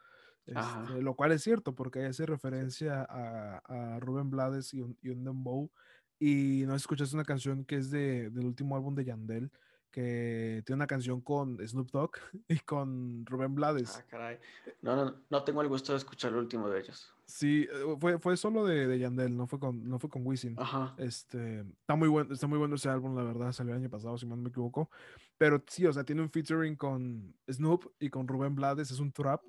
Este, 0.45 1.02
lo 1.02 1.16
cual 1.16 1.34
es 1.34 1.43
cierto, 1.43 1.76
porque 1.76 2.04
hace 2.06 2.26
referencia 2.26 3.06
a, 3.08 3.58
a 3.58 3.99
Rubén 3.99 4.32
Blades 4.32 4.74
y 4.74 4.82
un, 4.82 4.97
y 5.02 5.10
un 5.10 5.24
Dembow. 5.24 5.72
Y 6.20 6.64
no 6.68 6.76
escuchaste 6.76 7.16
una 7.16 7.26
canción 7.26 7.66
que 7.66 7.76
es 7.76 7.89
de, 7.89 8.30
del 8.30 8.45
último 8.45 8.76
álbum 8.76 8.95
de 8.95 9.06
Yandel, 9.06 9.52
que 9.92 10.64
tiene 10.66 10.78
una 10.78 10.88
canción 10.88 11.22
con 11.22 11.58
Snoop 11.66 11.92
Dogg 11.92 12.12
y 12.48 12.60
con 12.60 13.26
Rubén 13.26 13.54
Blades. 13.54 13.98
Ah, 13.98 14.06
caray. 14.10 14.39
No, 14.82 14.96
no, 14.96 15.16
no 15.30 15.44
tengo 15.44 15.62
el 15.62 15.68
gusto 15.68 15.92
de 15.92 15.98
escuchar 15.98 16.32
el 16.32 16.38
último 16.38 16.70
de 16.70 16.80
ellos. 16.80 17.14
Sí, 17.26 17.68
eh, 17.72 17.96
fue, 18.00 18.20
fue 18.20 18.36
solo 18.36 18.66
de, 18.66 18.88
de, 18.88 19.00
Yandel, 19.00 19.36
no 19.36 19.48
fue 19.48 19.60
con, 19.60 19.88
no 19.88 20.00
fue 20.00 20.10
con 20.10 20.26
Wisin. 20.26 20.56
Ajá. 20.58 20.94
Este, 20.98 21.62
está 21.62 21.96
muy 21.96 22.10
bueno, 22.10 22.34
está 22.34 22.48
muy 22.48 22.58
bueno 22.58 22.76
ese 22.76 22.89
álbum, 22.89 23.16
la 23.16 23.24
verdad, 23.24 23.52
salió 23.52 23.74
el 23.74 23.80
año 23.80 23.89
pasado, 23.89 24.18
si 24.18 24.26
no 24.26 24.36
me 24.36 24.50
equivoco. 24.50 24.89
Pero 25.38 25.64
sí, 25.68 25.86
o 25.86 25.94
sea, 25.94 26.04
tiene 26.04 26.22
un 26.22 26.30
featuring 26.30 26.76
con 26.76 27.34
Snoop 27.50 27.86
y 28.00 28.10
con 28.10 28.28
Rubén 28.28 28.56
Blades, 28.56 28.92
es 28.92 29.00
un 29.00 29.12
trap. 29.12 29.42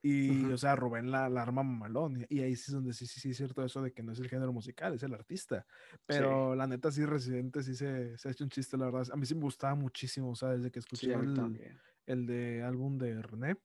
Y, 0.00 0.44
o 0.44 0.56
sea, 0.56 0.76
Rubén 0.76 1.10
la, 1.10 1.28
la 1.28 1.42
arma 1.42 1.62
mamalón. 1.62 2.24
Y, 2.28 2.40
ahí 2.40 2.54
sí 2.54 2.64
es 2.68 2.72
donde 2.72 2.92
sí, 2.92 3.06
sí, 3.06 3.20
sí 3.20 3.30
es 3.30 3.36
cierto 3.36 3.64
eso 3.64 3.82
de 3.82 3.92
que 3.92 4.02
no 4.02 4.12
es 4.12 4.20
el 4.20 4.28
género 4.28 4.52
musical, 4.52 4.94
es 4.94 5.02
el 5.02 5.12
artista. 5.12 5.66
Pero 6.06 6.54
la 6.54 6.66
neta, 6.66 6.90
sí, 6.92 7.04
Residente 7.04 7.62
sí 7.62 7.74
se, 7.74 8.16
se, 8.16 8.28
ha 8.28 8.30
hecho 8.30 8.44
un 8.44 8.50
chiste, 8.50 8.76
la 8.76 8.86
verdad. 8.86 9.08
A 9.12 9.16
mí 9.16 9.26
sí 9.26 9.34
me 9.34 9.42
gustaba 9.42 9.74
muchísimo, 9.74 10.30
o 10.30 10.36
sea, 10.36 10.50
desde 10.50 10.70
que 10.70 10.78
escuché 10.78 11.12
el, 11.12 11.60
el, 12.06 12.26
de 12.26 12.62
álbum 12.62 12.96
de 12.98 13.20
René. 13.22 13.56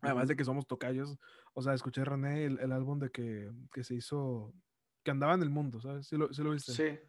Además 0.00 0.28
de 0.28 0.36
que 0.36 0.44
somos 0.44 0.66
tocayos, 0.66 1.18
o 1.54 1.62
sea, 1.62 1.74
escuché 1.74 2.04
René 2.04 2.44
el, 2.44 2.60
el 2.60 2.70
álbum 2.70 2.98
de 3.00 3.10
que, 3.10 3.50
que, 3.72 3.82
se 3.82 3.94
hizo, 3.94 4.54
que 5.02 5.10
andaba 5.10 5.34
en 5.34 5.42
el 5.42 5.50
mundo, 5.50 5.80
¿sabes? 5.80 6.06
¿Sí 6.06 6.16
lo, 6.16 6.32
sí 6.32 6.42
lo 6.42 6.50
viste? 6.50 6.72
Sí. 6.72 7.00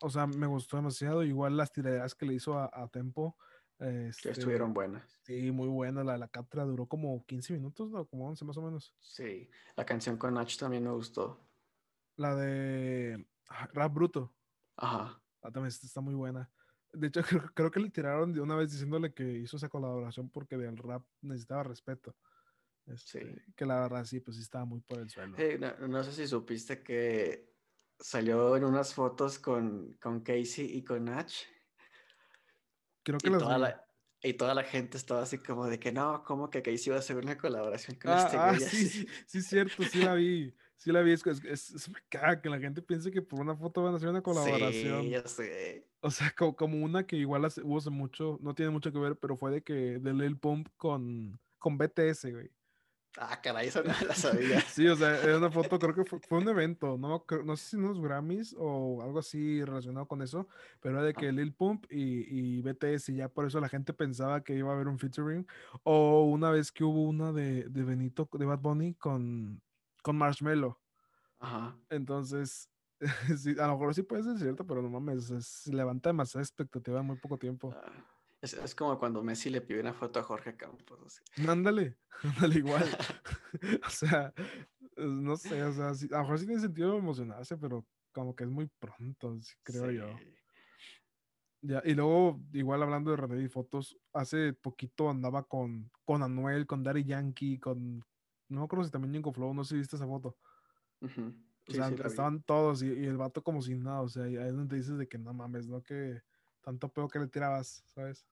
O 0.00 0.10
sea, 0.10 0.26
me 0.26 0.46
gustó 0.46 0.76
demasiado. 0.76 1.24
Igual 1.24 1.56
las 1.56 1.72
tiraderas 1.72 2.14
que 2.14 2.26
le 2.26 2.34
hizo 2.34 2.58
a, 2.58 2.70
a 2.72 2.86
Tempo 2.88 3.36
este, 3.78 4.30
estuvieron 4.30 4.72
buenas. 4.72 5.18
Sí, 5.22 5.50
muy 5.50 5.68
buena. 5.68 6.04
La, 6.04 6.16
la 6.16 6.28
captura 6.28 6.64
duró 6.64 6.86
como 6.86 7.24
15 7.26 7.52
minutos, 7.54 7.90
¿no? 7.90 8.06
Como 8.06 8.28
11 8.28 8.44
más 8.44 8.56
o 8.56 8.62
menos. 8.62 8.94
Sí, 9.00 9.50
la 9.76 9.84
canción 9.84 10.16
con 10.16 10.34
Nach 10.34 10.56
también 10.56 10.84
me 10.84 10.90
gustó. 10.90 11.40
La 12.16 12.34
de 12.36 13.26
ah, 13.48 13.68
Rap 13.72 13.92
Bruto. 13.92 14.34
Ajá. 14.76 15.20
Ah, 15.42 15.50
también 15.50 15.66
está 15.66 16.00
muy 16.00 16.14
buena. 16.14 16.50
De 16.92 17.08
hecho, 17.08 17.20
creo, 17.54 17.70
que 17.70 17.80
le 17.80 17.90
tiraron 17.90 18.32
de 18.32 18.40
una 18.40 18.56
vez 18.56 18.70
diciéndole 18.70 19.12
que 19.12 19.24
hizo 19.24 19.56
esa 19.56 19.68
colaboración 19.68 20.30
porque 20.30 20.56
del 20.56 20.76
rap 20.76 21.04
necesitaba 21.20 21.64
respeto. 21.64 22.14
Este, 22.86 23.20
sí. 23.20 23.52
Que 23.56 23.66
la 23.66 23.80
verdad 23.80 24.04
sí, 24.04 24.20
pues 24.20 24.36
sí 24.36 24.42
estaba 24.42 24.64
muy 24.64 24.80
por 24.80 24.98
el 24.98 25.10
suelo. 25.10 25.36
no, 25.88 26.04
sé 26.04 26.12
si 26.12 26.26
supiste 26.26 26.82
que 26.82 27.52
salió 27.98 28.56
en 28.56 28.64
unas 28.64 28.94
fotos 28.94 29.38
con, 29.38 29.96
con 30.00 30.20
Casey 30.20 30.66
y 30.76 30.84
con 30.84 31.04
Nach 31.06 31.32
Creo 33.04 33.18
que 33.18 33.28
y, 33.28 33.32
toda 33.32 33.58
la, 33.58 33.86
y 34.22 34.32
toda 34.34 34.54
la 34.54 34.64
gente 34.64 34.96
estaba 34.96 35.22
así 35.22 35.38
como 35.38 35.66
de 35.66 35.78
que 35.78 35.92
no, 35.92 36.24
como 36.24 36.50
que 36.50 36.62
Casey 36.62 36.86
iba 36.86 36.96
a 36.96 36.98
hacer 36.98 37.16
una 37.16 37.38
colaboración 37.38 37.96
con 37.98 38.10
ah, 38.10 38.24
este 38.24 38.36
ah, 38.36 38.54
Sí, 38.58 38.88
sí, 38.88 39.06
sí, 39.26 39.42
cierto, 39.42 39.82
sí 39.84 40.02
la 40.02 40.14
vi. 40.14 40.54
Sí 40.76 40.90
la 40.90 41.00
vi, 41.02 41.12
es, 41.12 41.24
es, 41.26 41.70
es, 41.70 41.90
que 42.42 42.48
la 42.48 42.58
gente 42.58 42.82
piense 42.82 43.10
que 43.10 43.22
por 43.22 43.40
una 43.40 43.56
foto 43.56 43.82
van 43.82 43.94
a 43.94 43.96
hacer 43.96 44.08
una 44.08 44.22
colaboración. 44.22 45.02
Sí, 45.02 45.10
ya 45.10 45.26
sé. 45.26 45.86
O 46.00 46.10
sea, 46.10 46.34
como, 46.36 46.56
como 46.56 46.84
una 46.84 47.06
que 47.06 47.16
igual 47.16 47.46
hubo 47.62 47.78
hace 47.78 47.90
mucho, 47.90 48.38
no 48.42 48.54
tiene 48.54 48.70
mucho 48.70 48.92
que 48.92 48.98
ver, 48.98 49.16
pero 49.16 49.36
fue 49.36 49.50
de 49.50 49.62
que 49.62 49.72
de 49.72 50.12
Lil 50.12 50.36
Pump 50.36 50.68
con, 50.76 51.38
con 51.58 51.78
BTS, 51.78 52.32
güey. 52.32 52.50
Ah, 53.16 53.40
caray, 53.40 53.68
eso 53.68 53.82
no 53.82 53.92
la 54.06 54.14
sabía. 54.14 54.60
sí, 54.68 54.88
o 54.88 54.96
sea, 54.96 55.22
era 55.22 55.38
una 55.38 55.50
foto, 55.50 55.78
creo 55.78 55.94
que 55.94 56.04
fue, 56.04 56.38
un 56.38 56.48
evento, 56.48 56.98
no, 56.98 57.24
no 57.44 57.56
sé 57.56 57.70
si 57.70 57.76
unos 57.76 58.00
Grammys 58.00 58.56
o 58.58 59.02
algo 59.02 59.20
así 59.20 59.64
relacionado 59.64 60.06
con 60.06 60.20
eso, 60.20 60.48
pero 60.80 60.96
era 60.96 61.04
de 61.04 61.14
que 61.14 61.30
Lil 61.30 61.52
Pump 61.52 61.86
y, 61.90 62.58
y 62.58 62.62
BTS, 62.62 63.10
y 63.10 63.16
ya 63.16 63.28
por 63.28 63.46
eso 63.46 63.60
la 63.60 63.68
gente 63.68 63.92
pensaba 63.92 64.42
que 64.42 64.54
iba 64.56 64.70
a 64.70 64.74
haber 64.74 64.88
un 64.88 64.98
featuring. 64.98 65.46
O 65.84 66.24
una 66.24 66.50
vez 66.50 66.72
que 66.72 66.82
hubo 66.82 67.02
una 67.02 67.32
de, 67.32 67.68
de 67.68 67.84
Benito, 67.84 68.28
de 68.32 68.44
Bad 68.46 68.58
Bunny 68.58 68.94
con, 68.94 69.62
con 70.02 70.16
Marshmello. 70.16 70.80
Ajá. 71.38 71.76
Entonces, 71.90 72.68
sí, 73.38 73.54
a 73.60 73.66
lo 73.68 73.74
mejor 73.74 73.94
sí 73.94 74.02
puede 74.02 74.24
ser 74.24 74.38
cierto, 74.38 74.66
pero 74.66 74.82
no 74.82 74.88
mames, 74.88 75.26
se 75.26 75.72
levanta 75.72 76.08
demasiada 76.08 76.42
expectativa 76.42 76.98
en 76.98 77.06
muy 77.06 77.16
poco 77.16 77.38
tiempo. 77.38 77.72
Ah. 77.76 78.13
Es, 78.44 78.74
como 78.74 78.98
cuando 78.98 79.22
Messi 79.22 79.48
le 79.48 79.62
pidió 79.62 79.80
una 79.80 79.94
foto 79.94 80.20
a 80.20 80.22
Jorge 80.22 80.54
Campos. 80.54 81.22
Ándale, 81.48 81.96
ándale 82.22 82.58
igual. 82.58 82.84
o 83.86 83.90
sea, 83.90 84.34
no 84.96 85.36
sé, 85.36 85.62
o 85.62 85.72
sea, 85.72 85.88
a 85.88 85.92
lo 85.92 86.22
mejor 86.22 86.38
sí 86.38 86.46
tiene 86.46 86.60
sentido 86.60 86.98
emocionarse, 86.98 87.56
pero 87.56 87.86
como 88.12 88.36
que 88.36 88.44
es 88.44 88.50
muy 88.50 88.66
pronto, 88.78 89.38
creo 89.62 89.90
yo. 89.90 90.06
Ya, 91.62 91.80
y 91.86 91.94
luego, 91.94 92.42
igual 92.52 92.82
hablando 92.82 93.10
de 93.10 93.16
René 93.16 93.42
y 93.42 93.48
fotos, 93.48 93.98
hace 94.12 94.52
poquito 94.52 95.08
andaba 95.08 95.44
con, 95.44 95.90
con 96.04 96.22
Anuel, 96.22 96.66
con 96.66 96.82
Daddy 96.82 97.04
Yankee, 97.04 97.58
con. 97.58 98.04
No 98.50 98.60
me 98.60 98.64
acuerdo 98.64 98.84
si 98.84 98.90
también 98.90 99.12
Nico 99.12 99.32
Flow, 99.32 99.54
no 99.54 99.64
sé 99.64 99.70
si 99.70 99.78
viste 99.78 99.96
esa 99.96 100.06
foto. 100.06 100.36
o 101.00 101.72
sea, 101.72 101.88
estaban 101.88 102.42
todos 102.42 102.82
y, 102.82 102.88
y, 102.88 103.06
el 103.06 103.16
vato 103.16 103.42
como 103.42 103.62
sin 103.62 103.82
nada, 103.82 104.02
o 104.02 104.08
sea, 104.08 104.24
ahí 104.24 104.36
es 104.36 104.54
donde 104.54 104.76
dices 104.76 104.98
de 104.98 105.08
que 105.08 105.16
no 105.16 105.32
mames, 105.32 105.66
¿no? 105.66 105.82
Que 105.82 106.20
tanto 106.60 106.90
peor 106.90 107.10
que 107.10 107.18
le 107.18 107.28
tirabas, 107.28 107.82
¿sabes? 107.86 108.26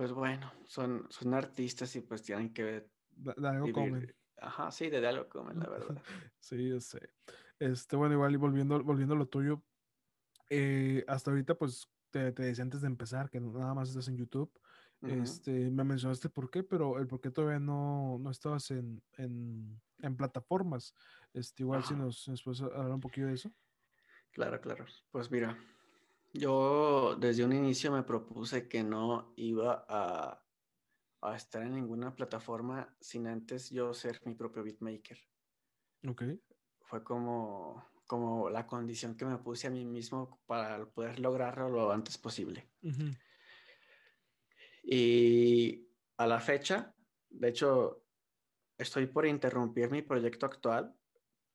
Pues 0.00 0.14
bueno, 0.14 0.50
son, 0.64 1.06
son 1.10 1.34
artistas 1.34 1.94
y 1.94 2.00
pues 2.00 2.22
tienen 2.22 2.54
que 2.54 2.88
de, 3.10 3.34
algo 3.46 3.70
comen. 3.70 4.16
Ajá, 4.38 4.70
sí, 4.70 4.88
de, 4.88 5.06
algo 5.06 5.28
comen, 5.28 5.58
la 5.60 5.68
verdad. 5.68 5.94
sí, 6.40 6.70
yo 6.70 6.80
sé. 6.80 7.10
Este, 7.58 7.96
bueno, 7.96 8.14
igual 8.14 8.32
y 8.32 8.36
volviendo, 8.38 8.82
volviendo 8.82 9.14
a 9.14 9.18
lo 9.18 9.28
tuyo, 9.28 9.62
eh, 10.48 11.04
hasta 11.06 11.30
ahorita, 11.30 11.54
pues, 11.54 11.92
te, 12.08 12.32
te 12.32 12.44
decía 12.44 12.64
antes 12.64 12.80
de 12.80 12.86
empezar, 12.86 13.28
que 13.28 13.40
nada 13.40 13.74
más 13.74 13.90
estás 13.90 14.08
en 14.08 14.16
YouTube. 14.16 14.50
Este, 15.02 15.70
me 15.70 15.84
mencionaste 15.84 16.30
por 16.30 16.50
qué, 16.50 16.62
pero 16.62 16.98
el 16.98 17.06
por 17.06 17.20
qué 17.20 17.30
todavía 17.30 17.60
no, 17.60 18.16
no 18.20 18.30
estabas 18.30 18.70
en, 18.70 19.02
en, 19.18 19.82
en 19.98 20.16
plataformas. 20.16 20.94
Este, 21.34 21.62
igual 21.62 21.84
si 21.84 21.92
nos, 21.92 22.26
nos 22.26 22.42
puedes 22.42 22.62
hablar 22.62 22.92
un 22.92 23.00
poquito 23.00 23.26
de 23.26 23.34
eso. 23.34 23.52
Claro, 24.30 24.62
claro. 24.62 24.86
Pues 25.10 25.30
mira, 25.30 25.58
yo 26.32 27.16
desde 27.16 27.44
un 27.44 27.52
inicio 27.52 27.92
me 27.92 28.02
propuse 28.02 28.68
que 28.68 28.82
no 28.82 29.32
iba 29.36 29.84
a, 29.88 30.44
a 31.22 31.36
estar 31.36 31.62
en 31.62 31.74
ninguna 31.74 32.14
plataforma 32.14 32.96
sin 33.00 33.26
antes 33.26 33.70
yo 33.70 33.92
ser 33.94 34.20
mi 34.24 34.34
propio 34.34 34.62
beatmaker. 34.62 35.18
Ok. 36.08 36.22
Fue 36.82 37.04
como, 37.04 37.84
como 38.06 38.50
la 38.50 38.66
condición 38.66 39.16
que 39.16 39.24
me 39.24 39.38
puse 39.38 39.66
a 39.66 39.70
mí 39.70 39.84
mismo 39.84 40.40
para 40.46 40.84
poder 40.90 41.20
lograrlo 41.20 41.68
lo 41.68 41.92
antes 41.92 42.18
posible. 42.18 42.70
Y 44.82 45.88
a 46.16 46.26
la 46.26 46.40
fecha, 46.40 46.94
de 47.28 47.48
hecho, 47.48 48.04
estoy 48.78 49.06
por 49.06 49.26
interrumpir 49.26 49.90
mi 49.90 50.02
proyecto 50.02 50.46
actual 50.46 50.96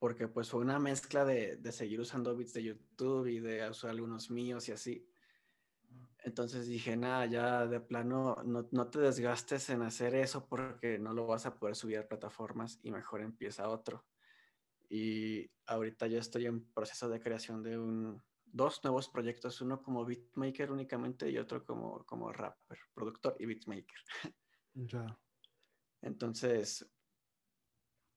porque 0.06 0.28
pues 0.28 0.52
fue 0.52 0.60
una 0.60 0.78
mezcla 0.78 1.26
de, 1.26 1.58
de 1.58 1.72
seguir 1.72 2.00
usando 2.00 2.36
bits 2.36 2.54
de 2.54 2.62
YouTube 2.62 3.26
y 3.26 3.40
de 3.40 3.68
usar 3.68 3.90
algunos 3.90 4.30
míos 4.30 4.70
y 4.70 4.72
así. 4.72 5.10
Entonces 6.20 6.68
dije, 6.68 6.96
nada, 6.96 7.26
ya 7.26 7.66
de 7.66 7.80
plano, 7.80 8.36
no, 8.46 8.68
no, 8.70 8.88
te 8.88 9.00
desgastes 9.00 9.68
en 9.72 9.82
hacer 9.82 10.14
eso 10.14 10.46
porque 10.46 11.00
no 11.00 11.12
lo 11.12 11.26
vas 11.26 11.48
a 11.48 11.58
poder 11.58 11.76
subir 11.76 11.98
a 11.98 12.08
plataformas 12.08 12.80
y 12.84 12.92
mejor 12.92 13.22
empieza 13.22 13.68
otro. 13.68 14.06
Y 14.90 15.50
ahorita 15.66 16.06
ya 16.06 16.20
estoy 16.20 16.46
en 16.46 16.64
proceso 16.72 17.10
de 17.10 17.20
creación 17.20 17.64
de 17.64 17.76
un, 17.76 18.22
dos 18.46 18.84
nuevos 18.84 19.10
proyectos, 19.10 19.60
uno 19.62 19.82
como 19.82 20.06
beatmaker 20.06 20.72
únicamente 20.72 21.32
y 21.32 21.40
otro 21.40 21.66
como, 21.66 22.06
como 22.06 22.32
rapper, 22.32 22.78
productor 22.94 23.38
y 23.40 23.48
beatmaker. 23.48 24.00
Ya. 24.76 25.20
Entonces, 26.04 26.88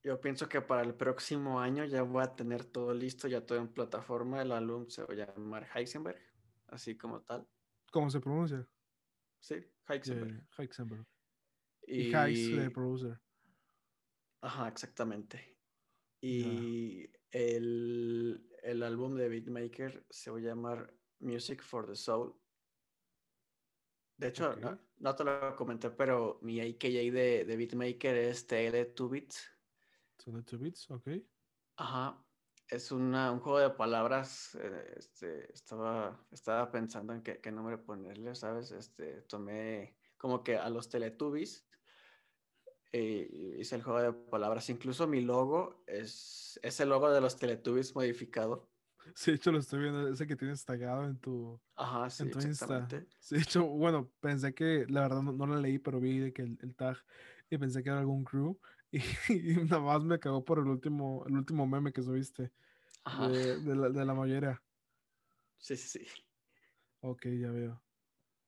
yo 0.04 0.20
pienso 0.20 0.48
que 0.48 0.60
para 0.60 0.82
el 0.82 0.94
próximo 0.94 1.60
año 1.60 1.84
ya 1.84 2.02
voy 2.02 2.22
a 2.22 2.34
tener 2.34 2.64
todo 2.64 2.94
listo, 2.94 3.28
ya 3.28 3.44
todo 3.44 3.58
en 3.58 3.68
plataforma. 3.68 4.42
El 4.42 4.52
álbum 4.52 4.88
se 4.88 5.02
va 5.02 5.12
a 5.12 5.16
llamar 5.16 5.68
Heisenberg, 5.74 6.20
así 6.68 6.96
como 6.96 7.20
tal. 7.22 7.46
¿Cómo 7.90 8.08
se 8.10 8.20
pronuncia? 8.20 8.66
Sí, 9.40 9.56
Heisenberg. 9.88 10.46
Heisenberg. 10.56 11.06
Y, 11.86 12.14
y 12.14 12.68
producer. 12.70 13.20
Ajá, 14.40 14.68
exactamente. 14.68 15.58
Y 16.20 17.10
el, 17.30 18.48
el, 18.62 18.82
álbum 18.82 19.16
de 19.16 19.28
Beatmaker 19.28 20.04
se 20.10 20.30
va 20.30 20.38
a 20.38 20.42
llamar 20.42 20.94
Music 21.20 21.62
for 21.62 21.86
the 21.86 21.94
Soul. 21.94 22.34
De 24.16 24.28
hecho, 24.28 24.54
no, 24.98 25.14
te 25.14 25.24
lo 25.24 25.54
comenté, 25.56 25.90
pero 25.90 26.38
mi 26.42 26.60
AKA 26.60 26.88
de, 26.88 27.44
de 27.46 27.56
Beatmaker 27.56 28.16
es 28.16 28.48
TL2 28.48 29.57
Bits. 30.26 30.46
TL2 30.46 30.58
Bits, 30.58 30.90
ok. 30.90 31.08
Ajá. 31.76 32.24
Es 32.68 32.92
una, 32.92 33.32
un 33.32 33.40
juego 33.40 33.60
de 33.60 33.70
palabras. 33.70 34.54
Eh, 34.60 34.94
este, 34.96 35.52
estaba, 35.52 36.26
estaba 36.30 36.70
pensando 36.70 37.14
en 37.14 37.22
qué, 37.22 37.40
qué, 37.40 37.50
nombre 37.50 37.78
ponerle, 37.78 38.34
¿sabes? 38.34 38.72
Este, 38.72 39.22
tomé 39.22 39.96
como 40.18 40.42
que 40.42 40.56
a 40.56 40.68
los 40.68 40.88
Teletubbies 40.90 41.66
eh, 42.92 43.56
hice 43.58 43.76
el 43.76 43.82
juego 43.82 44.00
de 44.00 44.12
palabras. 44.12 44.68
Incluso 44.70 45.06
mi 45.06 45.20
logo 45.20 45.82
es, 45.86 46.58
es 46.62 46.80
el 46.80 46.90
logo 46.90 47.10
de 47.10 47.20
los 47.20 47.36
Teletubbies 47.36 47.94
modificado. 47.94 48.68
Sí, 49.14 49.30
de 49.30 49.36
hecho 49.38 49.52
lo 49.52 49.58
estoy 49.58 49.80
viendo, 49.80 50.06
ese 50.06 50.26
que 50.26 50.36
tienes 50.36 50.62
tagado 50.66 51.06
en 51.06 51.16
tu, 51.18 51.58
Ajá, 51.76 52.10
sí, 52.10 52.24
en 52.24 52.48
Insta. 52.48 52.86
Sí, 53.20 53.36
de 53.36 53.40
hecho, 53.40 53.64
bueno, 53.64 54.12
pensé 54.20 54.52
que, 54.52 54.84
la 54.90 55.00
verdad 55.00 55.22
no, 55.22 55.32
no 55.32 55.46
lo 55.46 55.56
leí, 55.58 55.78
pero 55.78 55.98
vi 55.98 56.30
que 56.30 56.42
el, 56.42 56.58
el, 56.60 56.74
tag 56.74 56.98
y 57.48 57.56
pensé 57.56 57.82
que 57.82 57.88
era 57.88 58.00
algún 58.00 58.22
crew 58.22 58.58
y, 58.90 58.98
y, 59.28 59.56
nada 59.64 59.80
más 59.80 60.04
me 60.04 60.18
cagó 60.18 60.44
por 60.44 60.58
el 60.58 60.66
último, 60.66 61.24
el 61.26 61.36
último 61.36 61.66
meme 61.66 61.92
que 61.92 62.02
subiste 62.02 62.52
de, 63.30 63.60
de, 63.60 63.76
la, 63.76 63.88
de 63.90 64.04
la 64.04 64.14
mollera. 64.14 64.62
Sí, 65.58 65.76
sí, 65.76 65.98
sí. 65.98 66.06
Ok, 67.00 67.26
ya 67.26 67.50
veo. 67.50 67.82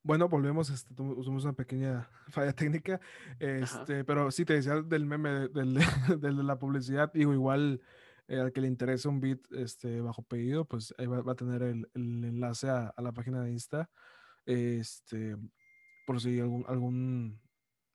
Bueno, 0.03 0.29
volvemos, 0.29 0.71
este, 0.71 0.95
usamos 1.03 1.45
una 1.45 1.53
pequeña 1.53 2.09
falla 2.29 2.53
técnica, 2.53 3.01
este, 3.39 4.05
pero 4.05 4.31
sí 4.31 4.45
te 4.45 4.55
decía 4.55 4.81
del 4.81 5.05
meme, 5.05 5.49
del, 5.49 5.75
del 6.21 6.37
de 6.37 6.43
la 6.43 6.59
publicidad, 6.59 7.13
digo, 7.13 7.35
igual 7.35 7.83
eh, 8.27 8.39
al 8.39 8.53
que 8.53 8.63
le 8.63 8.69
interese 8.69 9.09
un 9.09 9.21
beat 9.21 9.41
este, 9.53 10.01
bajo 10.01 10.23
pedido, 10.23 10.65
pues 10.65 10.95
ahí 10.97 11.07
va, 11.07 11.21
va 11.21 11.33
a 11.33 11.37
tener 11.37 11.63
el, 11.63 11.91
el 11.95 12.25
enlace 12.25 12.69
a, 12.71 12.89
a, 12.89 13.03
la 13.03 13.13
página 13.13 13.43
de 13.43 13.53
Insta, 13.53 13.91
este, 14.47 15.37
por 16.07 16.21
si 16.21 16.41
algún, 16.41 16.65
algún, 16.67 17.41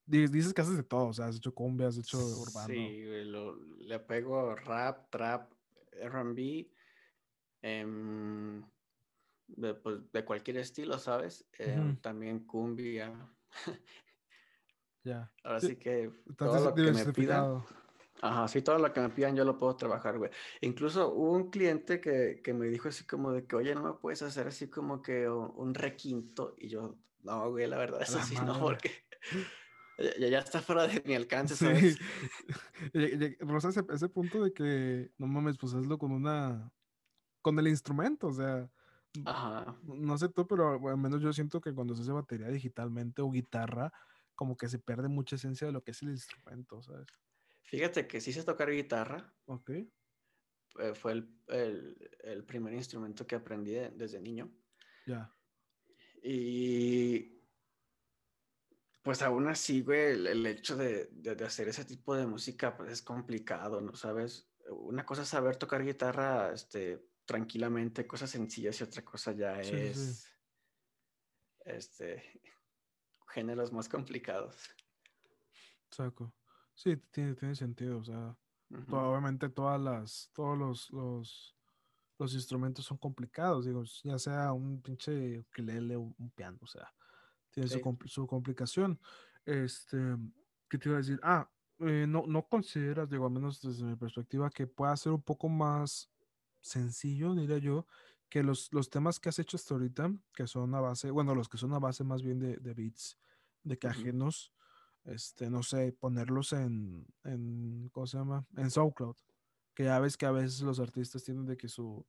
dices 0.06 0.54
que 0.54 0.62
haces 0.62 0.78
de 0.78 0.84
todo, 0.84 1.08
o 1.08 1.14
sea, 1.14 1.28
has 1.28 1.38
hecho 1.38 1.54
cumbia, 1.54 1.88
has 1.88 1.98
hecho 1.98 2.18
urbano. 2.18 2.68
Sí, 2.68 3.04
lo, 3.26 3.56
le 3.80 4.00
pego 4.00 4.56
rap, 4.56 5.10
trap, 5.10 5.52
R&B, 5.92 6.70
eh, 7.62 8.62
de, 9.48 9.74
pues, 9.76 10.12
de 10.12 10.26
cualquier 10.26 10.58
estilo, 10.58 10.98
¿sabes? 11.00 11.48
Eh, 11.58 11.76
uh 11.78 11.84
-huh. 11.84 12.02
También 12.02 12.46
cumbia. 12.46 13.14
ya. 15.04 15.32
Ahora 15.44 15.60
sí, 15.60 15.76
que 15.76 16.12
todo 16.38 16.64
lo 16.64 16.74
que 16.74 16.92
me 16.92 17.14
pidan. 17.14 17.64
Ajá, 18.22 18.48
sí, 18.48 18.62
todo 18.62 18.80
lo 18.80 18.92
que 18.94 19.02
me 19.02 19.10
pidan 19.10 19.36
yo 19.36 19.44
lo 19.44 19.58
puedo 19.58 19.76
trabajar, 19.76 20.18
güey. 20.18 20.32
Incluso 20.62 21.14
hubo 21.14 21.34
un 21.34 21.50
cliente 21.50 22.00
que, 22.00 22.42
que, 22.44 22.54
me 22.54 22.68
dijo 22.68 22.88
así 22.88 23.06
como 23.06 23.32
de 23.32 23.46
que, 23.46 23.56
oye, 23.56 23.76
no 23.76 23.84
me 23.84 23.94
puedes 23.94 24.22
hacer 24.22 24.48
así 24.48 24.70
como 24.70 25.02
que 25.02 25.30
un, 25.30 25.74
requinto. 25.74 26.56
Y 26.58 26.70
yo, 26.70 26.98
no, 27.24 27.52
güey, 27.52 27.68
la 27.68 27.78
verdad, 27.78 28.02
eso 28.02 28.20
sí, 28.22 28.36
no, 28.44 28.60
porque 28.60 28.92
ya, 29.98 30.28
ya, 30.28 30.40
está 30.40 30.62
fuera 30.62 30.88
de 30.88 31.02
mi 31.06 31.16
alcance, 31.16 31.56
¿sabes? 31.56 31.98
Sí. 32.94 33.36
Rosa, 33.40 33.70
ese, 33.70 33.82
ese 33.90 34.10
punto 34.10 34.44
de 34.44 34.54
que, 34.54 35.12
no 35.18 35.28
mames, 35.28 35.58
pues 35.58 35.74
hazlo 35.74 35.98
con 35.98 36.12
una, 36.12 36.72
con 37.42 37.58
el 37.60 37.68
instrumento, 37.68 38.28
o 38.28 38.34
sea, 38.34 38.70
Ajá. 39.24 39.78
No 39.84 40.18
sé 40.18 40.30
tú, 40.30 40.48
pero 40.48 40.90
al 40.90 40.98
menos 40.98 41.22
yo 41.22 41.32
siento 41.32 41.62
que 41.62 41.74
cuando 41.74 41.96
se 41.96 42.02
hace 42.02 42.12
batería 42.12 42.48
digitalmente 42.48 43.22
o 43.22 43.32
guitarra, 43.32 43.94
como 44.34 44.58
que 44.58 44.68
se 44.68 44.80
pierde 44.80 45.08
mucha 45.08 45.38
esencia 45.38 45.68
de 45.68 45.74
lo 45.74 45.84
que 45.84 45.92
es 45.92 46.02
el 46.02 46.10
instrumento, 46.10 46.82
¿sabes? 46.82 47.08
Fíjate 47.64 48.08
que 48.08 48.20
sí 48.20 48.34
sé 48.34 48.44
tocar 48.44 48.70
guitarra. 48.70 49.34
Ok. 49.46 49.70
Eh, 49.70 50.94
fue 50.94 51.14
el, 51.14 51.40
el, 51.48 52.12
el, 52.20 52.44
primer 52.44 52.74
instrumento 52.74 53.26
que 53.26 53.36
aprendí 53.36 53.72
de, 53.72 53.90
desde 53.92 54.20
niño. 54.20 54.52
Ya. 55.06 55.34
Y 56.22 57.35
pues 59.06 59.22
aún 59.22 59.48
así, 59.48 59.84
güey, 59.84 60.14
el, 60.14 60.26
el 60.26 60.46
hecho 60.48 60.76
de, 60.76 61.06
de, 61.12 61.36
de, 61.36 61.46
hacer 61.46 61.68
ese 61.68 61.86
tipo 61.86 62.16
de 62.16 62.26
música 62.26 62.76
pues 62.76 62.92
es 62.92 63.04
complicado, 63.04 63.80
¿no 63.80 63.94
sabes? 63.94 64.50
Una 64.68 65.06
cosa 65.06 65.22
es 65.22 65.28
saber 65.28 65.58
tocar 65.58 65.86
guitarra, 65.86 66.52
este, 66.52 67.08
tranquilamente 67.24 68.08
cosas 68.08 68.32
sencillas 68.32 68.82
y 68.82 68.84
otra 68.84 69.06
cosa 69.06 69.32
ya 69.34 69.64
sí, 69.64 69.76
es 69.76 69.98
sí. 69.98 70.30
este 71.66 72.24
géneros 73.32 73.72
más 73.72 73.88
complicados. 73.88 74.58
Saco. 75.92 76.34
Sí, 76.74 76.98
tiene, 77.12 77.36
tiene 77.36 77.54
sentido. 77.54 78.00
O 78.00 78.04
sea, 78.04 78.36
uh 78.72 78.76
-huh. 78.76 79.10
obviamente 79.12 79.50
todas 79.50 79.80
las, 79.80 80.32
todos 80.34 80.58
los, 80.58 80.90
los, 80.90 81.56
los, 82.18 82.34
instrumentos 82.34 82.86
son 82.86 82.98
complicados, 82.98 83.68
digo, 83.68 83.84
ya 84.04 84.18
sea 84.18 84.52
un 84.52 84.82
pinche 84.82 85.42
ukelele 85.42 85.96
o 85.96 86.02
un 86.18 86.32
piano, 86.32 86.58
o 86.60 86.66
sea, 86.66 86.92
tiene 87.56 87.70
sí. 87.70 87.82
su, 87.82 87.98
su, 88.08 88.28
complicación. 88.28 89.00
Este, 89.46 89.98
¿qué 90.70 90.78
te 90.78 90.90
iba 90.90 90.98
a 90.98 91.02
decir? 91.02 91.20
Ah, 91.24 91.50
eh, 91.80 92.06
no, 92.08 92.26
no 92.28 92.48
consideras, 92.48 93.10
digo, 93.10 93.26
al 93.26 93.32
menos 93.32 93.62
desde 93.62 93.86
mi 93.86 93.96
perspectiva, 93.96 94.50
que 94.50 94.68
pueda 94.68 94.96
ser 94.98 95.14
un 95.14 95.22
poco 95.22 95.48
más 95.48 96.10
sencillo, 96.60 97.34
diría 97.34 97.58
yo, 97.58 97.88
que 98.30 98.44
los, 98.44 98.72
los 98.74 98.90
temas 98.90 99.20
que 99.20 99.30
has 99.30 99.40
hecho 99.40 99.56
hasta 99.56 99.74
ahorita, 99.74 100.14
que 100.34 100.48
son 100.48 100.76
a 100.76 100.82
base, 100.82 101.12
bueno, 101.12 101.34
los 101.34 101.48
que 101.48 101.58
son 101.58 101.74
a 101.74 101.80
base 101.80 102.04
más 102.04 102.22
bien 102.22 102.40
de, 102.40 102.58
de 102.58 102.74
beats, 102.74 103.18
de 103.64 103.78
que 103.78 103.88
ajenos, 103.88 104.52
uh 105.06 105.10
-huh. 105.10 105.16
este, 105.16 105.50
no 105.50 105.64
sé, 105.64 105.94
ponerlos 105.94 106.52
en, 106.52 107.08
en, 107.24 107.90
¿cómo 107.94 108.06
se 108.06 108.18
llama? 108.18 108.46
En 108.58 108.70
SoundCloud, 108.70 109.16
que 109.74 109.86
ya 109.86 110.00
ves 110.00 110.18
que 110.18 110.26
a 110.26 110.32
veces 110.32 110.62
los 110.62 110.80
artistas 110.80 111.24
tienen 111.24 111.46
de 111.46 111.56
que 111.56 111.70
su, 111.70 112.06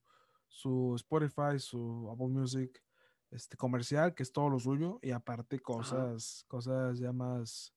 su 0.48 0.94
Spotify, 0.96 1.58
su 1.58 2.10
Apple 2.10 2.28
Music, 2.28 2.82
este, 3.30 3.56
comercial, 3.56 4.14
que 4.14 4.22
es 4.22 4.32
todo 4.32 4.48
lo 4.48 4.58
suyo, 4.58 4.98
y 5.02 5.10
aparte 5.10 5.60
cosas, 5.60 6.44
cosas 6.48 6.98
ya 6.98 7.12
más, 7.12 7.74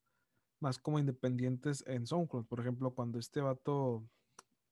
más 0.60 0.78
como 0.78 0.98
independientes 0.98 1.84
en 1.86 2.06
SoundCloud. 2.06 2.46
Por 2.46 2.60
ejemplo, 2.60 2.94
cuando 2.94 3.18
este 3.18 3.40
vato, 3.40 4.08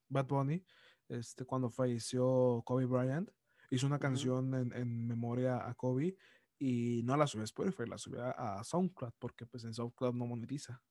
Bad 0.09 0.27
Bunny, 0.27 0.65
este, 1.09 1.45
cuando 1.45 1.71
falleció 1.71 2.63
Kobe 2.65 2.87
Bryant, 2.87 3.31
hizo 3.71 3.87
una 3.87 3.99
canción 3.99 4.55
en, 4.55 4.73
en, 4.73 5.07
memoria 5.07 5.69
a 5.69 5.75
Kobe 5.75 6.17
y 6.59 7.03
no 7.05 7.17
la 7.17 7.27
subió 7.27 7.43
a 7.43 7.45
Spotify, 7.45 7.87
la 7.87 7.99
subió 7.99 8.25
a, 8.25 8.63
SoundCloud 8.65 9.13
porque 9.19 9.47
pues 9.47 9.65
en 9.65 9.75
SoundCloud 9.75 10.15
no 10.15 10.27
monetiza. 10.27 10.83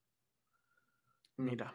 Mira, 1.38 1.74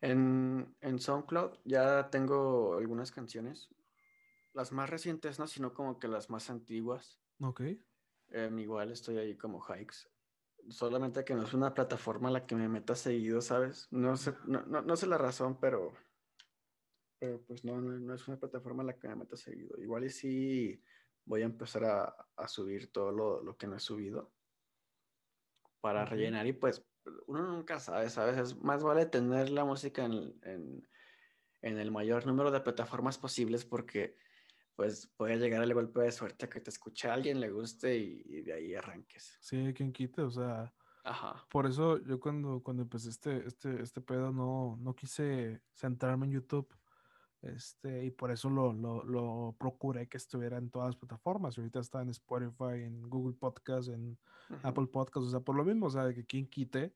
en, 0.00 0.74
en 0.80 0.98
SoundCloud 0.98 1.58
ya 1.64 2.10
tengo 2.10 2.76
algunas 2.76 3.10
canciones 3.10 3.70
las 4.54 4.72
más 4.72 4.88
recientes, 4.88 5.38
no, 5.38 5.46
sino 5.46 5.74
como 5.74 5.98
que 5.98 6.08
las 6.08 6.30
más 6.30 6.48
antiguas. 6.48 7.20
Ok. 7.40 7.62
Em, 8.28 8.58
igual 8.58 8.90
estoy 8.90 9.18
ahí 9.18 9.36
como 9.36 9.60
Hikes. 9.60 10.08
Solamente 10.68 11.24
que 11.24 11.34
no 11.34 11.42
es 11.42 11.52
una 11.52 11.74
plataforma 11.74 12.28
a 12.28 12.32
la 12.32 12.46
que 12.46 12.54
me 12.54 12.68
meta 12.68 12.94
seguido, 12.94 13.42
¿sabes? 13.42 13.88
No 13.90 14.16
sé, 14.16 14.32
no, 14.46 14.62
no, 14.62 14.80
no 14.80 14.96
sé 14.96 15.06
la 15.06 15.18
razón, 15.18 15.58
pero, 15.60 15.92
pero 17.18 17.42
pues 17.44 17.64
no, 17.64 17.80
no, 17.80 17.98
no 17.98 18.14
es 18.14 18.26
una 18.26 18.38
plataforma 18.38 18.82
a 18.82 18.86
la 18.86 18.98
que 18.98 19.08
me 19.08 19.16
meta 19.16 19.36
seguido. 19.36 19.78
Igual 19.78 20.04
y 20.04 20.10
sí 20.10 20.82
voy 21.26 21.42
a 21.42 21.46
empezar 21.46 21.84
a, 21.84 22.16
a 22.36 22.48
subir 22.48 22.92
todo 22.92 23.12
lo, 23.12 23.42
lo, 23.42 23.56
que 23.56 23.66
no 23.66 23.76
he 23.76 23.80
subido 23.80 24.32
para 25.80 26.04
rellenar 26.04 26.46
y 26.46 26.52
pues 26.52 26.82
uno 27.26 27.42
nunca 27.42 27.78
sabe, 27.78 28.08
¿sabes? 28.08 28.38
Es 28.38 28.62
más 28.62 28.82
vale 28.82 29.06
tener 29.06 29.50
la 29.50 29.64
música 29.64 30.04
en, 30.04 30.38
en, 30.42 30.88
en 31.60 31.78
el 31.78 31.90
mayor 31.90 32.26
número 32.26 32.50
de 32.50 32.60
plataformas 32.60 33.18
posibles 33.18 33.64
porque 33.64 34.16
pues 34.76 35.08
puede 35.16 35.36
llegar 35.36 35.62
el 35.62 35.74
golpe 35.74 36.00
de 36.00 36.12
suerte 36.12 36.48
que 36.48 36.60
te 36.60 36.70
escuche 36.70 37.08
a 37.08 37.14
alguien, 37.14 37.40
le 37.40 37.50
guste 37.50 37.96
y, 37.96 38.42
de 38.42 38.52
ahí 38.52 38.74
arranques. 38.74 39.36
Sí, 39.40 39.72
quien 39.74 39.92
quite, 39.92 40.22
o 40.22 40.30
sea. 40.30 40.72
Ajá. 41.04 41.46
Por 41.50 41.66
eso 41.66 41.98
yo 42.04 42.18
cuando, 42.18 42.62
cuando 42.62 42.82
empecé 42.82 43.10
este, 43.10 43.46
este, 43.46 43.82
este 43.82 44.00
pedo 44.00 44.32
no, 44.32 44.76
no 44.80 44.94
quise 44.94 45.60
centrarme 45.74 46.26
en 46.26 46.32
YouTube. 46.32 46.68
Este, 47.42 48.06
y 48.06 48.10
por 48.10 48.30
eso 48.30 48.48
lo, 48.48 48.72
lo, 48.72 49.04
lo, 49.04 49.54
procuré 49.58 50.08
que 50.08 50.16
estuviera 50.16 50.56
en 50.56 50.70
todas 50.70 50.88
las 50.88 50.96
plataformas. 50.96 51.58
Ahorita 51.58 51.78
está 51.78 52.00
en 52.00 52.08
Spotify, 52.08 52.82
en 52.84 53.02
Google 53.02 53.34
Podcast, 53.34 53.90
en 53.90 54.18
Apple 54.62 54.86
Podcast, 54.86 55.26
o 55.26 55.30
sea, 55.30 55.40
por 55.40 55.54
lo 55.54 55.62
mismo, 55.62 55.86
o 55.86 55.90
sea, 55.90 56.12
que 56.14 56.24
quien 56.24 56.46
quite 56.46 56.94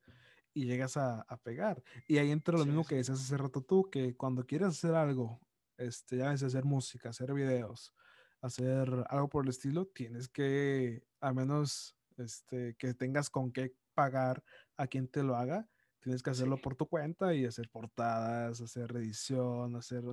y 0.55 0.65
llegas 0.65 0.97
a, 0.97 1.21
a 1.21 1.37
pegar. 1.37 1.83
Y 2.07 2.17
ahí 2.17 2.31
entra 2.31 2.57
lo 2.57 2.65
mismo 2.65 2.83
que 2.83 2.95
decías 2.95 3.19
hace 3.19 3.37
rato 3.37 3.61
tú, 3.61 3.91
que 3.91 4.17
cuando 4.17 4.43
quieres 4.43 4.69
hacer 4.69 4.95
algo 4.95 5.39
este, 5.79 6.17
ya 6.17 6.33
es 6.33 6.43
hacer 6.43 6.65
música, 6.65 7.09
hacer 7.09 7.33
videos, 7.33 7.93
hacer 8.41 9.05
algo 9.09 9.29
por 9.29 9.45
el 9.45 9.49
estilo, 9.49 9.85
tienes 9.87 10.29
que, 10.29 11.03
a 11.19 11.33
menos 11.33 11.95
este, 12.17 12.75
que 12.75 12.93
tengas 12.93 13.29
con 13.29 13.51
qué 13.51 13.73
pagar 13.93 14.43
a 14.77 14.87
quien 14.87 15.07
te 15.07 15.23
lo 15.23 15.35
haga, 15.35 15.67
tienes 15.99 16.23
que 16.23 16.29
hacerlo 16.29 16.61
por 16.61 16.75
tu 16.75 16.87
cuenta 16.87 17.33
y 17.33 17.45
hacer 17.45 17.69
portadas, 17.69 18.61
hacer 18.61 18.95
edición, 18.95 19.75
hacer 19.75 20.03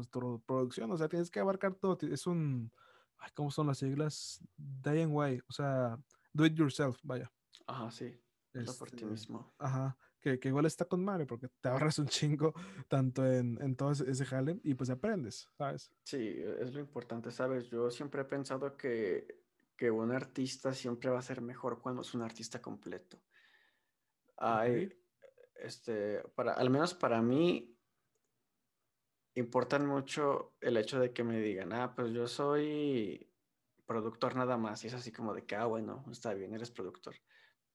producción, 0.46 0.90
o 0.90 0.96
sea, 0.96 1.08
tienes 1.08 1.30
que 1.30 1.40
abarcar 1.40 1.74
todo. 1.74 1.98
Es 2.02 2.26
un, 2.26 2.72
¿cómo 3.34 3.50
son 3.50 3.68
las 3.68 3.78
siglas? 3.78 4.40
Day 4.56 5.02
and 5.02 5.12
way, 5.12 5.40
o 5.48 5.52
sea, 5.52 5.96
do 6.32 6.46
it 6.46 6.54
yourself, 6.54 6.98
vaya. 7.02 7.30
Ajá, 7.66 7.90
sí. 7.90 8.12
por 8.78 8.90
ti 8.90 8.96
este, 8.96 9.06
mismo. 9.06 9.54
Ajá 9.58 9.96
que, 10.38 10.48
igual 10.48 10.66
está 10.66 10.84
con 10.84 11.04
madre 11.04 11.26
porque 11.26 11.48
te 11.60 11.68
ahorras 11.68 11.98
un 11.98 12.08
chingo 12.08 12.52
tanto 12.88 13.24
en, 13.24 13.60
en 13.62 13.76
todo 13.76 13.92
ese 13.92 14.24
jale 14.24 14.58
y 14.64 14.74
pues 14.74 14.90
aprendes, 14.90 15.48
¿sabes? 15.56 15.92
Sí, 16.04 16.36
es 16.58 16.72
lo 16.72 16.80
importante, 16.80 17.30
¿sabes? 17.30 17.68
Yo 17.70 17.90
siempre 17.90 18.22
he 18.22 18.24
pensado 18.24 18.76
que, 18.76 19.44
que 19.76 19.90
un 19.90 20.10
artista 20.10 20.72
siempre 20.72 21.10
va 21.10 21.20
a 21.20 21.22
ser 21.22 21.40
mejor 21.40 21.80
cuando 21.80 22.02
es 22.02 22.14
un 22.14 22.22
artista 22.22 22.60
completo. 22.60 23.18
Hay, 24.38 24.92
este, 25.54 26.22
para, 26.34 26.54
al 26.54 26.70
menos 26.70 26.94
para 26.94 27.22
mí, 27.22 27.72
importan 29.34 29.86
mucho 29.86 30.54
el 30.60 30.76
hecho 30.76 30.98
de 30.98 31.12
que 31.12 31.22
me 31.22 31.38
digan, 31.40 31.72
ah, 31.72 31.94
pues 31.94 32.12
yo 32.12 32.26
soy 32.26 33.30
productor 33.86 34.34
nada 34.34 34.56
más, 34.56 34.82
y 34.82 34.88
es 34.88 34.94
así 34.94 35.12
como 35.12 35.32
de 35.32 35.44
que, 35.44 35.54
ah, 35.54 35.66
bueno, 35.66 36.04
está 36.10 36.34
bien, 36.34 36.52
eres 36.54 36.70
productor 36.70 37.14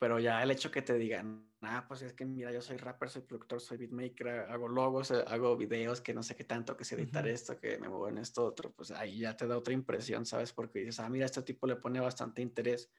pero 0.02 0.18
ya 0.18 0.42
el 0.42 0.50
hecho 0.50 0.72
que 0.72 0.82
te 0.82 0.96
digan, 0.96 1.48
ah, 1.62 1.86
pues 1.88 2.02
es 2.02 2.14
que 2.14 2.26
mira, 2.26 2.52
yo 2.52 2.60
soy 2.60 2.76
rapper, 2.78 3.08
soy 3.08 3.22
productor, 3.22 3.62
soy 3.62 3.78
beatmaker, 3.78 4.50
hago 4.50 4.68
logos, 4.68 5.12
eh, 5.12 5.24
hago 5.28 5.56
videos, 5.56 6.02
que 6.02 6.12
no 6.12 6.24
sé 6.24 6.36
qué 6.36 6.44
tanto, 6.44 6.76
que 6.76 6.84
sé 6.84 6.96
editar 6.96 7.28
esto, 7.28 7.60
que 7.60 7.78
me 7.78 7.88
muevo 7.88 8.10
en 8.10 8.18
esto 8.18 8.44
otro, 8.44 8.72
pues 8.72 8.90
ahí 8.90 9.20
ya 9.20 9.38
te 9.38 9.46
da 9.46 9.56
otra 9.56 9.76
impresión, 9.76 10.26
¿sabes? 10.26 10.54
Porque 10.54 10.80
dices, 10.80 11.00
ah, 11.02 11.08
mira, 11.08 11.28
este 11.28 11.44
tipo 11.44 11.68
le 11.68 11.76
pone 11.76 12.00
bastante 12.00 12.42
interés 12.42 12.92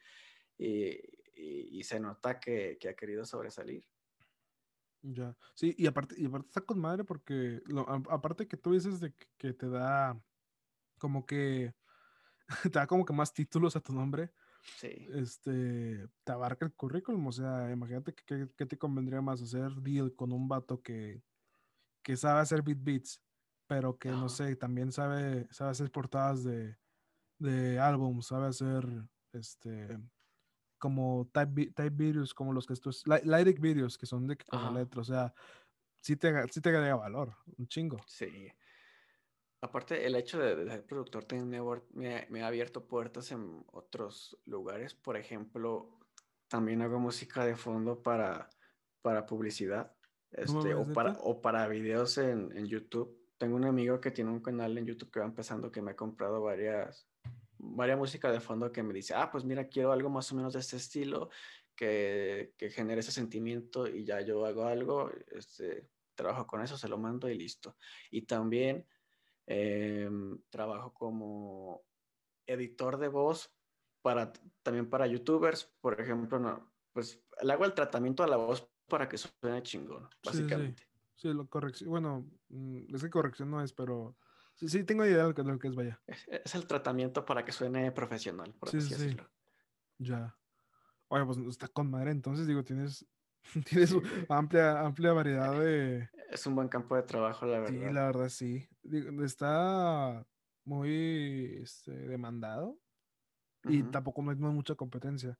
y, 0.57 0.97
y, 1.35 1.83
se 1.83 1.99
nota 1.99 2.39
que, 2.39 2.79
que, 2.81 2.91
ha 2.91 2.95
querido 2.95 3.25
sobresalir. 3.25 3.85
Ya, 5.01 5.37
sí, 5.55 5.75
y 5.77 5.89
aparte, 5.89 6.15
y 6.17 6.27
aparte 6.27 6.47
está 6.47 6.61
con 6.61 6.79
madre 6.79 7.03
porque, 7.03 7.63
lo, 7.67 7.81
aparte 8.13 8.47
que 8.47 8.57
tú 8.57 8.75
dices 8.75 9.01
de 9.01 9.13
que, 9.13 9.27
que 9.39 9.53
te 9.53 9.69
da 9.69 10.17
como 10.99 11.27
que, 11.27 11.75
te 12.63 12.79
da 12.79 12.87
como 12.87 13.05
que 13.05 13.13
más 13.13 13.35
títulos 13.35 13.75
a 13.75 13.81
tu 13.81 13.93
nombre, 13.93 14.31
Sí. 14.77 15.09
Este, 15.13 16.09
te 16.25 16.33
abarca 16.33 16.65
el 16.65 16.73
currículum, 16.73 17.27
o 17.27 17.33
sea, 17.33 17.71
imagínate 17.71 18.15
que, 18.15 18.47
te 18.47 18.79
convendría 18.79 19.21
más 19.21 19.43
hacer 19.43 19.73
deal 19.83 20.15
con 20.15 20.33
un 20.33 20.49
vato 20.49 20.81
que, 20.83 21.23
que 22.03 22.17
sabe 22.17 22.41
hacer 22.41 22.63
beat 22.63 22.79
beats, 22.81 23.23
pero 23.67 23.99
que 23.99 24.11
no 24.11 24.29
sé, 24.29 24.55
también 24.57 24.93
sabe, 24.93 25.49
sabe 25.51 25.71
hacer 25.71 25.91
portadas 25.91 26.45
de, 26.45 26.77
de 27.39 27.79
álbum, 27.79 28.23
sabe 28.23 28.49
hacer 28.49 28.87
este 29.33 29.99
como 30.79 31.31
type, 31.33 31.67
type 31.67 31.91
videos 31.91 32.35
como 32.35 32.53
los 32.53 32.67
que 32.67 32.73
estos 32.73 33.05
lyric 33.07 33.61
videos 33.61 33.97
que 33.97 34.05
son 34.05 34.27
de 34.27 34.37
que 34.37 34.45
con 34.47 34.75
letra, 34.75 35.01
o 35.01 35.05
sea, 35.05 35.33
sí 36.01 36.17
te, 36.17 36.33
sí 36.49 36.61
te 36.61 36.69
agrega 36.71 36.97
valor, 36.97 37.37
un 37.57 37.69
chingo. 37.69 37.99
Sí. 38.07 38.51
Aparte, 39.63 40.05
el 40.05 40.17
hecho 40.17 40.41
de, 40.41 40.69
ser 40.69 40.85
productor 40.85 41.25
también 41.25 41.65
me, 41.95 42.43
ha 42.43 42.47
abierto 42.47 42.85
puertas 42.89 43.31
en 43.31 43.65
otros 43.71 44.37
lugares. 44.45 44.93
Por 44.93 45.17
ejemplo, 45.17 46.01
también 46.49 46.83
hago 46.83 46.99
música 46.99 47.47
de 47.47 47.55
fondo 47.55 48.03
para, 48.03 48.51
para 49.03 49.25
publicidad 49.25 49.95
este, 50.33 50.75
o, 50.75 50.93
para, 50.93 51.13
o 51.21 51.41
para 51.41 51.69
videos 51.69 52.19
en, 52.19 52.51
en, 52.57 52.67
YouTube. 52.67 53.17
Tengo 53.39 53.55
un 53.55 53.65
amigo 53.65 54.01
que 54.01 54.11
tiene 54.11 54.33
un 54.33 54.41
canal 54.41 54.77
en 54.77 54.85
YouTube 54.85 55.13
que 55.13 55.21
va 55.21 55.27
empezando 55.27 55.71
que 55.71 55.81
me 55.81 55.93
ha 55.93 55.97
comprado 55.97 56.43
varias, 56.43 57.07
varias 57.57 57.99
música 57.99 58.33
de 58.33 58.41
fondo 58.41 58.73
que 58.73 58.83
me 58.83 58.93
dice, 58.93 59.15
ah, 59.15 59.31
pues 59.31 59.45
mira, 59.45 59.69
quiero 59.69 59.93
algo 59.93 60.11
más 60.11 60.33
o 60.33 60.35
menos 60.35 60.55
de 60.55 60.59
este 60.59 60.77
estilo 60.77 61.31
que, 61.77 62.53
que 62.59 62.69
genere 62.69 62.99
ese 62.99 63.13
sentimiento 63.13 63.87
y 63.87 64.05
ya 64.05 64.23
yo 64.23 64.45
hago 64.45 64.65
algo, 64.65 65.13
este, 65.31 65.89
trabajo 66.17 66.49
con 66.49 66.63
eso, 66.63 66.77
se 66.77 66.89
lo 66.89 66.99
mando 66.99 67.29
y 67.29 67.39
listo. 67.39 67.77
Y 68.11 68.23
también 68.23 68.87
Em, 69.47 70.41
trabajo 70.51 70.95
como 70.95 71.85
editor 72.47 72.99
de 72.99 73.09
voz 73.09 73.53
para, 74.03 74.33
también 74.63 74.89
para 74.89 75.07
youtubers, 75.07 75.65
por 75.81 76.01
ejemplo, 76.01 76.39
no, 76.39 76.73
pues 76.93 77.23
le 77.43 77.53
hago 77.53 77.65
el 77.65 77.75
tratamiento 77.75 78.23
a 78.23 78.29
la 78.29 78.37
voz 78.37 78.69
para 78.89 79.09
que 79.09 79.19
suene 79.19 79.63
chingón, 79.63 80.09
básicamente. 80.25 80.85
Sí, 81.17 81.29
sí. 81.29 81.35
lo 81.35 81.49
corrección, 81.49 81.91
bueno, 81.91 82.27
mm, 82.49 82.95
es 82.95 83.03
que 83.03 83.11
corrección 83.11 83.51
no 83.51 83.63
es, 83.63 83.73
pero 83.73 84.17
sí, 84.55 84.69
sí 84.69 84.85
tengo 84.85 85.05
idea 85.05 85.27
de 85.27 85.45
lo 85.45 85.59
que 85.59 85.69
es, 85.69 85.75
vaya. 85.75 86.01
Es, 86.07 86.55
el 86.55 86.67
tratamiento 86.67 87.25
para 87.25 87.45
que 87.45 87.53
suene 87.53 87.91
profesional, 87.93 88.55
por 88.55 88.69
así 88.69 88.79
decirlo. 88.79 89.29
Ya. 89.99 90.37
Oye, 91.09 91.25
pues 91.25 91.39
está 91.39 91.69
con 91.69 91.91
madre, 91.91 92.11
entonces 92.11 92.47
digo, 92.47 92.65
tienes 92.65 93.07
Tienes 93.69 93.95
amplia, 94.29 94.81
amplia 94.81 95.13
variedad 95.13 95.59
de... 95.59 96.09
Es 96.31 96.47
un 96.47 96.55
buen 96.55 96.69
campo 96.69 96.97
de 96.97 97.03
trabajo, 97.03 97.47
la 97.47 97.61
verdad. 97.61 97.89
Sí, 97.89 97.93
la 97.93 98.07
verdad, 98.07 98.29
sí. 98.29 98.69
Está 99.23 100.27
muy 100.65 101.59
este, 101.63 101.93
demandado 101.93 102.79
y 103.65 103.83
tampoco 103.85 104.23
no 104.23 104.31
hay 104.31 104.55
mucha 104.55 104.75
competencia. 104.75 105.39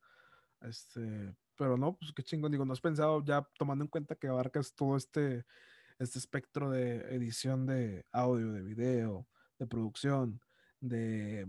Este, 0.61 1.35
pero 1.57 1.77
no, 1.77 1.97
pues 1.97 2.11
qué 2.13 2.23
chingón. 2.23 2.51
Digo, 2.51 2.65
¿no 2.65 2.73
has 2.73 2.81
pensado 2.81 3.23
ya 3.23 3.47
tomando 3.57 3.83
en 3.83 3.89
cuenta 3.89 4.15
que 4.15 4.27
abarcas 4.27 4.73
todo 4.73 4.95
este, 4.95 5.45
este 5.99 6.19
espectro 6.19 6.69
de 6.69 6.97
edición 7.15 7.65
de 7.65 8.05
audio, 8.11 8.51
de 8.51 8.61
video, 8.61 9.27
de 9.59 9.67
producción, 9.67 10.41
de 10.79 11.47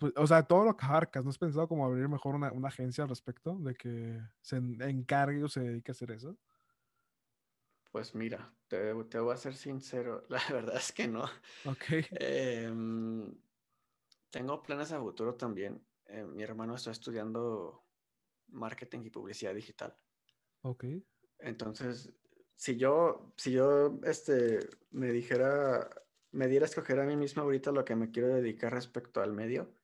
pues, 0.00 0.14
o 0.16 0.26
sea, 0.26 0.42
todo 0.42 0.64
lo 0.64 0.74
que 0.74 0.86
abarcas, 0.86 1.22
¿no 1.22 1.28
has 1.28 1.36
pensado 1.36 1.68
como 1.68 1.84
abrir 1.84 2.08
mejor 2.08 2.34
una, 2.34 2.50
una 2.52 2.68
agencia 2.68 3.04
al 3.04 3.10
respecto 3.10 3.58
de 3.58 3.74
que 3.74 4.18
se 4.40 4.56
encargue 4.56 5.44
o 5.44 5.48
se 5.48 5.60
dedique 5.60 5.90
a 5.90 5.92
hacer 5.92 6.10
eso? 6.12 6.38
Pues 7.92 8.14
mira, 8.14 8.50
te, 8.66 8.94
te, 9.04 9.18
voy 9.18 9.34
a 9.34 9.36
ser 9.36 9.54
sincero, 9.54 10.24
la 10.30 10.40
verdad 10.50 10.76
es 10.76 10.90
que 10.90 11.06
no. 11.06 11.24
Ok. 11.66 12.08
Em, 12.12 13.30
tengo 14.30 14.62
planes 14.62 14.90
a 14.92 15.00
futuro 15.00 15.34
también. 15.34 15.86
Eh, 16.06 16.24
mi 16.24 16.42
hermano 16.44 16.76
está 16.76 16.92
estudiando 16.92 17.84
marketing 18.48 19.00
y 19.04 19.10
publicidad 19.10 19.54
digital. 19.54 19.94
Ok. 20.62 20.84
Entonces, 21.40 22.10
si 22.56 22.78
yo, 22.78 23.34
si 23.36 23.52
yo 23.52 24.00
este, 24.04 24.60
me 24.92 25.12
dijera, 25.12 25.90
me 26.30 26.48
diera 26.48 26.64
a 26.64 26.70
escoger 26.70 27.00
a 27.00 27.04
mí 27.04 27.16
mismo 27.16 27.42
ahorita 27.42 27.70
lo 27.70 27.84
que 27.84 27.96
me 27.96 28.10
quiero 28.10 28.28
dedicar 28.28 28.72
respecto 28.72 29.20
al 29.20 29.34
medio, 29.34 29.74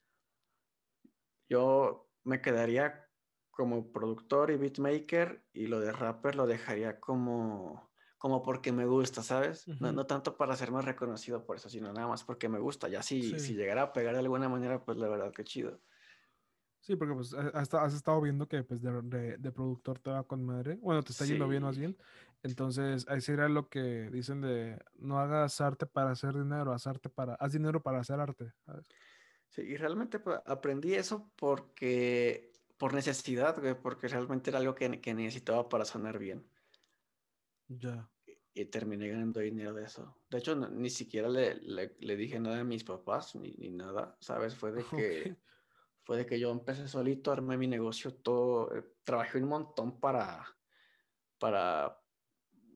yo 1.49 2.09
me 2.23 2.41
quedaría 2.41 3.07
como 3.51 3.91
productor 3.91 4.51
y 4.51 4.57
beatmaker 4.57 5.43
y 5.53 5.67
lo 5.67 5.79
de 5.79 5.91
rapper 5.91 6.35
lo 6.35 6.45
dejaría 6.45 6.99
como, 6.99 7.91
como 8.17 8.43
porque 8.43 8.71
me 8.71 8.85
gusta, 8.85 9.23
¿sabes? 9.23 9.67
no, 9.79 10.05
tanto 10.05 10.37
para 10.37 10.55
ser 10.55 10.71
más 10.71 10.85
reconocido 10.85 11.45
por 11.45 11.57
eso, 11.57 11.69
sino 11.69 11.91
nada 11.91 12.07
más 12.07 12.23
porque 12.23 12.49
me 12.49 12.59
gusta. 12.59 12.87
Ya 12.87 13.01
si, 13.01 13.39
si 13.39 13.55
llegara 13.55 13.81
a 13.81 13.93
pegar 13.93 14.13
de 14.13 14.19
alguna 14.19 14.47
manera, 14.47 14.83
pues 14.85 14.97
la 14.97 15.07
verdad 15.07 15.31
que 15.31 15.43
chido. 15.43 15.81
Sí, 16.81 16.95
porque 16.95 17.15
pues 17.15 17.33
has, 17.33 17.93
estado 17.93 18.21
viendo 18.21 18.47
que 18.47 18.63
pues 18.63 18.81
de, 18.81 19.37
de, 19.37 19.51
productor 19.51 19.99
te 19.99 20.09
va 20.09 20.23
con 20.23 20.45
madre. 20.45 20.77
Bueno, 20.81 21.03
te 21.03 21.11
está 21.11 21.25
yendo 21.25 21.47
bien 21.47 21.63
más 21.63 21.77
bien. 21.77 21.97
Entonces, 22.43 23.05
ahí 23.09 23.19
sería 23.19 23.49
lo 23.49 23.67
que 23.67 24.09
dicen 24.09 24.39
de 24.39 24.79
no 24.95 25.19
hagas 25.19 25.59
arte 25.59 25.85
para 25.85 26.11
hacer 26.11 26.33
dinero, 26.33 26.71
haz 26.71 26.87
arte 26.87 27.09
para, 27.09 27.33
haz 27.35 27.51
dinero 27.51 27.81
para 27.81 27.99
hacer 27.99 28.19
arte. 28.19 28.53
¿sabes? 28.65 28.87
Sí, 29.49 29.61
y 29.61 29.77
realmente 29.77 30.19
pues, 30.19 30.39
aprendí 30.45 30.93
eso 30.93 31.31
porque, 31.35 32.51
por 32.77 32.93
necesidad, 32.93 33.59
güey, 33.59 33.79
porque 33.79 34.07
realmente 34.07 34.49
era 34.49 34.59
algo 34.59 34.75
que, 34.75 35.01
que 35.01 35.13
necesitaba 35.13 35.69
para 35.69 35.85
sonar 35.85 36.19
bien. 36.19 36.45
Ya. 37.67 38.09
Y, 38.53 38.65
terminé 38.65 39.07
ganando 39.07 39.39
dinero 39.39 39.73
de 39.73 39.83
eso. 39.85 40.17
De 40.29 40.39
hecho, 40.39 40.55
ni 40.55 40.89
siquiera 40.89 41.29
le, 41.29 41.55
le, 41.55 42.15
dije 42.15 42.39
nada 42.39 42.59
a 42.59 42.63
mis 42.63 42.83
papás, 42.83 43.35
ni, 43.35 43.51
ni 43.51 43.69
nada, 43.69 44.17
¿sabes? 44.19 44.55
Fue 44.55 44.71
de 44.71 44.83
que... 44.83 45.37
Fue 46.07 46.15
de 46.15 46.25
que 46.25 46.39
yo 46.39 46.51
empecé 46.51 46.87
solito, 46.87 47.33
armé 47.33 47.57
mi 47.57 47.67
negocio, 47.67 48.13
todo, 48.13 48.73
eh, 48.73 48.81
trabajé 49.03 49.39
un 49.39 49.49
montón 49.49 49.99
para, 49.99 50.41
para, 51.37 52.01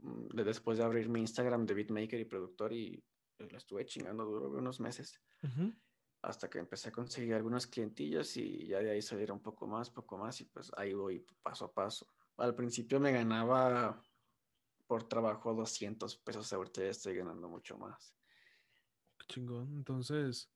mm, 0.01 0.35
después 0.43 0.77
de 0.77 0.83
abrir 0.83 1.07
mi 1.07 1.21
Instagram 1.21 1.65
de 1.65 1.73
beatmaker 1.73 2.19
y 2.19 2.25
productor 2.25 2.73
y 2.73 3.01
eh, 3.39 3.47
la 3.49 3.57
estuve 3.57 3.85
chingando 3.85 4.25
duro 4.25 4.49
unos 4.49 4.81
meses. 4.81 5.21
Hasta 6.21 6.49
que 6.49 6.59
empecé 6.59 6.89
a 6.89 6.91
conseguir 6.91 7.33
algunos 7.33 7.65
clientillos 7.65 8.37
y 8.37 8.67
ya 8.67 8.79
de 8.79 8.91
ahí 8.91 9.01
salieron 9.01 9.37
un 9.37 9.43
poco 9.43 9.65
más, 9.65 9.89
poco 9.89 10.17
más 10.17 10.39
y 10.41 10.45
pues 10.45 10.71
ahí 10.77 10.93
voy 10.93 11.25
paso 11.41 11.65
a 11.65 11.73
paso. 11.73 12.07
Al 12.37 12.53
principio 12.53 12.99
me 12.99 13.11
ganaba 13.11 14.01
por 14.87 15.07
trabajo 15.07 15.53
200 15.53 16.17
pesos, 16.17 16.51
ahorita 16.53 16.81
ya 16.81 16.89
estoy 16.89 17.15
ganando 17.15 17.49
mucho 17.49 17.77
más. 17.77 18.13
Qué 19.17 19.25
chingón. 19.27 19.73
Entonces, 19.73 20.51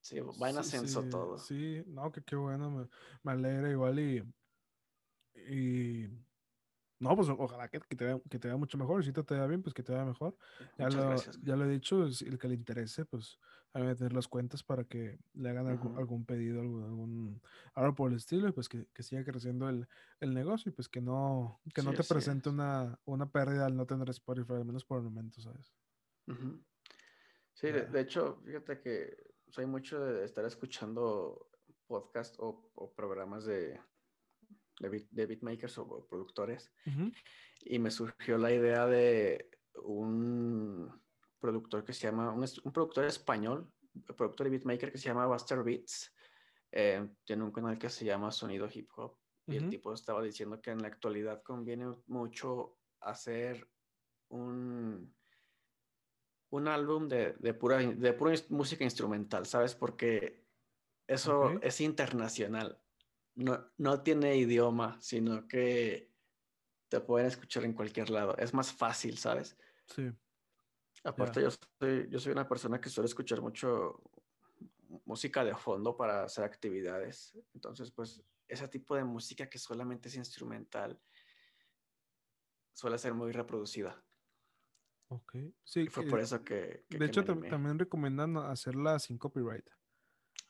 Sí, 0.00 0.18
va 0.20 0.50
en 0.50 0.58
ascenso 0.58 1.04
todo. 1.04 1.38
Sí, 1.38 1.82
no, 1.86 2.10
que 2.10 2.22
qué 2.22 2.34
bueno, 2.34 2.70
me, 2.70 2.88
me, 3.22 3.32
alegra 3.32 3.70
igual 3.70 3.98
y, 3.98 4.24
y 5.34 6.08
no, 7.00 7.16
pues 7.16 7.28
ojalá 7.30 7.68
que, 7.68 7.80
que, 7.80 7.96
te 7.96 8.04
vea, 8.04 8.20
que 8.28 8.38
te 8.38 8.46
vea 8.46 8.56
mucho 8.58 8.76
mejor, 8.76 9.00
y 9.00 9.06
si 9.06 9.12
te, 9.12 9.22
te 9.24 9.34
vea 9.34 9.46
bien, 9.46 9.62
pues 9.62 9.74
que 9.74 9.82
te 9.82 9.92
vea 9.92 10.04
mejor. 10.04 10.36
Ya 10.78 10.88
lo, 10.90 11.16
ya 11.42 11.56
lo 11.56 11.64
he 11.64 11.68
dicho, 11.68 12.04
el 12.04 12.38
que 12.38 12.48
le 12.48 12.54
interese, 12.54 13.06
pues 13.06 13.38
a 13.72 13.78
meter 13.78 14.12
las 14.12 14.28
cuentas 14.28 14.62
para 14.62 14.84
que 14.84 15.18
le 15.32 15.48
hagan 15.48 15.66
algún, 15.68 15.96
algún, 15.96 16.26
pedido, 16.26 16.60
algún, 16.60 16.84
algún, 16.84 17.42
algo 17.74 17.94
por 17.94 18.10
el 18.10 18.18
estilo, 18.18 18.48
y 18.48 18.52
pues 18.52 18.68
que, 18.68 18.86
que 18.92 19.02
siga 19.02 19.24
creciendo 19.24 19.68
el, 19.68 19.88
el, 20.20 20.34
negocio, 20.34 20.70
y 20.70 20.72
pues 20.74 20.88
que 20.88 21.00
no, 21.00 21.60
que 21.74 21.82
no 21.82 21.92
te 21.92 22.04
presente 22.04 22.50
una, 22.50 22.98
una 23.06 23.30
pérdida 23.30 23.64
al 23.64 23.76
no 23.76 23.86
tener 23.86 24.10
Spotify, 24.10 24.54
al 24.54 24.66
menos 24.66 24.84
por 24.84 24.98
el 24.98 25.04
momento, 25.04 25.40
¿sabes? 25.40 25.72
Sí, 27.54 27.68
de, 27.68 28.00
hecho, 28.00 28.40
fíjate 28.44 28.80
que 28.80 29.16
soy 29.48 29.66
mucho 29.66 30.00
de 30.00 30.24
estar 30.24 30.44
escuchando 30.44 31.48
podcast 31.86 32.36
o, 32.38 32.70
programas 32.94 33.44
de, 33.44 33.80
de, 34.80 35.26
beatmakers 35.26 35.78
o, 35.78 36.06
productores. 36.08 36.72
Y 37.62 37.78
me 37.78 37.90
surgió 37.90 38.38
la 38.38 38.52
idea 38.52 38.86
de 38.86 39.50
un 39.84 40.90
productor 41.38 41.84
que 41.84 41.92
se 41.92 42.06
llama, 42.06 42.32
un, 42.32 42.72
productor 42.72 43.04
español, 43.04 43.70
productor 44.16 44.46
y 44.46 44.50
beatmaker 44.50 44.92
que 44.92 44.98
se 44.98 45.08
llama 45.08 45.26
Buster 45.26 45.62
Beats. 45.62 46.12
Eh, 46.72 47.08
tiene 47.24 47.44
un 47.44 47.52
canal 47.52 47.78
que 47.78 47.88
se 47.88 48.04
llama 48.04 48.30
Sonido 48.30 48.68
Hip 48.72 48.88
Hop. 48.96 49.16
Y 49.46 49.56
el 49.56 49.68
tipo 49.68 49.92
estaba 49.92 50.22
diciendo 50.22 50.60
que 50.60 50.70
en 50.70 50.80
la 50.80 50.86
actualidad 50.86 51.42
conviene 51.42 51.86
mucho 52.06 52.76
hacer 53.00 53.68
un 54.28 55.12
un 56.50 56.68
álbum 56.68 57.08
de, 57.08 57.34
de, 57.38 57.54
pura, 57.54 57.78
de 57.78 58.12
pura 58.12 58.34
música 58.48 58.84
instrumental, 58.84 59.46
¿sabes? 59.46 59.74
Porque 59.74 60.44
eso 61.06 61.60
es 61.62 61.80
internacional. 61.80 62.78
No, 63.34 63.70
no 63.78 64.02
tiene 64.02 64.36
idioma, 64.36 65.00
sino 65.00 65.46
que 65.46 66.10
te 66.88 67.00
pueden 67.00 67.28
escuchar 67.28 67.64
en 67.64 67.72
cualquier 67.72 68.10
lado. 68.10 68.36
Es 68.36 68.52
más 68.52 68.72
fácil, 68.72 69.16
¿sabes? 69.16 69.56
Sí. 69.86 70.10
Aparte, 71.04 71.40
yo, 71.40 71.48
soy, 71.50 72.08
yo 72.10 72.18
soy 72.18 72.32
una 72.32 72.48
persona 72.48 72.80
que 72.80 72.90
suele 72.90 73.06
escuchar 73.06 73.40
mucho 73.40 74.02
música 75.04 75.44
de 75.44 75.54
fondo 75.54 75.96
para 75.96 76.24
hacer 76.24 76.44
actividades. 76.44 77.38
Entonces, 77.54 77.90
pues, 77.90 78.22
ese 78.48 78.68
tipo 78.68 78.96
de 78.96 79.04
música 79.04 79.48
que 79.48 79.58
solamente 79.58 80.08
es 80.08 80.16
instrumental 80.16 81.00
suele 82.74 82.98
ser 82.98 83.14
muy 83.14 83.32
reproducida. 83.32 84.02
Ok, 85.08 85.36
sí. 85.64 85.88
fue 85.88 86.06
por 86.06 86.20
eso 86.20 86.44
que... 86.44 86.84
de 86.88 87.06
hecho, 87.06 87.24
también 87.24 87.78
recomiendan 87.78 88.36
hacerla 88.36 88.98
sin 88.98 89.18
copyright. 89.18 89.68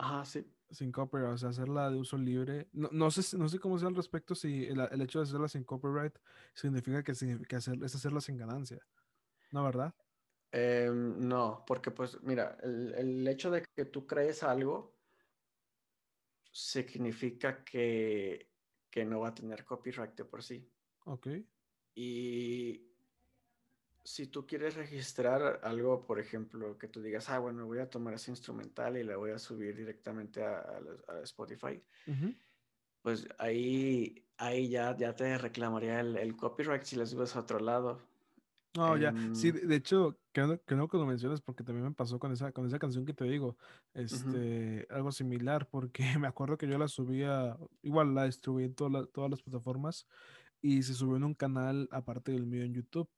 Ah, 0.03 0.25
sí. 0.25 0.43
Sin 0.71 0.91
copyright, 0.91 1.35
o 1.35 1.39
sea, 1.39 1.51
hacerla 1.51 1.91
de 1.91 1.97
uso 1.97 2.17
libre. 2.17 2.69
No, 2.73 2.89
no, 2.91 3.11
sé, 3.11 3.37
no 3.37 3.49
sé 3.49 3.59
cómo 3.59 3.79
sea 3.79 3.89
al 3.89 3.95
respecto 3.95 4.35
si 4.35 4.65
el, 4.65 5.01
hecho 5.03 5.19
de 5.19 5.25
hacerla 5.25 5.47
sin 5.47 5.65
copyright 5.65 6.17
significa 6.55 7.03
que, 7.03 7.13
que 7.47 7.57
hacer, 7.57 7.79
es 7.85 7.95
hacerla 7.95 8.21
sin 8.23 8.39
ganancia. 8.39 8.79
¿No, 9.53 9.63
verdad? 9.63 9.95
Em, 10.53 11.29
no, 11.29 11.65
porque 11.67 11.91
pues 11.91 12.21
mira, 12.23 12.57
el, 12.63 12.95
el, 12.95 13.29
hecho 13.29 13.51
de 13.51 13.63
que 13.77 13.85
tú 13.85 14.07
crees 14.07 14.43
algo 14.43 14.97
significa 16.51 17.63
que, 17.63 18.51
que 18.91 19.05
no 19.05 19.21
va 19.21 19.29
a 19.29 19.35
tener 19.35 19.67
copyright 19.67 20.15
de 20.15 20.25
por 20.25 20.43
sí. 20.43 20.67
Ok. 21.05 21.29
Y 21.95 22.90
si 24.05 24.27
tú 24.27 24.47
quieres 24.47 24.77
registrar 24.77 25.61
algo, 25.63 26.07
por 26.07 26.19
ejemplo, 26.19 26.79
que 26.79 26.89
tú 26.89 27.03
digas, 27.03 27.29
ah, 27.29 27.39
bueno, 27.39 27.67
voy 27.67 27.79
a 27.79 27.91
tomar 27.91 28.15
ese 28.15 28.31
instrumental 28.31 28.97
y 28.97 29.05
la 29.05 29.17
voy 29.17 29.31
a 29.31 29.39
subir 29.39 29.77
directamente 29.77 30.43
a, 30.43 30.81
Spotify, 31.23 31.83
pues 33.03 33.29
ahí, 33.39 34.25
ahí 34.39 34.69
ya, 34.69 34.97
ya 34.97 35.15
te 35.15 35.37
reclamaría 35.39 36.01
el, 36.01 36.37
copyright 36.37 36.83
si 36.83 36.97
la 36.97 37.07
subes 37.07 37.37
a 37.37 37.41
otro 37.41 37.61
lado. 37.61 38.01
No, 38.77 38.97
ya, 38.97 39.13
sí, 39.35 39.49
em, 39.49 39.67
de 39.67 39.75
hecho, 39.75 40.17
que 40.33 40.43
no, 40.43 40.89
que 40.89 40.97
lo 40.97 41.05
mencionas 41.05 41.41
porque 41.41 41.65
también 41.65 41.87
me 41.87 41.93
pasó 41.93 42.21
con 42.21 42.31
esa, 42.33 42.53
con 42.53 42.67
esa 42.67 42.79
canción 42.79 43.05
que 43.05 43.13
te 43.13 43.25
digo, 43.25 43.57
este, 43.95 44.87
algo 44.91 45.11
similar, 45.13 45.69
porque 45.69 46.05
me 46.21 46.29
acuerdo 46.29 46.57
que 46.57 46.69
yo 46.69 46.79
la 46.79 46.89
subía, 46.89 47.57
igual 47.83 48.15
la 48.15 48.25
distribuí 48.25 48.65
en 48.65 48.75
todas 48.75 49.31
las 49.31 49.43
plataformas 49.43 50.07
y 50.63 50.83
se 50.83 50.95
subió 50.95 51.17
en 51.17 51.25
un 51.25 51.35
canal 51.35 51.89
aparte 51.91 52.33
del 52.33 52.47
mío 52.47 52.63
en 52.63 52.75
YouTube 52.75 53.09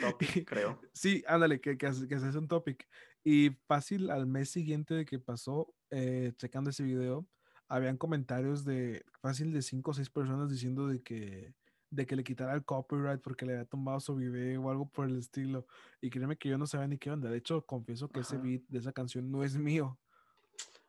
topic, 0.00 0.44
creo. 0.48 0.80
Sí, 0.92 1.22
ándale, 1.26 1.60
que, 1.60 1.76
que, 1.76 1.90
que 2.08 2.14
haces 2.14 2.34
un 2.34 2.48
topic. 2.48 2.88
Y 3.24 3.50
fácil, 3.66 4.10
al 4.10 4.26
mes 4.26 4.50
siguiente 4.50 4.94
de 4.94 5.04
que 5.04 5.18
pasó, 5.18 5.74
eh, 5.90 6.32
checando 6.36 6.70
ese 6.70 6.82
video, 6.82 7.26
habían 7.68 7.96
comentarios 7.96 8.64
de 8.64 9.04
fácil 9.20 9.52
de 9.52 9.62
cinco 9.62 9.92
o 9.92 9.94
seis 9.94 10.10
personas 10.10 10.50
diciendo 10.50 10.88
de 10.88 11.02
que, 11.02 11.54
de 11.90 12.06
que 12.06 12.16
le 12.16 12.24
quitara 12.24 12.54
el 12.54 12.64
copyright 12.64 13.20
porque 13.20 13.46
le 13.46 13.52
había 13.52 13.64
tomado 13.64 14.00
su 14.00 14.16
video 14.16 14.62
o 14.62 14.70
algo 14.70 14.88
por 14.88 15.06
el 15.06 15.18
estilo. 15.18 15.66
Y 16.00 16.10
créeme 16.10 16.36
que 16.36 16.48
yo 16.48 16.58
no 16.58 16.66
sabía 16.66 16.88
ni 16.88 16.98
qué 16.98 17.10
onda. 17.10 17.30
De 17.30 17.38
hecho, 17.38 17.64
confieso 17.66 18.08
que 18.08 18.20
ese 18.20 18.38
beat 18.38 18.62
de 18.68 18.78
esa 18.78 18.92
canción 18.92 19.30
no 19.30 19.44
es 19.44 19.56
mío. 19.56 19.98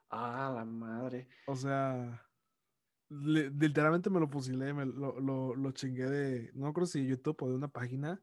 Ah, 0.09 0.51
la 0.53 0.65
madre. 0.65 1.27
O 1.47 1.55
sea, 1.55 2.25
literalmente 3.09 4.09
me 4.09 4.19
lo 4.19 4.27
fusilé, 4.27 4.73
me 4.73 4.85
lo, 4.85 5.19
lo, 5.19 5.55
lo, 5.55 5.71
chingué 5.71 6.09
de, 6.09 6.51
no 6.53 6.73
creo 6.73 6.85
si 6.85 7.05
YouTube 7.05 7.41
o 7.41 7.49
de 7.49 7.55
una 7.55 7.67
página 7.67 8.21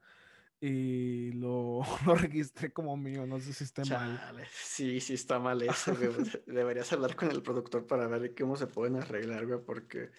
y 0.61 1.33
lo, 1.33 1.83
lo 2.07 2.15
registré 2.15 2.73
como 2.73 2.97
mío, 2.97 3.27
no 3.27 3.39
sé 3.41 3.53
si 3.53 3.65
está 3.65 3.85
mal. 3.85 4.47
Sí, 4.53 5.01
sí 5.01 5.15
está 5.15 5.39
mal 5.39 5.63
eso, 5.63 5.93
Deberías 6.47 6.93
hablar 6.93 7.15
con 7.17 7.31
el 7.31 7.43
productor 7.43 7.87
para 7.87 8.07
ver 8.09 8.35
cómo 8.35 8.57
se 8.57 8.67
pueden 8.67 8.97
arreglar, 8.97 9.47
güey, 9.47 9.61
porque, 9.65 10.11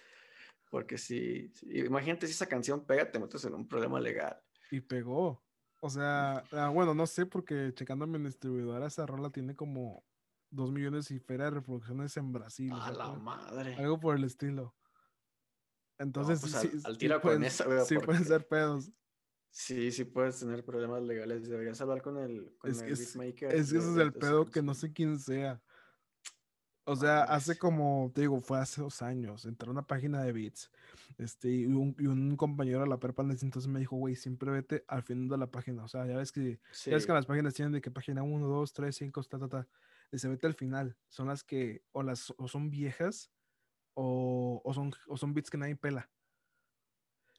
porque 0.70 0.98
si, 0.98 1.52
imagínate 1.62 2.26
si 2.26 2.32
esa 2.32 2.46
canción 2.46 2.84
pega, 2.86 3.10
te 3.10 3.18
metes 3.18 3.44
en 3.44 3.54
un 3.54 3.68
problema 3.68 4.00
legal. 4.00 4.40
Y 4.70 4.80
pegó. 4.80 5.44
O 5.82 5.88
sea, 5.88 6.44
ah, 6.52 6.68
bueno, 6.68 6.94
no 6.94 7.06
sé, 7.06 7.26
porque 7.26 7.72
checando 7.74 8.06
mi 8.06 8.18
distribuidora, 8.18 8.86
esa 8.86 9.06
rola 9.06 9.30
tiene 9.30 9.56
como 9.56 10.04
dos 10.50 10.70
millones 10.72 11.10
y 11.10 11.18
feria 11.18 11.46
de 11.46 11.52
reproducciones 11.52 12.16
en 12.16 12.32
Brasil. 12.32 12.72
A 12.74 12.90
la 12.90 13.12
madre. 13.14 13.76
Algo 13.76 13.98
por 13.98 14.16
el 14.16 14.24
estilo. 14.24 14.74
Entonces, 15.98 16.40
pues 16.40 16.52
sí, 16.52 16.80
al, 16.84 16.96
tiro 16.96 17.20
con 17.20 17.44
esa, 17.44 17.84
Sí, 17.84 17.98
pueden 17.98 18.24
ser 18.24 18.46
pedos. 18.46 18.90
Sí, 19.50 19.90
sí 19.90 20.04
puedes 20.04 20.38
tener 20.38 20.64
problemas 20.64 21.02
legales. 21.02 21.48
Deberías 21.48 21.80
hablar 21.80 22.02
con 22.02 22.18
el, 22.18 22.54
con 22.58 22.70
es 22.70 22.80
el 22.80 22.88
que 22.88 22.94
beatmaker. 22.94 23.54
Es, 23.54 23.72
que 23.72 23.78
ese 23.78 23.90
es 23.90 23.96
el 23.96 24.12
pedo 24.12 24.46
que 24.46 24.62
no 24.62 24.74
sé 24.74 24.92
quién 24.92 25.18
sea. 25.18 25.60
O 26.84 26.96
sea, 26.96 27.22
hace 27.24 27.58
como, 27.58 28.10
te 28.14 28.22
digo, 28.22 28.40
fue 28.40 28.58
hace 28.58 28.80
dos 28.80 29.02
años. 29.02 29.44
Entré 29.44 29.68
a 29.68 29.72
una 29.72 29.86
página 29.86 30.22
de 30.22 30.32
beats. 30.32 30.70
Este, 31.18 31.50
y 31.50 31.66
un, 31.66 31.94
y 31.98 32.06
un 32.06 32.36
compañero 32.36 32.80
de 32.80 32.88
la 32.88 32.98
perpa 32.98 33.22
entonces 33.22 33.68
me 33.68 33.80
dijo, 33.80 33.96
güey, 33.96 34.16
siempre 34.16 34.50
vete 34.50 34.84
al 34.88 35.02
final 35.02 35.28
de 35.28 35.36
la 35.36 35.50
página. 35.50 35.84
O 35.84 35.88
sea, 35.88 36.06
ya 36.06 36.16
ves 36.16 36.32
que, 36.32 36.58
ya 36.84 36.94
ves 36.94 37.06
que 37.06 37.12
las 37.12 37.26
páginas 37.26 37.54
tienen 37.54 37.72
de 37.72 37.80
que 37.80 37.90
página 37.90 38.22
1, 38.22 38.46
2, 38.46 38.72
3, 38.72 38.96
5, 38.96 39.22
ta, 39.24 39.38
ta, 39.38 39.48
ta. 39.48 39.68
Y 40.10 40.18
se 40.18 40.28
vete 40.28 40.46
al 40.46 40.54
final. 40.54 40.96
Son 41.08 41.28
las 41.28 41.44
que, 41.44 41.82
o 41.92 42.02
las, 42.02 42.32
o 42.38 42.48
son 42.48 42.70
viejas, 42.70 43.30
o, 43.94 44.60
o 44.64 44.74
son, 44.74 44.92
o 45.06 45.16
son 45.16 45.34
beats 45.34 45.50
que 45.50 45.58
nadie 45.58 45.76
pela. 45.76 46.08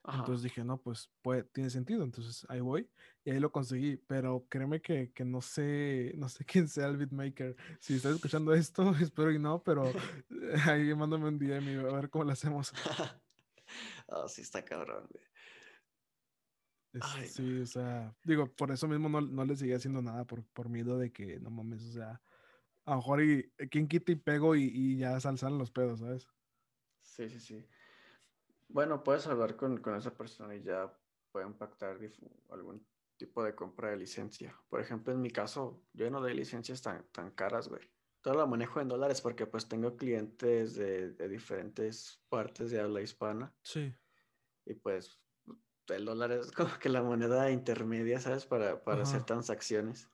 Entonces 0.03 0.43
dije, 0.43 0.63
no, 0.63 0.77
pues 0.81 1.11
puede, 1.21 1.43
tiene 1.43 1.69
sentido. 1.69 2.03
Entonces 2.03 2.45
ahí 2.49 2.59
voy 2.59 2.89
y 3.23 3.31
ahí 3.31 3.39
lo 3.39 3.51
conseguí. 3.51 3.97
Pero 3.97 4.45
créeme 4.49 4.81
que, 4.81 5.11
que 5.11 5.23
no 5.23 5.41
sé, 5.41 6.13
no 6.17 6.27
sé 6.27 6.43
quién 6.45 6.67
sea 6.67 6.87
el 6.87 6.97
beatmaker. 6.97 7.55
Si 7.79 7.95
estás 7.95 8.15
escuchando 8.15 8.53
esto, 8.53 8.91
espero 9.01 9.31
y 9.31 9.39
no, 9.39 9.61
pero 9.63 9.83
ahí 10.65 10.93
mándame 10.95 11.27
un 11.27 11.37
DM 11.37 11.79
a 11.79 11.93
ver 11.93 12.09
cómo 12.09 12.25
lo 12.25 12.31
hacemos. 12.31 12.73
oh, 14.07 14.27
sí 14.27 14.41
está 14.41 14.63
cabrón, 14.63 15.07
sí, 17.27 17.59
o 17.61 17.65
sea, 17.65 18.13
digo, 18.23 18.47
por 18.53 18.71
eso 18.71 18.87
mismo 18.87 19.07
no, 19.07 19.21
no 19.21 19.45
le 19.45 19.55
seguí 19.55 19.71
haciendo 19.71 20.01
nada 20.01 20.25
por, 20.25 20.43
por 20.47 20.67
miedo 20.67 20.97
de 20.97 21.11
que, 21.11 21.39
no 21.39 21.49
mames, 21.49 21.83
o 21.83 21.93
sea, 21.93 22.21
a 22.83 22.91
lo 22.91 22.97
mejor 22.97 23.23
y 23.23 23.49
quien 23.69 23.87
quita 23.87 24.11
y 24.11 24.15
pego 24.15 24.55
y, 24.55 24.63
y 24.63 24.97
ya 24.97 25.17
salzan 25.19 25.57
los 25.57 25.71
pedos, 25.71 25.99
¿sabes? 26.01 26.27
Sí, 27.01 27.29
sí, 27.29 27.39
sí. 27.39 27.65
Bueno, 28.74 29.03
puedes 29.03 29.28
hablar 29.28 29.55
con, 29.55 29.78
con 29.78 29.95
esa 29.95 30.13
persona 30.15 30.55
y 30.55 30.63
ya 30.63 30.91
pueden 31.32 31.53
pactar 31.53 31.97
algún 32.49 32.86
tipo 33.17 33.43
de 33.43 33.53
compra 33.53 33.91
de 33.91 33.97
licencia. 33.97 34.57
Por 34.69 34.82
ejemplo, 34.82 35.13
en 35.13 35.22
mi 35.22 35.30
caso, 35.30 35.84
yo 35.93 36.09
no 36.09 36.22
doy 36.22 36.34
licencias 36.34 36.82
tan, 36.82 37.03
tan 37.11 37.32
caras, 37.32 37.67
güey. 37.67 37.82
Todo 38.22 38.36
lo 38.36 38.47
manejo 38.47 38.80
en 38.80 38.88
dólares 38.88 39.22
porque 39.22 39.45
pues 39.45 39.67
tengo 39.67 39.95
clientes 39.95 40.76
de, 40.76 41.11
de 41.11 41.28
diferentes 41.28 42.24
partes 42.30 42.72
de 42.72 42.80
habla 42.80 43.01
hispana. 43.01 43.53
Sí. 43.61 43.93
Y 44.65 44.76
pues 44.76 45.19
el 45.88 46.05
dólar 46.05 46.32
es 46.32 46.51
como 46.51 46.78
que 46.80 46.89
la 46.89 47.03
moneda 47.03 47.51
intermedia, 47.51 48.19
¿sabes? 48.19 48.45
Para, 48.45 48.84
para 48.84 49.03
hacer 49.03 49.24
transacciones. 49.24 50.09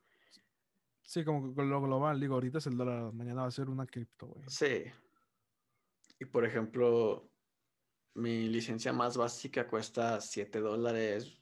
Sí, 1.03 1.23
como 1.23 1.55
que 1.55 1.63
lo 1.63 1.81
global, 1.81 2.19
digo, 2.19 2.33
ahorita 2.33 2.57
es 2.57 2.67
el 2.67 2.75
dólar, 2.75 3.13
mañana 3.13 3.43
va 3.43 3.47
a 3.47 3.51
ser 3.51 3.69
una 3.69 3.85
cripto, 3.85 4.27
güey. 4.27 4.43
Sí. 4.49 4.83
Y 6.19 6.25
por 6.25 6.43
ejemplo, 6.43 7.31
mi 8.17 8.49
licencia 8.49 8.91
más 8.93 9.15
básica 9.15 9.67
cuesta 9.67 10.19
7 10.19 10.59
dólares, 10.59 11.39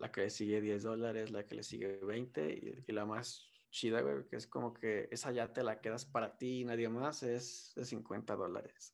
la 0.00 0.10
que 0.10 0.22
le 0.22 0.30
sigue 0.30 0.60
10 0.60 0.82
dólares, 0.82 1.30
la 1.30 1.46
que 1.46 1.54
le 1.54 1.62
sigue 1.62 1.98
20 1.98 2.84
y, 2.86 2.92
la 2.92 3.06
más 3.06 3.48
chida, 3.70 4.00
güey, 4.00 4.26
que 4.26 4.36
es 4.36 4.46
como 4.46 4.74
que 4.74 5.08
esa 5.12 5.30
ya 5.30 5.52
te 5.52 5.62
la 5.62 5.80
quedas 5.80 6.04
para 6.04 6.36
ti 6.36 6.60
y 6.60 6.64
nadie 6.64 6.88
más, 6.88 7.22
es 7.22 7.72
de 7.76 7.84
50 7.84 8.34
dólares. 8.34 8.92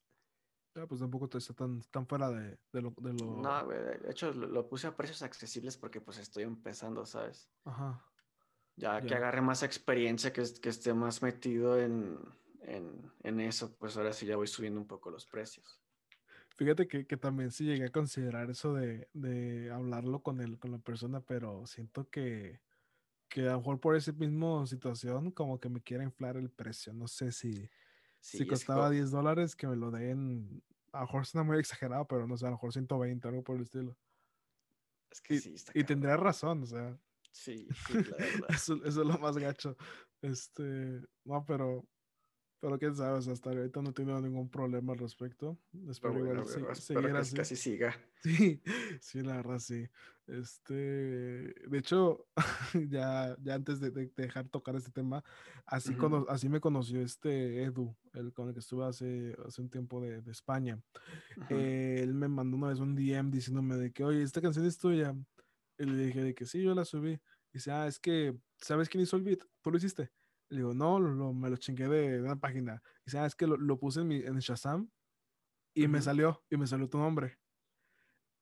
Ya, 0.75 0.87
pues 0.87 1.01
tampoco 1.01 1.29
te 1.29 1.39
está 1.39 1.55
tan, 1.55 1.83
tan 1.91 2.07
fuera 2.07 2.31
de, 2.31 2.59
de, 2.73 2.83
lo, 2.83 2.95
de 2.99 3.13
lo... 3.15 3.43
No, 3.43 3.65
güey, 3.65 3.79
de 3.79 4.11
hecho 4.11 4.33
lo, 4.33 4.69
puse 4.69 4.87
a 4.87 4.97
precios 4.97 5.23
accesibles 5.23 5.79
porque 5.79 6.03
pues 6.03 6.19
estoy 6.19 6.45
empezando, 6.45 7.07
¿sabes? 7.07 7.51
Ajá. 7.65 8.07
Ya, 8.77 9.01
que 9.01 9.15
agarre 9.15 9.41
más 9.41 9.63
experiencia, 9.63 10.33
que, 10.33 10.43
que 10.61 10.69
esté 10.69 10.93
más 10.95 11.23
metido 11.23 11.79
en, 11.79 12.19
en, 12.63 13.11
en 13.23 13.41
eso, 13.41 13.75
pues 13.77 13.97
ahora 13.97 14.13
sí 14.13 14.27
ya 14.27 14.37
voy 14.37 14.47
subiendo 14.47 14.81
un 14.81 14.87
poco 14.87 15.11
los 15.11 15.27
precios. 15.27 15.82
Fíjate 16.57 16.87
que, 16.87 17.07
que, 17.07 17.17
también 17.17 17.51
sí 17.51 17.65
llegué 17.65 17.87
a 17.87 17.93
considerar 17.93 18.51
eso 18.51 18.75
de, 18.75 19.09
de 19.13 19.71
hablarlo 19.71 20.23
con, 20.23 20.41
el, 20.41 20.59
con 20.59 20.71
la 20.71 20.79
persona, 20.79 21.21
pero 21.21 21.67
siento 21.67 22.09
que, 22.11 22.61
que 23.29 23.49
a 23.49 23.53
lo 23.53 23.59
mejor 23.59 23.81
por 23.81 23.97
esa 23.97 24.13
misma 24.13 24.67
situación 24.67 25.31
como 25.31 25.59
que 25.59 25.69
me 25.69 25.81
quiera 25.81 26.05
inflar 26.05 26.37
el 26.37 26.51
precio. 26.51 26.93
No 26.93 27.09
sé 27.09 27.33
si, 27.33 27.71
si 28.21 28.47
costaba 28.47 28.91
10 28.91 29.11
dólares 29.11 29.57
que 29.57 29.67
me 29.67 29.77
lo 29.77 29.91
den, 29.91 30.63
a 30.93 31.01
lo 31.01 31.07
mejor 31.07 31.27
suena 31.27 31.45
muy 31.45 31.59
exagerado, 31.59 32.07
pero 32.07 32.27
no 32.27 32.37
sé, 32.37 32.45
a 32.47 32.51
lo 32.51 32.57
mejor 32.57 32.73
120, 32.73 33.29
algo 33.29 33.43
por 33.43 33.57
el 33.57 33.63
estilo. 33.63 33.97
Es 35.11 35.21
que 35.21 35.35
y, 35.35 35.39
sí, 35.39 35.55
está 35.55 35.73
y 35.75 35.85
tendría 35.85 36.17
razón, 36.17 36.63
o 36.63 36.67
sea. 36.67 36.99
Sí, 37.31 37.67
sí, 37.87 37.95
la 37.95 38.17
verdad. 38.17 38.49
eso, 38.51 38.75
eso, 38.85 39.01
es 39.03 39.09
lo 39.09 39.19
más 39.19 39.39
gacho. 39.39 39.77
Este, 40.21 41.01
no, 41.25 41.45
pero 41.47 41.87
pero 42.63 42.79
quién 42.79 42.95
sabe, 42.95 43.19
hasta 43.19 43.51
ahorita 43.51 43.83
no 43.83 43.91
he 43.91 43.93
tenido 43.93 44.21
ningún 44.21 44.49
problema 44.49 44.93
al 44.93 45.01
respecto. 45.01 45.59
Espero 45.91 46.17
igual 46.17 46.47
seguir 46.77 47.11
que 47.11 47.19
así. 47.19 47.37
Casi 47.37 47.57
siga. 47.57 47.93
Sí, 48.23 48.63
sí, 49.01 49.21
la 49.21 49.39
verdad, 49.39 49.59
sí. 49.59 49.89
Este, 50.29 50.75
de 50.75 51.79
hecho, 51.79 52.29
ya, 52.89 53.37
ya 53.43 53.55
antes 53.55 53.81
de, 53.81 53.91
dejar 53.91 54.49
tocar 54.49 54.77
este 54.77 54.93
tema, 54.93 55.25
así, 55.67 55.97
así 56.29 56.49
me 56.49 56.61
conoció 56.61 57.03
este 57.03 57.65
Edu, 57.65 57.97
el 58.13 58.33
con 58.33 58.47
el 58.47 58.55
que 58.55 58.61
estuve 58.61 58.85
hace, 58.85 59.37
hace 59.45 59.61
un 59.61 59.69
tiempo 59.69 60.01
de, 60.01 60.23
de 60.23 60.31
España. 60.31 60.81
él 61.49 62.15
me 62.15 62.29
mandó 62.29 62.57
una 62.57 62.69
vez 62.69 62.79
un 62.79 62.95
DM 62.95 63.33
diciéndome 63.33 63.75
de 63.75 63.91
que, 63.91 64.05
oye, 64.05 64.23
esta 64.23 64.41
canción 64.41 64.67
es 64.67 64.79
tuya. 64.79 65.17
Y 65.79 65.85
le 65.85 66.07
dije 66.07 66.23
de 66.23 66.33
que 66.33 66.47
sí, 66.47 66.63
yo 66.63 66.77
la 66.77 66.85
subí. 66.85 67.15
Y 67.15 67.55
dice, 67.55 67.73
ah, 67.73 67.89
es 67.89 67.99
que, 67.99 68.37
¿sabes 68.59 68.89
quién 68.89 69.03
hizo 69.03 69.17
el 69.17 69.25
beat? 69.25 69.41
¿Tú 69.63 69.73
lo 69.73 69.79
hiciste? 69.79 70.13
Le 70.53 70.59
digo, 70.59 70.75
no, 70.75 71.01
lo, 71.01 71.33
me 71.33 71.49
lo 71.49 71.57
chingué 71.57 71.89
de, 71.89 72.21
una 72.21 72.39
página. 72.39 72.83
Y 73.07 73.11
sabes 73.11 73.35
que 73.35 73.47
lo, 73.47 73.57
lo, 73.57 73.79
puse 73.79 74.01
en, 74.01 74.09
mi, 74.09 74.17
en 74.17 74.39
Shazam 74.39 74.87
y 75.73 75.89
me 75.89 76.03
salió, 76.03 76.45
y 76.51 76.59
me 76.59 76.67
salió 76.67 76.91
tu 76.91 76.99
nombre. 76.99 77.39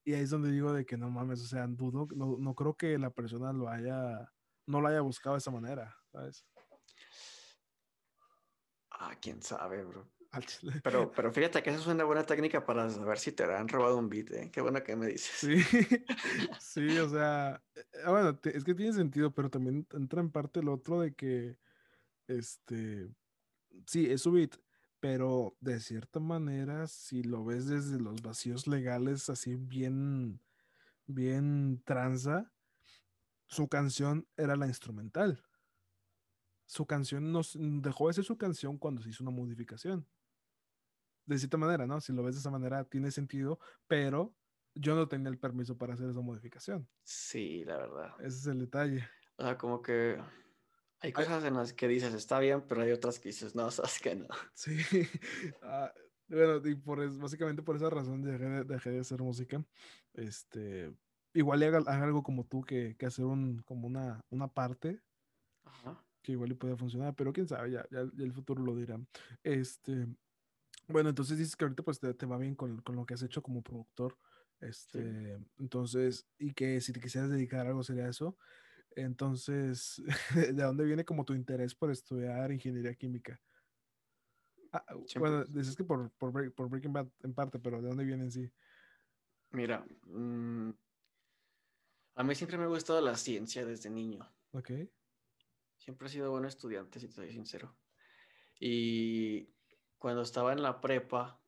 Y 0.05 0.15
ahí 0.15 0.23
es 0.23 0.31
donde 0.31 0.51
digo 0.51 0.73
de 0.73 0.85
que 0.85 0.97
no 0.97 1.09
mames, 1.09 1.41
o 1.41 1.47
sea, 1.47 1.69
dudo, 1.69 2.09
no, 2.17 2.37
no 2.37 2.55
creo 2.57 2.75
que 2.75 2.99
la 2.99 3.11
persona 3.11 3.53
lo 3.53 3.69
haya, 3.69 4.29
no 4.67 4.81
lo 4.81 4.89
haya 4.89 5.03
buscado 5.03 5.37
de 5.37 5.39
esa 5.39 5.53
manera, 5.53 5.97
¿sabes? 6.11 6.45
Ah, 8.91 9.15
quién 9.21 9.41
sabe, 9.41 9.85
bro. 9.85 10.11
Pero, 10.83 11.13
pero 11.13 11.33
fíjate 11.33 11.63
que 11.63 11.71
esa 11.71 11.81
es 11.81 11.87
una 11.87 12.05
buena 12.05 12.25
técnica 12.25 12.65
para 12.65 12.89
saber 12.91 13.19
si 13.19 13.33
te 13.33 13.45
han 13.45 13.69
robado 13.69 13.99
un 13.99 14.09
beat, 14.09 14.31
¿eh? 14.33 14.51
Qué 14.53 14.61
bueno 14.61 14.83
que 14.83 14.97
me 14.97 15.07
dices. 15.07 15.33
Sí, 15.37 15.57
sí, 16.61 16.99
o 16.99 17.09
sea, 17.09 17.63
eh, 17.75 17.83
bueno, 18.07 18.39
es 18.45 18.65
que 18.65 18.75
tiene 18.75 18.93
sentido, 18.93 19.33
pero 19.33 19.49
también 19.49 19.87
entra 19.93 20.21
en 20.21 20.31
parte 20.31 20.61
el 20.61 20.69
otro 20.69 21.01
de 21.01 21.15
que 21.15 21.57
este, 22.31 23.09
sí, 23.87 24.11
es 24.11 24.23
su 24.23 24.33
beat, 24.33 24.57
pero 25.01 25.57
de 25.61 25.81
cierta 25.81 26.21
manera, 26.21 26.87
si 26.87 27.23
lo 27.23 27.45
ves 27.45 27.67
desde 27.67 27.99
los 27.99 28.23
vacíos 28.23 28.67
legales, 28.67 29.29
así 29.31 29.57
bien, 29.57 30.41
bien 31.07 31.83
tranza, 31.85 32.53
su 33.47 33.69
canción 33.69 34.27
era 34.37 34.57
la 34.57 34.67
instrumental. 34.67 35.43
Su 36.67 36.87
canción 36.87 37.33
nos 37.33 37.57
dejó 37.59 38.09
de 38.09 38.15
ser 38.15 38.25
su 38.25 38.39
canción 38.39 38.79
cuando 38.79 39.03
se 39.03 39.09
hizo 39.09 39.25
una 39.25 39.33
modificación. 39.33 40.07
De 41.27 41.39
cierta 41.39 41.57
manera, 41.57 41.87
¿no? 41.87 42.01
Si 42.01 42.13
lo 42.13 42.23
ves 42.23 42.37
de 42.37 42.41
esa 42.41 42.51
manera, 42.51 42.85
tiene 42.85 43.11
sentido, 43.11 43.59
pero 43.89 44.33
yo 44.75 44.95
no 44.95 45.09
tenía 45.09 45.31
el 45.31 45.39
permiso 45.39 45.77
para 45.77 45.95
hacer 45.95 46.09
esa 46.09 46.21
modificación. 46.21 46.89
Sí, 47.03 47.65
la 47.65 47.77
verdad. 47.77 48.15
Ese 48.21 48.39
es 48.39 48.47
el 48.47 48.61
detalle. 48.61 49.09
O 49.37 49.43
sea, 49.43 49.59
como 49.59 49.83
que 49.83 50.21
hay 51.01 51.13
cosas 51.13 51.45
en 51.45 51.55
las 51.55 51.73
que 51.73 51.89
dices 51.89 52.15
está 52.15 52.39
bien, 52.39 52.63
pero 52.69 52.83
hay 52.83 52.93
otras 52.93 53.19
que 53.19 53.31
dices 53.31 53.55
no, 53.55 53.71
sabes 53.71 53.99
que 54.01 54.15
no. 54.15 54.29
Sí, 54.55 54.77
ah, 55.63 55.93
bueno, 56.29 56.67
y 56.69 56.75
por 56.77 57.19
básicamente 57.19 57.63
por 57.63 57.77
esa 57.77 57.91
razón 57.91 58.23
dejé 58.23 58.45
de, 58.45 58.65
dejé 58.65 58.91
de 58.91 59.01
hacer 59.01 59.21
música. 59.21 59.65
Este, 60.15 60.93
igual 61.35 61.63
haga, 61.63 61.79
algo 62.05 62.23
como 62.23 62.45
tú 62.45 62.63
que, 62.63 62.97
que, 62.97 63.07
hacer 63.07 63.25
un, 63.25 63.63
como 63.63 63.87
una, 63.87 64.25
una 64.31 64.49
parte 64.49 65.01
Ajá. 65.65 66.05
que 66.23 66.33
igual 66.33 66.55
puede 66.57 66.77
funcionar, 66.77 67.15
pero 67.15 67.33
quién 67.33 67.49
sabe, 67.49 67.73
ya, 67.73 67.87
ya, 67.91 68.01
el 68.01 68.33
futuro 68.33 68.63
lo 68.63 68.77
dirá. 68.77 69.01
Este, 69.43 70.07
bueno, 70.87 71.09
entonces 71.09 71.39
dices 71.39 71.57
que 71.57 71.65
ahorita 71.65 71.83
pues 71.83 71.99
te, 71.99 72.13
te 72.15 72.27
va 72.27 72.37
bien 72.37 72.55
con, 72.55 72.81
con, 72.83 72.97
lo 72.97 73.07
que 73.07 73.15
has 73.15 73.23
hecho 73.23 73.43
como 73.43 73.63
productor. 73.63 74.17
Este, 74.61 75.37
sí. 75.39 75.45
entonces, 75.59 76.27
y 76.39 76.53
que 76.53 76.81
si 76.81 76.93
te 76.93 77.01
quisieras 77.01 77.31
dedicar 77.31 77.67
a 77.67 77.71
algo 77.71 77.83
sería 77.83 78.09
eso. 78.09 78.37
Entonces, 78.97 80.03
¿de 80.35 80.63
dónde 80.63 80.85
viene 80.85 81.05
como 81.05 81.25
tu 81.25 81.35
interés 81.35 81.75
por 81.75 81.91
estudiar 81.91 82.53
ingeniería 82.53 82.95
química? 82.95 83.41
Ah, 84.73 84.85
bueno, 85.17 85.45
dices 85.45 85.75
que 85.75 85.85
por, 85.85 86.11
por, 86.13 86.53
por, 86.53 86.69
Breaking 86.69 86.93
Bad 86.93 87.09
en 87.23 87.35
parte, 87.35 87.59
pero 87.59 87.83
¿de 87.83 87.89
dónde 87.89 88.05
viene 88.05 88.25
en 88.25 88.31
sí? 88.31 88.53
Mira, 89.51 89.85
mmm, 90.05 90.71
a 92.15 92.23
mí 92.23 92.35
siempre 92.35 92.59
me 92.59 92.65
ha 92.65 92.69
gustado 92.69 93.01
la 93.01 93.17
ciencia 93.17 93.65
desde 93.65 93.91
niño. 93.91 94.31
Ok. 94.53 94.71
Siempre 95.77 96.07
he 96.07 96.11
sido 96.11 96.31
buen 96.31 96.45
estudiante, 96.45 97.01
si 97.01 97.09
te 97.09 97.15
soy 97.15 97.33
sincero. 97.33 97.75
Y 98.61 99.49
cuando 99.99 100.23
estaba 100.23 100.53
en 100.53 100.63
la 100.63 100.81
prepa, 100.81 101.41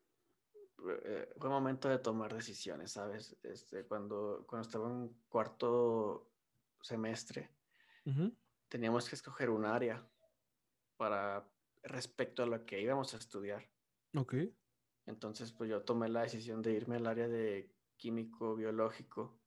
eh, 1.05 1.33
fue 1.39 1.51
momento 1.51 1.89
de 1.89 1.99
tomar 1.99 2.35
decisiones, 2.35 2.93
¿sabes? 2.93 3.37
Este, 3.43 3.85
cuando, 3.85 4.45
cuando 4.49 4.67
estaba 4.67 4.89
en 4.89 5.09
cuarto 5.29 6.32
semestre, 6.83 7.51
teníamos 8.69 9.09
que 9.09 9.15
escoger 9.15 9.51
un 9.51 9.65
área 9.65 10.07
para 10.97 11.49
respecto 11.83 12.43
a 12.43 12.47
lo 12.47 12.65
que 12.65 12.81
íbamos 12.81 13.15
a 13.15 13.17
estudiar. 13.17 13.69
Ok. 14.15 14.35
Entonces, 15.07 15.53
pues 15.53 15.69
yo 15.69 15.83
tomé 15.83 16.09
la 16.09 16.23
decisión 16.23 16.63
de 16.63 16.73
irme 16.73 16.97
al 16.97 17.07
área 17.07 17.29
de 17.29 17.75
químico 17.97 18.55
biológico, 18.55 19.41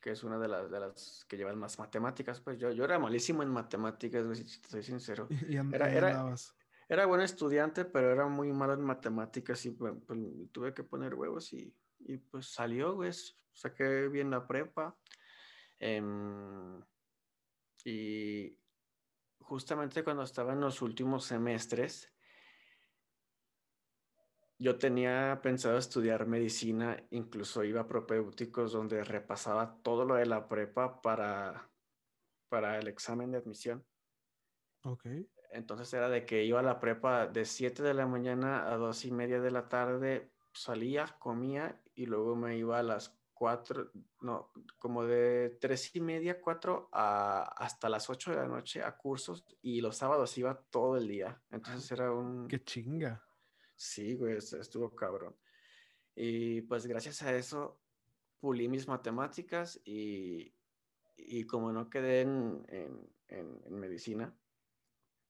que 0.00 0.10
es 0.10 0.24
una 0.24 0.38
de 0.38 0.48
las, 0.48 0.70
de 0.70 0.80
las 0.80 1.24
que 1.28 1.36
llevan 1.36 1.58
más 1.58 1.78
matemáticas. 1.78 2.40
Pues 2.40 2.58
yo, 2.58 2.72
yo 2.72 2.84
era 2.84 2.98
malísimo 2.98 3.42
en 3.42 3.50
matemáticas, 3.50 4.26
si 4.36 4.60
te 4.60 4.68
soy 4.68 4.82
sincero. 4.82 5.28
Y, 5.48 5.56
era, 5.56 5.92
era, 5.92 6.34
era, 6.88 7.06
buen 7.06 7.20
estudiante, 7.20 7.84
pero 7.84 8.10
era 8.10 8.26
muy 8.26 8.52
malo 8.52 8.74
en 8.74 8.82
matemáticas 8.82 9.64
y 9.66 9.70
pues, 9.70 9.94
pues, 10.06 10.18
tuve 10.50 10.74
que 10.74 10.82
poner 10.82 11.14
huevos 11.14 11.52
y, 11.52 11.74
y 12.00 12.18
pues 12.18 12.46
salió, 12.46 12.94
güey. 12.94 13.12
Saqué 13.52 14.08
bien 14.08 14.30
la 14.30 14.46
prepa. 14.46 14.96
Em, 15.84 16.80
y 17.84 18.56
justamente 19.40 20.04
cuando 20.04 20.22
estaba 20.22 20.52
en 20.52 20.60
los 20.60 20.80
últimos 20.80 21.24
semestres, 21.24 22.08
yo 24.58 24.78
tenía 24.78 25.40
pensado 25.42 25.76
estudiar 25.76 26.26
medicina, 26.28 27.04
incluso 27.10 27.64
iba 27.64 27.80
a 27.80 27.88
propéuticos 27.88 28.70
donde 28.70 29.02
repasaba 29.02 29.82
todo 29.82 30.04
lo 30.04 30.14
de 30.14 30.26
la 30.26 30.46
prepa 30.46 31.02
para, 31.02 31.68
para 32.48 32.78
el 32.78 32.86
examen 32.86 33.32
de 33.32 33.38
admisión. 33.38 33.84
Ok. 34.84 35.04
Entonces 35.50 35.92
era 35.94 36.08
de 36.08 36.24
que 36.24 36.44
iba 36.44 36.60
a 36.60 36.62
la 36.62 36.78
prepa 36.78 37.26
de 37.26 37.44
7 37.44 37.82
de 37.82 37.94
la 37.94 38.06
mañana 38.06 38.72
a 38.72 38.76
2 38.76 39.04
y 39.04 39.10
media 39.10 39.40
de 39.40 39.50
la 39.50 39.68
tarde, 39.68 40.30
salía, 40.52 41.16
comía 41.18 41.82
y 41.92 42.06
luego 42.06 42.36
me 42.36 42.56
iba 42.56 42.78
a 42.78 42.84
las 42.84 43.20
4, 43.42 43.90
no, 44.20 44.52
como 44.78 45.04
de 45.04 45.58
3 45.60 45.96
y 45.96 46.00
media, 46.00 46.40
4 46.40 46.90
a, 46.92 47.42
hasta 47.56 47.88
las 47.88 48.08
8 48.08 48.30
de 48.30 48.36
la 48.36 48.46
noche 48.46 48.84
a 48.84 48.96
cursos 48.96 49.44
y 49.62 49.80
los 49.80 49.96
sábados 49.96 50.38
iba 50.38 50.62
todo 50.70 50.96
el 50.96 51.08
día. 51.08 51.42
Entonces 51.50 51.90
era 51.90 52.12
un... 52.12 52.46
Qué 52.46 52.62
chinga. 52.62 53.20
Sí, 53.74 54.14
güey, 54.14 54.36
estuvo 54.36 54.94
cabrón. 54.94 55.34
Y 56.14 56.60
pues 56.60 56.86
gracias 56.86 57.20
a 57.22 57.34
eso 57.34 57.80
pulí 58.38 58.68
mis 58.68 58.86
matemáticas 58.86 59.80
y, 59.84 60.54
y 61.16 61.44
como 61.44 61.72
no 61.72 61.90
quedé 61.90 62.20
en, 62.20 62.64
en, 62.68 63.10
en, 63.26 63.74
medicina, 63.76 64.32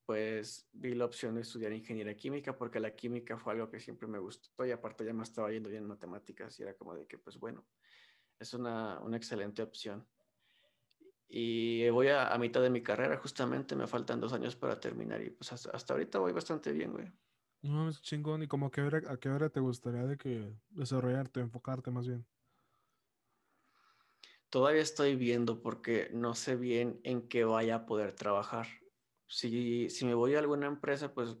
pues 0.05 0.69
vi 0.71 0.93
la 0.93 1.05
opción 1.05 1.33
de 1.33 1.41
estudiar 1.41 1.73
ingeniería 1.73 2.15
química 2.15 2.55
porque 2.55 2.79
la 2.79 2.95
química 2.95 3.39
fue 3.39 3.53
algo 3.53 3.71
que 3.71 3.79
siempre 3.79 4.07
me 4.07 4.19
gustó 4.19 4.63
y 4.67 4.69
aparte 4.69 5.03
ya 5.03 5.13
me 5.13 5.23
estaba 5.23 5.49
yendo 5.51 5.71
bien 5.71 5.81
en 5.81 5.89
matemáticas 5.89 6.59
y 6.59 6.61
era 6.61 6.75
como 6.75 6.93
de 6.93 7.07
que 7.07 7.17
pues 7.17 7.39
bueno, 7.39 7.65
es 8.39 8.53
una, 8.53 8.99
una 9.01 9.17
excelente 9.17 9.61
opción. 9.61 10.07
Y 11.27 11.89
voy 11.89 12.09
a, 12.09 12.31
a, 12.31 12.37
mitad 12.37 12.61
de 12.61 12.69
mi 12.69 12.83
carrera, 12.83 13.17
justamente 13.17 13.75
me 13.75 13.87
faltan 13.87 14.19
dos 14.19 14.33
años 14.33 14.55
para 14.55 14.79
terminar 14.79 15.21
y 15.21 15.31
pues 15.31 15.51
hasta, 15.51 15.71
hasta 15.71 15.93
ahorita 15.93 16.19
voy 16.19 16.31
bastante 16.31 16.71
bien, 16.71 16.91
güey. 16.91 17.11
No, 17.63 17.87
es 17.87 18.01
chingón. 18.01 18.43
¿Y 18.43 18.47
como 18.47 18.69
qué 18.69 18.81
hora, 18.81 19.01
a 19.07 19.17
qué 19.17 19.29
hora 19.29 19.49
te 19.49 19.61
gustaría 19.61 20.03
de 20.03 20.17
que 20.17 20.53
desarrollarte, 20.69 21.39
enfocarte 21.39 21.91
más 21.91 22.05
bien? 22.05 22.25
Todavía 24.49 24.81
estoy 24.81 25.15
viendo 25.15 25.61
porque 25.61 26.09
no 26.13 26.35
sé 26.35 26.57
bien 26.57 26.99
en 27.03 27.27
qué 27.27 27.45
vaya 27.45 27.75
a 27.75 27.85
poder 27.85 28.13
trabajar. 28.13 28.67
Si, 29.25 29.89
si 29.89 30.05
me 30.05 30.13
voy 30.13 30.35
a 30.35 30.39
alguna 30.39 30.67
empresa, 30.67 31.13
pues 31.13 31.37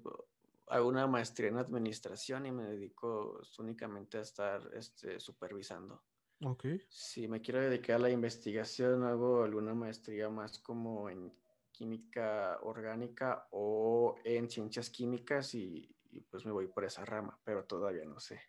hago 0.67 0.87
una 0.87 1.05
maestría 1.07 1.49
en 1.49 1.57
administración 1.57 2.45
y 2.45 2.51
me 2.51 2.63
dedico 2.63 3.41
únicamente 3.59 4.17
a 4.17 4.21
estar 4.21 4.67
este, 4.73 5.19
supervisando. 5.19 6.03
Ok. 6.41 6.65
Si 6.87 7.27
me 7.27 7.41
quiero 7.41 7.59
dedicar 7.61 7.97
a 7.97 7.99
la 7.99 8.09
investigación, 8.09 9.03
hago 9.03 9.43
alguna 9.43 9.73
maestría 9.73 10.29
más 10.29 10.59
como 10.59 11.09
en 11.09 11.33
química 11.71 12.59
orgánica 12.61 13.47
o 13.51 14.15
en 14.23 14.49
ciencias 14.49 14.89
químicas 14.89 15.55
y, 15.55 15.93
y 16.05 16.21
pues 16.21 16.45
me 16.45 16.51
voy 16.51 16.67
por 16.67 16.85
esa 16.85 17.03
rama, 17.03 17.39
pero 17.43 17.65
todavía 17.65 18.05
no 18.05 18.19
sé. 18.19 18.39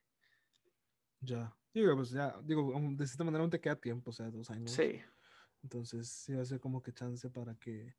Ya, 1.21 1.57
digo, 1.73 1.97
pues 1.97 2.11
ya, 2.11 2.39
digo, 2.43 2.73
de 2.97 3.07
cierta 3.07 3.25
manera 3.25 3.43
aún 3.43 3.51
te 3.51 3.61
queda 3.61 3.77
tiempo, 3.81 4.11
o 4.11 4.13
sea, 4.13 4.31
dos 4.31 4.51
años. 4.51 4.85
Sí. 4.85 5.03
Entonces, 5.63 6.09
sí 6.11 6.35
va 6.35 6.43
a 6.43 6.47
ser 6.47 6.61
como 6.61 6.83
que 6.83 6.93
chance 6.95 7.31
para 7.31 7.57
que 7.57 7.97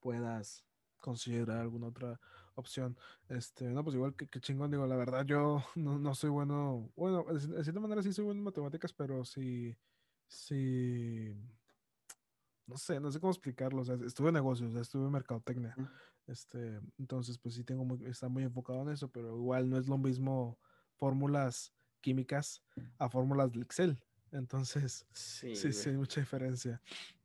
puedas 0.00 0.66
considerar 1.00 1.58
alguna 1.58 1.88
otra 1.88 2.20
opción. 2.54 2.96
Este, 3.28 3.64
no, 3.66 3.82
pues 3.82 3.96
igual 3.96 4.14
que, 4.14 4.26
que 4.28 4.40
chingón, 4.40 4.70
digo, 4.70 4.86
la 4.86 4.96
verdad, 4.96 5.24
yo 5.24 5.62
no, 5.74 5.98
no, 5.98 6.14
soy 6.14 6.30
bueno, 6.30 6.90
bueno, 6.96 7.24
de 7.24 7.64
cierta 7.64 7.80
manera 7.80 8.02
sí 8.02 8.12
soy 8.12 8.24
bueno 8.24 8.38
en 8.38 8.44
matemáticas, 8.44 8.92
pero 8.92 9.24
sí, 9.24 9.76
sí, 10.28 11.34
no 12.66 12.76
sé, 12.76 13.00
no 13.00 13.10
sé 13.10 13.18
cómo 13.18 13.32
explicarlo, 13.32 13.82
o 13.82 13.84
sea, 13.84 13.96
estuve 14.06 14.28
en 14.28 14.34
negocios, 14.34 14.70
o 14.70 14.72
sea, 14.72 14.82
estuve 14.82 15.04
en 15.06 15.12
mercadotecnia. 15.12 15.74
Este, 16.26 16.80
entonces, 16.98 17.36
pues 17.38 17.56
sí 17.56 17.64
tengo 17.64 17.84
muy, 17.84 18.04
está 18.06 18.28
muy 18.28 18.44
enfocado 18.44 18.82
en 18.82 18.90
eso, 18.90 19.08
pero 19.08 19.36
igual 19.36 19.68
no 19.68 19.76
es 19.76 19.88
lo 19.88 19.98
mismo 19.98 20.56
fórmulas 20.94 21.72
químicas 22.00 22.62
a 22.98 23.08
fórmulas 23.08 23.50
de 23.52 23.62
Excel. 23.62 24.00
Entonces, 24.30 25.04
sí, 25.12 25.56
sí, 25.56 25.88
hay 25.88 25.96
mucha 25.96 26.20
diferencia. 26.20 26.80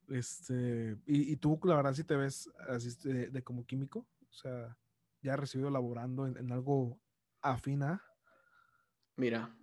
Este, 0.09 0.97
y, 1.05 1.33
y, 1.33 1.37
tú, 1.37 1.59
la 1.63 1.75
verdad, 1.75 1.93
si 1.93 2.03
te 2.03 2.15
ves 2.15 2.49
así 2.69 2.89
de, 3.09 3.43
como 3.43 3.65
químico, 3.65 4.07
o 4.29 4.33
sea, 4.33 4.77
ya 5.21 5.33
has 5.33 5.39
recibido 5.39 5.69
laborando 5.69 6.27
en, 6.27 6.37
en 6.37 6.51
algo 6.51 6.99
afina. 7.41 8.03
Mira, 9.15 9.55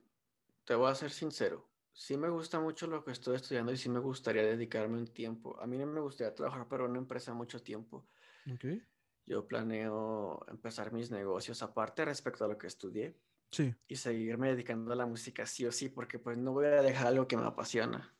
te 0.64 0.74
voy 0.74 0.90
a 0.90 0.94
ser 0.94 1.10
sincero. 1.10 1.68
Sí 1.92 2.16
me 2.16 2.30
gusta 2.30 2.58
mucho 2.58 2.86
lo 2.86 3.04
que 3.04 3.12
estoy 3.12 3.36
estudiando 3.36 3.70
y 3.70 3.76
sí 3.76 3.88
me 3.88 4.00
gustaría 4.00 4.42
dedicarme 4.42 4.98
un 4.98 5.08
tiempo. 5.08 5.60
A 5.60 5.66
mí 5.66 5.76
no 5.76 5.86
me 5.86 6.00
gustaría 6.00 6.34
trabajar 6.34 6.66
para 6.66 6.84
una 6.84 6.98
empresa 6.98 7.34
mucho 7.34 7.62
tiempo. 7.62 8.08
Okay 8.54 8.82
yo 9.26 9.46
planeo 9.46 10.44
empezar 10.48 10.92
mis 10.92 11.10
negocios 11.10 11.62
aparte 11.62 12.04
respecto 12.04 12.44
a 12.44 12.48
lo 12.48 12.58
que 12.58 12.66
estudié. 12.66 13.16
Sí. 13.50 13.74
Y 13.86 13.96
seguirme 13.96 14.48
dedicando 14.48 14.92
a 14.92 14.96
la 14.96 15.06
música 15.06 15.46
sí 15.46 15.66
o 15.66 15.72
sí, 15.72 15.88
porque 15.88 16.18
pues 16.18 16.38
no 16.38 16.52
voy 16.52 16.66
a 16.66 16.82
dejar 16.82 17.08
algo 17.08 17.28
que 17.28 17.36
me 17.36 17.46
apasiona. 17.46 18.14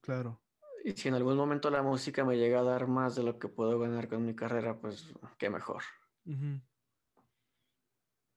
Claro. 0.00 0.40
Y 0.86 0.92
si 0.92 1.08
en 1.08 1.14
algún 1.14 1.36
momento 1.36 1.68
la 1.68 1.82
música 1.82 2.24
me 2.24 2.36
llega 2.36 2.60
a 2.60 2.62
dar 2.62 2.86
más 2.86 3.16
de 3.16 3.24
lo 3.24 3.40
que 3.40 3.48
puedo 3.48 3.76
ganar 3.76 4.06
con 4.06 4.24
mi 4.24 4.36
carrera, 4.36 4.78
pues 4.78 5.12
qué 5.36 5.50
mejor. 5.50 5.82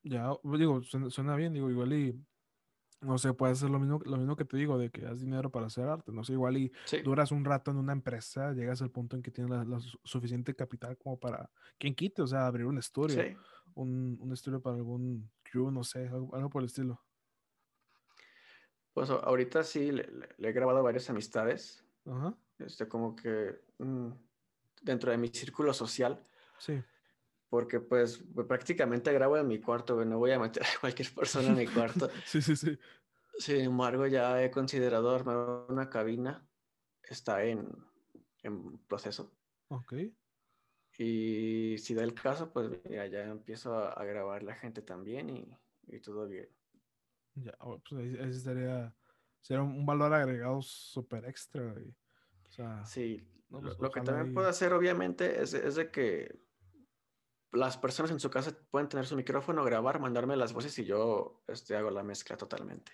Ya, 0.02 0.32
digo, 0.44 0.82
suena, 0.82 1.12
suena, 1.12 1.36
bien, 1.36 1.54
digo, 1.54 1.70
igual 1.70 1.94
y 1.94 2.20
no 3.02 3.20
sé, 3.20 3.36
puede 3.36 3.54
ser 3.54 3.70
lo 3.70 3.78
mismo, 3.78 4.02
lo 4.04 4.18
mismo 4.18 4.36
que 4.36 4.46
te 4.46 4.58
digo, 4.58 4.80
de 4.80 4.90
que 4.90 5.06
has 5.06 5.20
dinero 5.20 5.52
para 5.52 5.68
hacer 5.68 5.88
arte, 5.88 6.12
no 6.12 6.24
sé, 6.24 6.34
igual 6.34 6.58
y 6.58 6.72
duras 7.04 7.32
un 7.32 7.46
rato 7.46 7.70
en 7.70 7.78
una 7.78 7.94
empresa, 7.94 8.52
llegas 8.52 8.82
al 8.82 8.90
punto 8.90 9.16
en 9.16 9.22
que 9.22 9.30
tienes 9.30 9.68
la, 9.68 9.80
suficiente 10.04 10.56
capital 10.56 10.98
como 10.98 11.20
para, 11.20 11.52
quien 11.78 11.94
quite, 11.94 12.24
o 12.24 12.28
sea, 12.28 12.48
abrir 12.48 12.66
un 12.66 12.80
estudio, 12.80 13.24
un, 13.76 14.18
un, 14.20 14.34
estudio 14.34 14.60
para 14.60 14.76
algún 14.76 15.30
crew, 15.44 15.70
no 15.70 15.84
sé, 15.84 16.08
algo, 16.08 16.50
por 16.50 16.64
el 16.64 16.66
estilo. 16.66 17.00
Pues 18.92 19.12
ahorita 19.12 19.64
sí, 19.64 19.92
le, 19.92 20.10
he 20.40 20.52
grabado 20.52 20.82
varias 20.82 21.12
amistades, 21.12 21.86
Este, 22.58 22.88
como 22.88 23.16
que 23.16 23.62
mm, 23.78 24.12
dentro 24.82 25.12
de 25.12 25.18
mi 25.18 25.30
círculo 25.30 25.74
social. 25.74 26.26
Sí 26.58 26.84
porque 27.50 27.80
pues, 27.80 28.24
pues, 28.34 28.48
prácticamente 28.48 29.12
grabo 29.12 29.38
en 29.38 29.48
mi 29.48 29.60
cuarto, 29.60 30.04
no 30.06 30.20
voy 30.20 30.32
a 30.32 30.40
meter 30.40 30.64
a 30.64 30.80
cualquier 30.80 31.14
persona 31.14 31.50
en 31.50 31.58
mi 31.58 31.68
cuarto. 31.68 32.10
sí, 32.26 32.42
sí, 32.42 32.56
sí. 32.56 32.78
Sin 33.38 33.62
embargo, 33.62 34.06
ya 34.08 34.44
he 34.44 34.52
considerado 34.52 35.14
armar 35.14 35.66
una 35.70 35.90
cabina, 35.90 36.48
está 37.04 37.44
en, 37.44 37.68
en 38.44 38.78
proceso. 38.80 39.34
Ok. 39.70 39.94
Y 40.98 41.78
si 41.78 41.94
da 41.94 42.04
el 42.04 42.14
caso, 42.14 42.52
pues 42.52 42.70
ya, 42.84 43.06
ya 43.08 43.24
empiezo 43.24 43.78
a, 43.78 44.04
grabar 44.04 44.44
la 44.44 44.56
gente 44.56 44.82
también 44.82 45.30
y, 45.30 45.58
y 45.88 46.00
todo 46.02 46.28
bien. 46.28 46.50
Ya, 47.36 47.56
oh, 47.60 47.80
pues 47.80 48.02
ahí, 48.02 48.18
ahí 48.22 48.30
estaría, 48.30 48.94
sería 49.42 49.64
un 49.64 49.86
valor 49.86 50.14
agregado 50.14 50.62
súper 50.62 51.26
extra. 51.26 51.74
o 51.74 52.52
sea, 52.52 52.86
sí, 52.86 53.28
pues, 53.50 53.78
lo, 53.80 53.92
que 53.92 54.02
también 54.02 54.34
puedo 54.34 54.48
hacer 54.48 54.74
obviamente 54.74 55.42
es, 55.42 55.54
es 55.54 55.76
de 55.76 55.92
que 55.92 56.40
las 57.52 57.78
personas 57.78 58.12
en 58.12 58.20
su 58.20 58.30
casa 58.30 58.56
pueden 58.70 58.90
tener 58.90 59.06
su 59.06 59.16
micrófono, 59.16 59.64
grabar, 59.64 60.00
mandarme 60.00 60.36
las 60.36 60.54
voces 60.54 60.78
y 60.80 60.86
yo 60.86 61.44
este, 61.48 61.76
hago 61.76 61.90
la 61.90 62.04
mezcla 62.04 62.38
totalmente. 62.38 62.92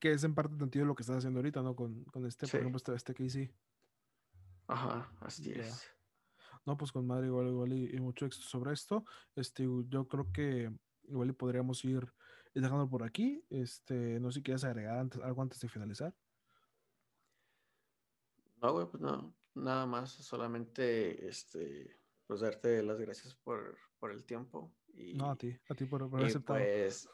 Que 0.00 0.12
es 0.12 0.24
en 0.24 0.34
parte 0.34 0.56
sentido 0.56 0.84
lo 0.84 0.94
que 0.94 1.02
estás 1.02 1.18
haciendo 1.18 1.40
ahorita, 1.40 1.62
¿no? 1.62 1.74
Con, 1.74 2.04
con 2.04 2.26
este, 2.26 2.46
por 2.46 2.60
ejemplo, 2.60 2.94
este, 2.94 3.12
este. 3.12 3.54
Ajá, 4.68 5.10
así 5.20 5.52
es. 5.52 5.88
No, 6.64 6.76
pues 6.76 6.92
con 6.92 7.06
madre 7.06 7.28
igual, 7.28 7.48
igual 7.48 7.72
y, 7.72 7.98
mucho 8.00 8.26
éxito 8.26 8.46
sobre 8.46 8.72
esto. 8.72 9.04
Este, 9.34 9.66
yo 9.88 10.06
creo 10.08 10.30
que 10.32 10.70
igual 11.04 11.30
y 11.30 11.32
podríamos 11.32 11.84
ir 11.84 12.12
dejando 12.60 12.88
por 12.88 13.02
aquí. 13.02 13.44
Este, 13.50 14.20
no 14.20 14.30
sé 14.30 14.38
si 14.38 14.42
quieres 14.42 14.64
agregar 14.64 14.98
antes, 14.98 15.20
algo 15.22 15.42
antes 15.42 15.60
de 15.60 15.68
finalizar. 15.68 16.14
No, 18.62 18.72
güey, 18.72 18.86
pues 18.86 19.02
no, 19.02 19.34
nada 19.54 19.86
más, 19.86 20.10
solamente 20.10 21.28
este 21.28 22.00
pues 22.26 22.40
darte 22.40 22.82
las 22.82 22.98
gracias 22.98 23.34
por, 23.36 23.78
por 23.98 24.10
el 24.10 24.24
tiempo. 24.24 24.72
Y, 24.92 25.14
no, 25.14 25.30
a 25.30 25.36
ti, 25.36 25.56
a 25.68 25.74
ti 25.74 25.84
por, 25.84 26.08
por 26.10 26.24
aceptar. 26.24 26.58
Pues 26.58 27.08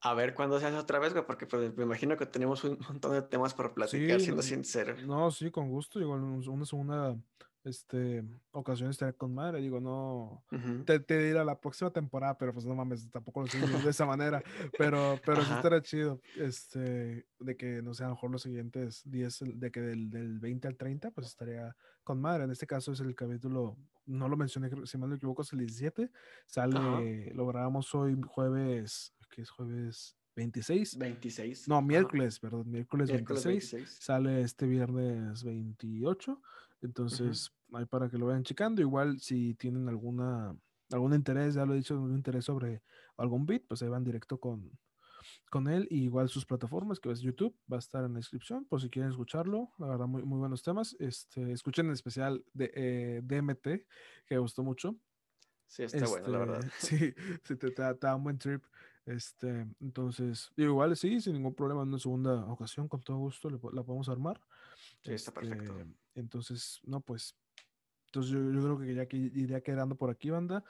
a 0.00 0.14
ver 0.14 0.34
cuándo 0.34 0.58
se 0.60 0.66
hace 0.66 0.76
otra 0.76 0.98
vez, 0.98 1.12
güey, 1.12 1.26
porque 1.26 1.46
pues 1.46 1.74
me 1.76 1.84
imagino 1.84 2.16
que 2.16 2.26
tenemos 2.26 2.64
un 2.64 2.78
montón 2.88 3.12
de 3.12 3.22
temas 3.22 3.54
para 3.54 3.74
platicar, 3.74 4.20
siendo 4.20 4.42
sincero. 4.42 4.96
No, 5.04 5.30
sí, 5.30 5.50
con 5.50 5.68
gusto. 5.68 6.00
Igual 6.00 6.22
una 6.22 6.64
segunda 6.64 7.16
este, 7.66 8.24
ocasión 8.52 8.90
estaré 8.90 9.12
con 9.14 9.34
madre. 9.34 9.60
Digo, 9.60 9.80
no, 9.80 10.44
te, 10.84 11.00
te 11.00 11.18
diré 11.18 11.44
la 11.44 11.60
próxima 11.60 11.90
temporada, 11.90 12.38
pero 12.38 12.52
pues 12.52 12.64
no 12.64 12.74
mames, 12.74 13.10
tampoco 13.10 13.40
lo 13.40 13.46
estoy 13.46 13.60
de 13.60 13.66
esa 13.90 14.06
manera. 14.06 14.42
Pero, 14.78 15.20
pero 15.26 15.44
sí 15.44 15.52
estará 15.52 15.82
chido, 15.82 16.20
este, 16.36 17.26
de 17.40 17.56
que, 17.56 17.82
no 17.82 17.92
sé, 17.92 18.04
a 18.04 18.08
lo 18.08 18.14
mejor 18.14 18.30
los 18.30 18.42
siguientes 18.42 19.02
10, 19.04 19.40
de 19.56 19.70
que 19.72 19.80
del, 19.80 20.10
del 20.10 20.38
20 20.38 20.68
al 20.68 20.76
30, 20.76 21.10
pues 21.10 21.26
estaría 21.26 21.76
con 22.04 22.20
madre. 22.20 22.44
En 22.44 22.52
este 22.52 22.68
caso 22.68 22.92
es 22.92 23.00
el 23.00 23.14
capítulo, 23.16 23.76
no 24.06 24.28
lo 24.28 24.36
mencioné, 24.36 24.70
si 24.86 24.96
mal 24.96 25.08
no 25.08 25.14
me 25.14 25.16
equivoco, 25.16 25.42
es 25.42 25.52
el 25.52 25.58
17. 25.58 26.08
Sale, 26.46 27.32
lo 27.34 27.46
grabamos 27.48 27.92
hoy 27.96 28.16
jueves, 28.24 29.12
que 29.28 29.42
es 29.42 29.50
jueves 29.50 30.16
26. 30.36 30.98
26. 30.98 31.68
No, 31.68 31.82
miércoles, 31.82 32.38
perdón, 32.38 32.70
miércoles, 32.70 33.10
26, 33.10 33.98
Sale 33.98 34.42
este 34.42 34.66
viernes 34.66 35.42
28. 35.42 36.40
Entonces, 36.82 37.52
ahí 37.72 37.84
para 37.86 38.08
que 38.08 38.18
lo 38.18 38.26
vayan 38.26 38.44
checando. 38.44 38.80
Igual, 38.80 39.20
si 39.20 39.54
tienen 39.54 39.88
alguna 39.88 40.56
algún 40.92 41.14
interés, 41.14 41.54
ya 41.54 41.64
lo 41.66 41.74
he 41.74 41.78
dicho, 41.78 41.94
algún 41.94 42.14
interés 42.14 42.44
sobre 42.44 42.82
algún 43.16 43.46
beat, 43.46 43.62
pues 43.66 43.82
ahí 43.82 43.88
van 43.88 44.04
directo 44.04 44.38
con, 44.38 44.70
con 45.50 45.68
él. 45.68 45.86
Y 45.90 46.04
igual 46.04 46.28
sus 46.28 46.46
plataformas, 46.46 47.00
que 47.00 47.10
es 47.10 47.20
YouTube, 47.20 47.56
va 47.70 47.76
a 47.76 47.80
estar 47.80 48.04
en 48.04 48.12
la 48.12 48.18
descripción, 48.18 48.64
por 48.64 48.80
si 48.80 48.88
quieren 48.88 49.10
escucharlo. 49.10 49.70
La 49.78 49.88
verdad, 49.88 50.06
muy, 50.06 50.22
muy 50.22 50.38
buenos 50.38 50.62
temas. 50.62 50.96
Este, 50.98 51.52
escuchen 51.52 51.86
en 51.86 51.92
especial 51.92 52.44
de 52.52 52.70
eh, 52.74 53.20
DMT, 53.22 53.62
que 54.26 54.34
me 54.34 54.38
gustó 54.38 54.62
mucho. 54.62 54.96
Sí, 55.66 55.82
está 55.82 56.06
bueno, 56.06 56.28
la 56.28 56.38
verdad. 56.38 56.60
Sí, 56.78 57.12
sí 57.42 57.56
te, 57.56 57.70
da 57.70 58.16
un 58.16 58.24
buen 58.24 58.38
trip. 58.38 58.62
Este, 59.04 59.66
entonces, 59.80 60.50
igual 60.56 60.96
sí, 60.96 61.20
sin 61.20 61.34
ningún 61.34 61.54
problema, 61.54 61.82
en 61.82 61.88
una 61.88 61.98
segunda 61.98 62.44
ocasión, 62.46 62.88
con 62.88 63.02
todo 63.02 63.18
gusto, 63.18 63.48
la 63.50 63.58
podemos 63.58 64.08
armar. 64.08 64.40
Sí, 65.04 65.12
está 65.12 65.32
perfecto. 65.32 65.78
Este, 65.78 65.94
entonces, 66.14 66.80
no, 66.84 67.00
pues, 67.00 67.36
entonces 68.16 68.32
yo, 68.32 68.62
creo 68.62 68.78
que 68.78 68.94
ya 68.94 69.06
que 69.06 69.16
iría 69.16 69.60
quedando 69.60 69.94
por 69.94 70.10
aquí, 70.10 70.30
banda. 70.30 70.64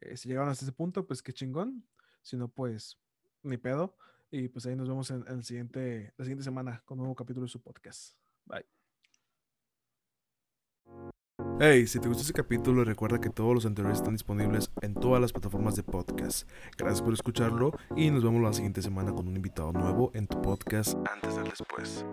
Eh, 0.00 0.16
si 0.16 0.28
llegaron 0.28 0.48
hasta 0.48 0.64
ese 0.64 0.72
punto, 0.72 1.06
pues 1.06 1.22
qué 1.22 1.32
chingón. 1.32 1.84
Si 2.22 2.36
no, 2.36 2.48
pues, 2.48 2.98
ni 3.42 3.56
pedo. 3.56 3.96
Y 4.30 4.48
pues 4.48 4.66
ahí 4.66 4.76
nos 4.76 4.88
vemos 4.88 5.10
en, 5.10 5.24
el 5.26 5.44
siguiente, 5.44 6.12
la 6.16 6.24
siguiente 6.24 6.44
semana 6.44 6.82
con 6.84 6.98
un 6.98 7.04
nuevo 7.04 7.14
capítulo 7.14 7.46
de 7.46 7.50
su 7.50 7.60
podcast. 7.60 8.16
Bye. 8.44 8.66
Hey, 11.60 11.86
si 11.86 12.00
te 12.00 12.08
gustó 12.08 12.22
este 12.22 12.32
capítulo, 12.32 12.84
recuerda 12.84 13.20
que 13.20 13.30
todos 13.30 13.54
los 13.54 13.66
anteriores 13.66 13.98
están 13.98 14.14
disponibles 14.14 14.70
en 14.82 14.94
todas 14.94 15.20
las 15.20 15.32
plataformas 15.32 15.76
de 15.76 15.82
podcast. 15.82 16.48
Gracias 16.76 17.02
por 17.02 17.12
escucharlo 17.12 17.72
y 17.96 18.10
nos 18.10 18.24
vemos 18.24 18.42
la 18.42 18.52
siguiente 18.52 18.82
semana 18.82 19.12
con 19.12 19.28
un 19.28 19.36
invitado 19.36 19.72
nuevo 19.72 20.10
en 20.14 20.26
tu 20.26 20.40
podcast 20.42 20.96
antes 21.12 21.36
del 21.36 21.44
después. 21.44 22.04